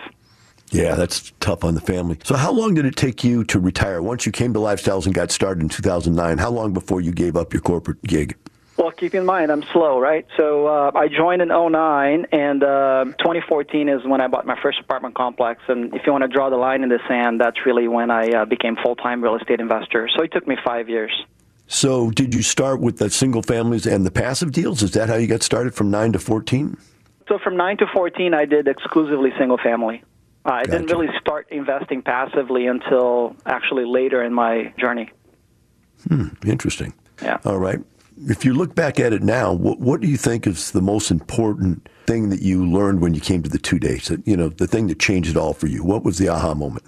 Yeah, 0.72 0.96
that's 0.96 1.32
tough 1.40 1.64
on 1.64 1.76
the 1.76 1.82
family. 1.82 2.20
So, 2.24 2.36
how 2.36 2.52
long 2.52 2.74
did 2.74 2.86
it 2.86 2.96
take 2.96 3.24
you 3.24 3.44
to 3.46 3.60
retire? 3.60 4.02
Once 4.02 4.26
you 4.26 4.32
came 4.32 4.54
to 4.54 4.60
Lifestyles 4.60 5.06
and 5.06 5.16
got 5.16 5.32
started 5.32 5.64
in 5.64 5.70
2009, 5.70 6.38
how 6.38 6.50
long 6.50 6.74
before 6.74 7.00
you 7.00 7.12
gave 7.12 7.38
up 7.38 7.54
your 7.54 7.62
corporate 7.62 8.02
gig? 8.04 8.36
Well, 8.78 8.92
keep 8.92 9.16
in 9.16 9.26
mind, 9.26 9.52
I'm 9.52 9.64
slow, 9.74 10.00
right? 10.00 10.28
So 10.38 10.68
uh, 10.68 10.92
I 10.94 11.08
joined 11.08 11.42
in 11.42 11.48
09, 11.48 12.28
and 12.32 12.64
uh, 12.64 13.06
2014 13.18 13.90
is 13.90 14.06
when 14.06 14.22
I 14.22 14.28
bought 14.28 14.46
my 14.46 14.60
first 14.62 14.80
apartment 14.80 15.16
complex. 15.16 15.64
And 15.68 15.96
if 15.96 16.04
you 16.06 16.12
want 16.12 16.24
to 16.24 16.28
draw 16.28 16.52
the 16.52 16.58
line 16.58 16.84
in 16.84 16.90
the 16.90 17.00
sand, 17.08 17.42
that's 17.42 17.66
really 17.66 17.88
when 17.88 18.12
I 18.12 18.30
uh, 18.30 18.46
became 18.46 18.76
full-time 18.76 19.24
real 19.24 19.36
estate 19.36 19.60
investor. 19.60 20.08
So 20.16 20.22
it 20.22 20.32
took 20.32 20.48
me 20.48 20.58
five 20.64 20.90
years. 20.90 21.12
So 21.66 22.12
did 22.12 22.36
you 22.36 22.44
start 22.44 22.80
with 22.80 22.98
the 22.98 23.10
single 23.10 23.42
families 23.42 23.88
and 23.88 24.06
the 24.06 24.12
passive 24.12 24.52
deals? 24.52 24.84
Is 24.84 24.92
that 24.92 25.10
how 25.10 25.16
you 25.16 25.28
got 25.28 25.42
started 25.42 25.74
from 25.74 25.90
9 25.90 26.14
to 26.14 26.20
14? 26.20 26.78
So 27.28 27.40
from 27.40 27.58
9 27.58 27.78
to 27.78 27.88
14, 27.88 28.36
I 28.36 28.46
did 28.46 28.68
exclusively 28.68 29.32
single 29.40 29.58
family. 29.58 30.04
Uh, 30.48 30.52
I 30.52 30.60
gotcha. 30.64 30.72
didn't 30.72 30.92
really 30.92 31.10
start 31.20 31.48
investing 31.52 32.02
passively 32.02 32.68
until 32.68 33.36
actually 33.46 33.86
later 33.86 34.24
in 34.24 34.34
my 34.34 34.74
journey. 34.80 35.10
Hmm, 36.08 36.28
interesting. 36.46 36.94
Yeah. 37.22 37.40
All 37.44 37.58
right. 37.58 37.80
If 38.30 38.46
you 38.46 38.54
look 38.54 38.74
back 38.74 39.00
at 39.00 39.12
it 39.14 39.22
now, 39.22 39.52
what, 39.54 39.80
what 39.80 40.00
do 40.02 40.08
you 40.08 40.18
think 40.18 40.48
is 40.48 40.72
the 40.72 40.82
most 40.82 41.12
important 41.12 41.90
thing 42.06 42.30
that 42.30 42.42
you 42.42 42.66
learned 42.66 43.02
when 43.02 43.14
you 43.14 43.20
came 43.22 43.44
to 43.44 43.50
the 43.50 43.60
two 43.60 43.78
days? 43.78 44.08
That, 44.08 44.26
You 44.26 44.38
know, 44.38 44.50
the 44.50 44.68
thing 44.68 44.88
that 44.88 45.00
changed 45.00 45.30
it 45.30 45.38
all 45.38 45.54
for 45.54 45.68
you. 45.68 45.84
What 45.84 46.04
was 46.04 46.18
the 46.18 46.30
aha 46.30 46.54
moment? 46.54 46.86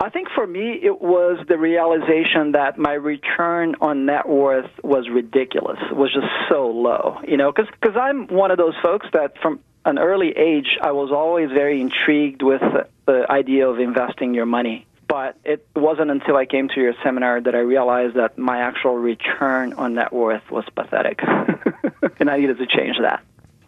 I 0.00 0.10
think 0.10 0.28
for 0.34 0.46
me, 0.46 0.78
it 0.82 1.00
was 1.00 1.44
the 1.48 1.56
realization 1.56 2.52
that 2.52 2.78
my 2.78 2.92
return 2.92 3.74
on 3.80 4.06
net 4.06 4.28
worth 4.28 4.70
was 4.82 5.08
ridiculous. 5.08 5.78
It 5.90 5.96
was 5.96 6.12
just 6.12 6.26
so 6.48 6.66
low, 6.68 7.18
you 7.26 7.36
know, 7.36 7.52
because 7.52 7.96
I'm 7.96 8.26
one 8.28 8.50
of 8.50 8.58
those 8.58 8.74
folks 8.82 9.06
that 9.12 9.34
from 9.40 9.60
an 9.84 9.98
early 9.98 10.30
age, 10.30 10.78
I 10.80 10.92
was 10.92 11.10
always 11.10 11.50
very 11.50 11.80
intrigued 11.80 12.42
with 12.42 12.62
the 13.06 13.30
idea 13.30 13.68
of 13.68 13.78
investing 13.78 14.34
your 14.34 14.46
money. 14.46 14.86
But 15.06 15.36
it 15.44 15.66
wasn't 15.76 16.10
until 16.10 16.36
I 16.36 16.46
came 16.46 16.68
to 16.68 16.80
your 16.80 16.94
seminar 17.02 17.40
that 17.40 17.54
I 17.54 17.58
realized 17.58 18.16
that 18.16 18.38
my 18.38 18.60
actual 18.60 18.96
return 18.96 19.74
on 19.74 19.94
net 19.94 20.12
worth 20.12 20.50
was 20.50 20.64
pathetic. 20.74 21.20
and 22.18 22.30
I 22.30 22.38
needed 22.38 22.58
to 22.58 22.66
change 22.66 22.96
that. 23.00 23.22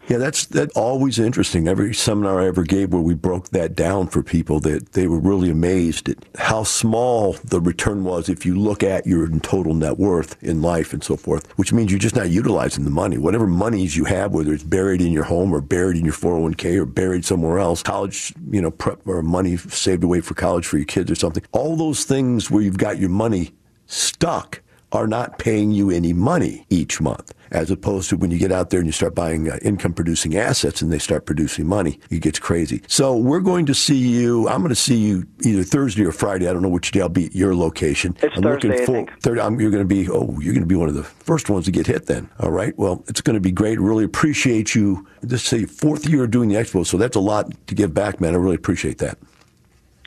Yeah, 0.09 0.19
that's 0.19 0.47
that 0.47 0.71
always 0.77 1.19
interesting. 1.19 1.67
Every 1.67 1.93
seminar 1.93 2.41
I 2.41 2.47
ever 2.47 2.63
gave 2.63 2.93
where 2.93 3.03
we 3.03 3.15
broke 3.15 3.49
that 3.49 3.75
down 3.75 4.07
for 4.07 4.23
people, 4.23 4.61
that 4.61 4.93
they 4.93 5.09
were 5.09 5.19
really 5.19 5.51
amazed 5.51 6.09
at 6.09 6.19
how 6.37 6.63
small 6.63 7.33
the 7.45 7.61
return 7.61 8.05
was 8.05 8.29
if 8.29 8.47
you 8.47 8.55
look 8.55 8.85
at 8.85 9.05
your 9.05 9.29
total 9.41 9.75
net 9.75 9.99
worth 9.99 10.41
in 10.45 10.63
life 10.63 10.93
and 10.93 11.03
so 11.03 11.17
forth, 11.17 11.51
which 11.59 11.73
means 11.73 11.91
you're 11.91 11.99
just 11.99 12.15
not 12.15 12.31
utilizing 12.31 12.85
the 12.85 12.91
money. 12.91 13.19
Whatever 13.19 13.49
monies 13.49 13.97
you 13.97 14.05
have, 14.05 14.31
whether 14.31 14.53
it's 14.53 14.63
buried 14.63 15.01
in 15.01 15.11
your 15.11 15.25
home 15.25 15.53
or 15.53 15.61
buried 15.61 15.97
in 15.97 16.05
your 16.05 16.15
401k 16.15 16.77
or 16.77 16.87
buried 16.87 17.25
somewhere 17.25 17.59
else, 17.59 17.83
college, 17.83 18.33
you 18.53 18.63
know, 18.63 18.71
prep 18.71 19.05
or 19.09 19.23
money 19.23 19.57
saved 19.57 20.05
away 20.05 20.21
for 20.21 20.35
college 20.35 20.67
for 20.67 20.77
your 20.77 20.87
kids 20.87 21.11
or 21.11 21.17
something, 21.17 21.43
all 21.51 21.75
those 21.75 22.05
things 22.05 22.49
where 22.49 22.63
you've 22.63 22.79
got 22.79 22.99
your 22.99 23.11
money 23.11 23.57
stuck 23.87 24.63
are 24.93 25.07
not 25.07 25.39
paying 25.39 25.73
you 25.73 25.91
any 25.91 26.13
money 26.13 26.67
each 26.71 27.01
month, 27.01 27.35
as 27.51 27.71
opposed 27.71 28.09
to 28.11 28.17
when 28.17 28.31
you 28.31 28.39
get 28.39 28.53
out 28.53 28.71
there 28.71 28.81
and 28.81 28.87
you 28.87 28.93
start 28.93 29.15
buying 29.15 29.51
uh, 29.51 29.59
income 29.63 29.93
producing 29.93 30.37
assets 30.37 30.81
and 30.81 30.93
they 30.93 30.99
start 30.99 31.27
producing 31.27 31.67
money. 31.67 31.99
It 32.11 32.23
gets 32.23 32.39
crazy. 32.39 32.83
So 32.87 33.17
we're 33.17 33.41
going 33.41 33.67
to 33.67 33.75
see 33.75 33.97
you. 33.97 34.49
I'm 34.49 34.61
going 34.61 34.71
to 34.71 34.75
see 34.75 34.97
you 34.97 35.27
either 35.45 35.65
Thursday 35.65 36.05
or 36.05 36.13
Friday. 36.13 36.49
I 36.49 36.53
don't 36.53 36.63
know 36.63 36.69
which 36.69 36.91
day 36.93 37.01
I'll 37.01 37.09
be 37.09 37.27
at 37.27 37.35
your 37.35 37.55
location. 37.55 38.17
It's 38.23 38.37
I'm 38.37 38.43
Thursday, 38.43 38.69
looking 38.69 39.07
for, 39.07 39.13
third, 39.21 39.39
I'm, 39.39 39.61
you're 39.61 39.71
going 39.71 39.83
to 39.83 39.95
be, 39.95 40.09
oh, 40.09 40.39
you're 40.41 40.55
going 40.55 40.63
to 40.63 40.67
be 40.67 40.77
one 40.77 40.89
of 40.89 40.95
the 40.95 41.05
first 41.05 41.51
ones 41.51 41.65
to 41.67 41.71
get 41.71 41.87
hit 41.87 42.07
then. 42.07 42.29
All 42.41 42.51
right. 42.51 42.77
Well, 42.79 43.05
it's 43.09 43.21
going 43.21 43.35
to 43.35 43.41
be 43.41 43.53
great. 43.53 43.81
Really 43.81 44.05
appreciate 44.05 44.75
you. 44.75 45.07
This 45.21 45.43
is 45.43 45.49
say 45.49 45.65
fourth 45.65 46.09
year 46.09 46.25
of 46.25 46.31
doing 46.31 46.49
the 46.49 46.55
expo. 46.55 46.87
So 46.87 46.97
that's 46.97 47.17
a 47.17 47.21
lot 47.21 47.51
to 47.67 47.75
give 47.75 47.93
back, 47.93 48.21
man. 48.21 48.35
I 48.35 48.37
really 48.37 48.57
appreciate 48.57 48.99
that. 48.99 49.19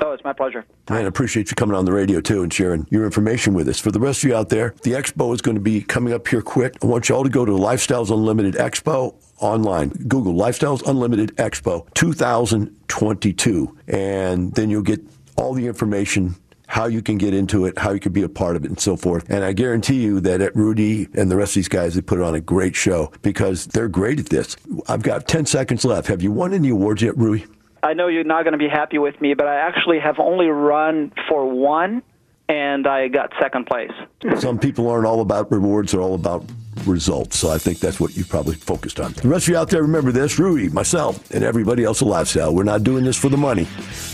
Oh, 0.01 0.11
it's 0.11 0.23
my 0.23 0.33
pleasure. 0.33 0.65
Man, 0.89 1.05
I 1.05 1.07
appreciate 1.07 1.51
you 1.51 1.55
coming 1.55 1.75
on 1.75 1.85
the 1.85 1.91
radio 1.91 2.21
too 2.21 2.41
and 2.41 2.53
sharing 2.53 2.87
your 2.89 3.05
information 3.05 3.53
with 3.53 3.67
us. 3.67 3.79
For 3.79 3.91
the 3.91 3.99
rest 3.99 4.23
of 4.23 4.29
you 4.29 4.35
out 4.35 4.49
there, 4.49 4.73
the 4.83 4.91
expo 4.91 5.33
is 5.33 5.41
going 5.41 5.55
to 5.55 5.61
be 5.61 5.81
coming 5.81 6.13
up 6.13 6.27
here 6.27 6.41
quick. 6.41 6.77
I 6.81 6.85
want 6.85 7.09
you 7.09 7.15
all 7.15 7.23
to 7.23 7.29
go 7.29 7.45
to 7.45 7.51
Lifestyles 7.51 8.09
Unlimited 8.09 8.55
Expo 8.55 9.15
online. 9.39 9.89
Google 9.89 10.33
Lifestyles 10.33 10.87
Unlimited 10.87 11.35
Expo 11.35 11.91
2022, 11.95 13.77
and 13.87 14.53
then 14.55 14.69
you'll 14.69 14.81
get 14.81 15.01
all 15.35 15.53
the 15.53 15.67
information 15.67 16.35
how 16.69 16.85
you 16.85 17.01
can 17.01 17.17
get 17.17 17.33
into 17.33 17.65
it, 17.65 17.75
how 17.79 17.91
you 17.91 17.99
can 17.99 18.11
be 18.11 18.21
a 18.21 18.29
part 18.29 18.55
of 18.55 18.63
it, 18.63 18.67
and 18.67 18.79
so 18.79 18.95
forth. 18.95 19.27
And 19.27 19.43
I 19.43 19.53
guarantee 19.53 20.03
you 20.03 20.19
that 20.19 20.39
at 20.39 20.55
Rudy 20.55 21.07
and 21.15 21.31
the 21.31 21.35
rest 21.35 21.53
of 21.53 21.55
these 21.55 21.67
guys, 21.67 21.95
they 21.95 22.01
put 22.01 22.21
on 22.21 22.35
a 22.35 22.39
great 22.39 22.75
show 22.75 23.11
because 23.23 23.65
they're 23.65 23.87
great 23.87 24.19
at 24.19 24.27
this. 24.27 24.55
I've 24.87 25.01
got 25.01 25.27
10 25.27 25.47
seconds 25.47 25.83
left. 25.83 26.07
Have 26.09 26.21
you 26.21 26.31
won 26.31 26.53
any 26.53 26.69
awards 26.69 27.01
yet, 27.01 27.17
Rudy? 27.17 27.47
I 27.82 27.93
know 27.93 28.07
you're 28.07 28.23
not 28.23 28.43
going 28.43 28.53
to 28.53 28.57
be 28.57 28.67
happy 28.67 28.97
with 28.97 29.19
me, 29.21 29.34
but 29.34 29.47
I 29.47 29.55
actually 29.55 29.99
have 29.99 30.19
only 30.19 30.47
run 30.47 31.11
for 31.27 31.49
one, 31.49 32.03
and 32.47 32.86
I 32.88 33.07
got 33.07 33.32
second 33.39 33.67
place. 33.67 33.91
Some 34.39 34.59
people 34.59 34.89
aren't 34.89 35.05
all 35.05 35.21
about 35.21 35.51
rewards; 35.51 35.91
they're 35.91 36.01
all 36.01 36.15
about 36.15 36.45
results. 36.86 37.38
So 37.38 37.49
I 37.49 37.57
think 37.57 37.80
that's 37.80 37.99
what 37.99 38.15
you 38.17 38.25
probably 38.25 38.55
focused 38.55 38.99
on. 38.99 39.13
The 39.13 39.27
rest 39.27 39.45
of 39.45 39.49
you 39.49 39.57
out 39.57 39.69
there, 39.69 39.82
remember 39.82 40.11
this: 40.11 40.39
Rui, 40.39 40.69
myself, 40.69 41.32
and 41.32 41.43
everybody 41.43 41.84
else, 41.84 42.01
a 42.01 42.05
lifestyle. 42.05 42.53
We're 42.53 42.63
not 42.63 42.84
doing 42.84 43.05
this 43.05 43.17
for 43.17 43.30
the 43.30 43.38
money; 43.38 43.67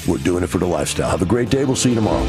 we're 0.07 0.17
doing 0.19 0.43
it 0.43 0.47
for 0.47 0.59
the 0.59 0.67
lifestyle. 0.67 1.09
Have 1.09 1.21
a 1.21 1.25
great 1.25 1.49
day. 1.49 1.65
We'll 1.65 1.75
see 1.75 1.89
you 1.89 1.95
tomorrow. 1.95 2.23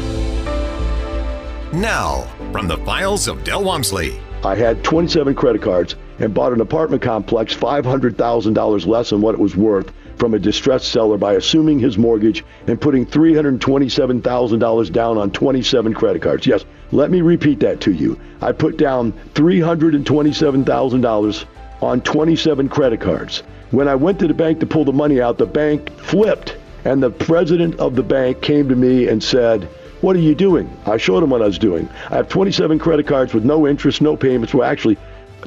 Now, 1.73 2.23
from 2.51 2.67
the 2.67 2.77
files 2.77 3.27
of 3.27 3.43
Del 3.43 3.63
Walmsley. 3.63 4.19
I 4.43 4.55
had 4.55 4.83
27 4.83 5.33
credit 5.33 5.63
cards 5.63 5.95
and 6.19 6.31
bought 6.31 6.53
an 6.53 6.61
apartment 6.61 7.01
complex 7.01 7.55
$500,000 7.55 8.87
less 8.87 9.09
than 9.09 9.19
what 9.19 9.33
it 9.33 9.39
was 9.39 9.55
worth 9.55 9.91
from 10.17 10.33
a 10.33 10.39
distressed 10.39 10.91
seller 10.91 11.17
by 11.17 11.33
assuming 11.33 11.79
his 11.79 11.97
mortgage 11.97 12.43
and 12.67 12.81
putting 12.81 13.05
$327,000 13.05 14.91
down 14.91 15.17
on 15.17 15.31
27 15.31 15.93
credit 15.93 16.21
cards. 16.21 16.45
Yes, 16.45 16.65
let 16.91 17.09
me 17.11 17.21
repeat 17.21 17.61
that 17.61 17.79
to 17.81 17.91
you. 17.91 18.19
I 18.41 18.51
put 18.51 18.77
down 18.77 19.13
$327,000 19.33 21.45
on 21.81 22.01
27 22.01 22.69
credit 22.69 22.99
cards. 22.99 23.43
When 23.71 23.87
I 23.87 23.95
went 23.95 24.19
to 24.19 24.27
the 24.27 24.33
bank 24.33 24.59
to 24.61 24.65
pull 24.65 24.85
the 24.85 24.93
money 24.93 25.19
out, 25.21 25.37
the 25.37 25.45
bank 25.45 25.91
flipped 25.99 26.57
And 26.87 27.03
the 27.03 27.09
president 27.09 27.77
of 27.81 27.97
the 27.97 28.03
bank 28.03 28.41
came 28.41 28.69
to 28.69 28.75
me 28.75 29.09
and 29.09 29.21
said, 29.21 29.65
What 29.99 30.15
are 30.15 30.19
you 30.19 30.33
doing? 30.33 30.71
I 30.85 30.95
showed 30.95 31.21
him 31.21 31.31
what 31.31 31.41
I 31.41 31.45
was 31.45 31.59
doing. 31.59 31.89
I 32.09 32.15
have 32.15 32.29
27 32.29 32.79
credit 32.79 33.07
cards 33.07 33.33
with 33.33 33.43
no 33.43 33.67
interest, 33.67 34.01
no 34.01 34.15
payments. 34.15 34.53
Well, 34.53 34.63
actually, 34.63 34.97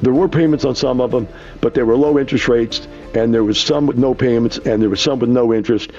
there 0.01 0.13
were 0.13 0.29
payments 0.29 0.65
on 0.65 0.75
some 0.75 1.01
of 1.01 1.09
them, 1.09 1.27
but 1.59 1.73
they 1.73 1.81
were 1.81 1.95
low 1.95 2.19
interest 2.19 2.47
rates, 2.47 2.87
and 3.15 3.33
there 3.33 3.43
was 3.43 3.59
some 3.59 3.87
with 3.87 3.97
no 3.97 4.13
payments, 4.13 4.57
and 4.57 4.81
there 4.81 4.89
was 4.89 5.01
some 5.01 5.19
with 5.19 5.29
no 5.29 5.53
interest 5.53 5.91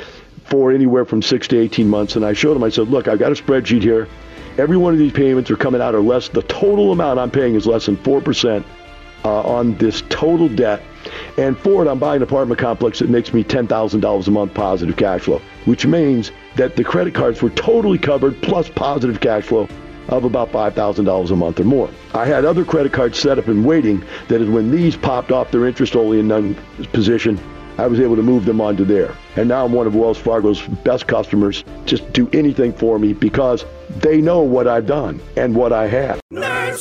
for 0.44 0.72
anywhere 0.72 1.04
from 1.04 1.22
six 1.22 1.48
to 1.48 1.58
18 1.58 1.88
months. 1.88 2.16
And 2.16 2.24
I 2.24 2.32
showed 2.32 2.56
him, 2.56 2.64
I 2.64 2.68
said, 2.68 2.88
Look, 2.88 3.08
I've 3.08 3.18
got 3.18 3.32
a 3.32 3.34
spreadsheet 3.34 3.82
here. 3.82 4.08
Every 4.58 4.76
one 4.76 4.92
of 4.92 4.98
these 4.98 5.12
payments 5.12 5.50
are 5.50 5.56
coming 5.56 5.80
out 5.80 5.94
or 5.94 6.02
less. 6.02 6.28
The 6.28 6.42
total 6.42 6.92
amount 6.92 7.18
I'm 7.18 7.30
paying 7.30 7.54
is 7.54 7.66
less 7.66 7.86
than 7.86 7.96
4% 7.98 8.64
uh, 9.24 9.40
on 9.42 9.76
this 9.78 10.02
total 10.08 10.48
debt. 10.48 10.82
And 11.38 11.58
for 11.58 11.84
it, 11.84 11.88
I'm 11.88 11.98
buying 11.98 12.18
an 12.18 12.22
apartment 12.22 12.60
complex 12.60 12.98
that 12.98 13.08
makes 13.08 13.32
me 13.32 13.42
$10,000 13.42 14.26
a 14.26 14.30
month 14.30 14.54
positive 14.54 14.96
cash 14.96 15.22
flow, 15.22 15.40
which 15.64 15.86
means 15.86 16.32
that 16.56 16.76
the 16.76 16.84
credit 16.84 17.14
cards 17.14 17.40
were 17.40 17.50
totally 17.50 17.98
covered 17.98 18.40
plus 18.42 18.68
positive 18.68 19.20
cash 19.20 19.44
flow 19.44 19.68
of 20.18 20.24
about 20.24 20.52
$5,000 20.52 21.30
a 21.30 21.36
month 21.36 21.60
or 21.60 21.64
more. 21.64 21.90
I 22.14 22.26
had 22.26 22.44
other 22.44 22.64
credit 22.64 22.92
cards 22.92 23.18
set 23.18 23.38
up 23.38 23.48
and 23.48 23.64
waiting 23.64 24.04
that 24.28 24.40
is 24.40 24.48
when 24.48 24.70
these 24.70 24.96
popped 24.96 25.32
off 25.32 25.50
their 25.50 25.66
interest 25.66 25.96
only 25.96 26.20
in 26.20 26.28
none 26.28 26.56
position, 26.92 27.40
I 27.78 27.86
was 27.86 28.00
able 28.00 28.16
to 28.16 28.22
move 28.22 28.44
them 28.44 28.60
onto 28.60 28.84
there. 28.84 29.16
And 29.36 29.48
now 29.48 29.64
I'm 29.64 29.72
one 29.72 29.86
of 29.86 29.94
Wells 29.94 30.18
Fargo's 30.18 30.60
best 30.84 31.06
customers. 31.06 31.64
Just 31.86 32.12
do 32.12 32.28
anything 32.32 32.72
for 32.72 32.98
me 32.98 33.14
because 33.14 33.64
they 34.00 34.20
know 34.20 34.40
what 34.40 34.66
I've 34.66 34.86
done 34.86 35.20
and 35.36 35.54
what 35.54 35.72
I 35.72 35.86
have. 35.88 36.20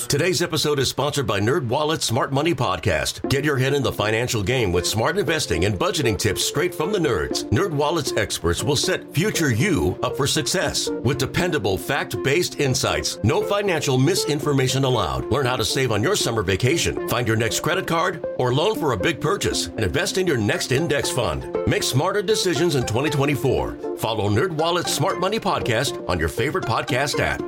Today's 0.07 0.41
episode 0.41 0.79
is 0.79 0.87
sponsored 0.87 1.27
by 1.27 1.39
NerdWallet's 1.41 2.05
Smart 2.05 2.31
Money 2.31 2.55
Podcast. 2.55 3.27
Get 3.29 3.43
your 3.43 3.57
head 3.57 3.73
in 3.73 3.83
the 3.83 3.91
financial 3.91 4.41
game 4.41 4.71
with 4.71 4.87
smart 4.87 5.17
investing 5.17 5.65
and 5.65 5.77
budgeting 5.77 6.17
tips 6.17 6.45
straight 6.45 6.73
from 6.73 6.93
the 6.93 6.99
nerds. 6.99 7.43
NerdWallet's 7.49 8.13
experts 8.13 8.63
will 8.63 8.77
set 8.77 9.13
future 9.13 9.51
you 9.51 9.99
up 10.01 10.15
for 10.15 10.27
success 10.27 10.89
with 10.89 11.17
dependable, 11.17 11.77
fact-based 11.77 12.59
insights. 12.61 13.19
No 13.23 13.41
financial 13.43 13.97
misinformation 13.97 14.85
allowed. 14.85 15.25
Learn 15.25 15.45
how 15.45 15.57
to 15.57 15.65
save 15.65 15.91
on 15.91 16.01
your 16.01 16.15
summer 16.15 16.43
vacation, 16.43 17.09
find 17.09 17.27
your 17.27 17.37
next 17.37 17.59
credit 17.59 17.85
card 17.87 18.25
or 18.37 18.53
loan 18.53 18.79
for 18.79 18.93
a 18.93 18.97
big 18.97 19.19
purchase, 19.19 19.67
and 19.67 19.81
invest 19.81 20.17
in 20.17 20.25
your 20.25 20.37
next 20.37 20.71
index 20.71 21.09
fund. 21.09 21.55
Make 21.67 21.83
smarter 21.83 22.21
decisions 22.21 22.75
in 22.75 22.85
2024. 22.85 23.90
Follow 24.01 24.31
NerdWallet's 24.31 24.91
Smart 24.91 25.19
Money 25.19 25.39
Podcast 25.39 26.09
on 26.09 26.17
your 26.17 26.27
favorite 26.27 26.65
podcast 26.65 27.19
app. 27.19 27.39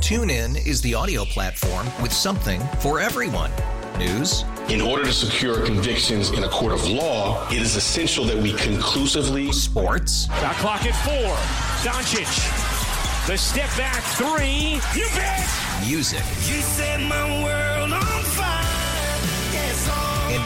TuneIn 0.00 0.66
is 0.66 0.80
the 0.80 0.94
audio 0.94 1.26
platform 1.26 1.86
with 2.00 2.10
something 2.10 2.62
for 2.78 2.98
everyone. 2.98 3.50
News. 3.98 4.46
In 4.70 4.80
order 4.80 5.04
to 5.04 5.12
secure 5.12 5.66
convictions 5.66 6.30
in 6.30 6.44
a 6.44 6.48
court 6.48 6.72
of 6.72 6.88
law, 6.88 7.46
it 7.50 7.60
is 7.60 7.76
essential 7.76 8.24
that 8.24 8.38
we 8.38 8.54
conclusively. 8.54 9.52
Sports. 9.52 10.28
Got 10.28 10.54
clock 10.54 10.86
at 10.86 10.96
four. 11.04 11.36
Doncic. 11.84 13.26
The 13.26 13.36
step 13.36 13.68
back 13.76 14.02
three. 14.14 14.80
You 14.98 15.08
bet. 15.14 15.46
Music. 15.86 16.20
You 16.48 16.62
set 16.62 17.02
my 17.02 17.44
world 17.44 17.59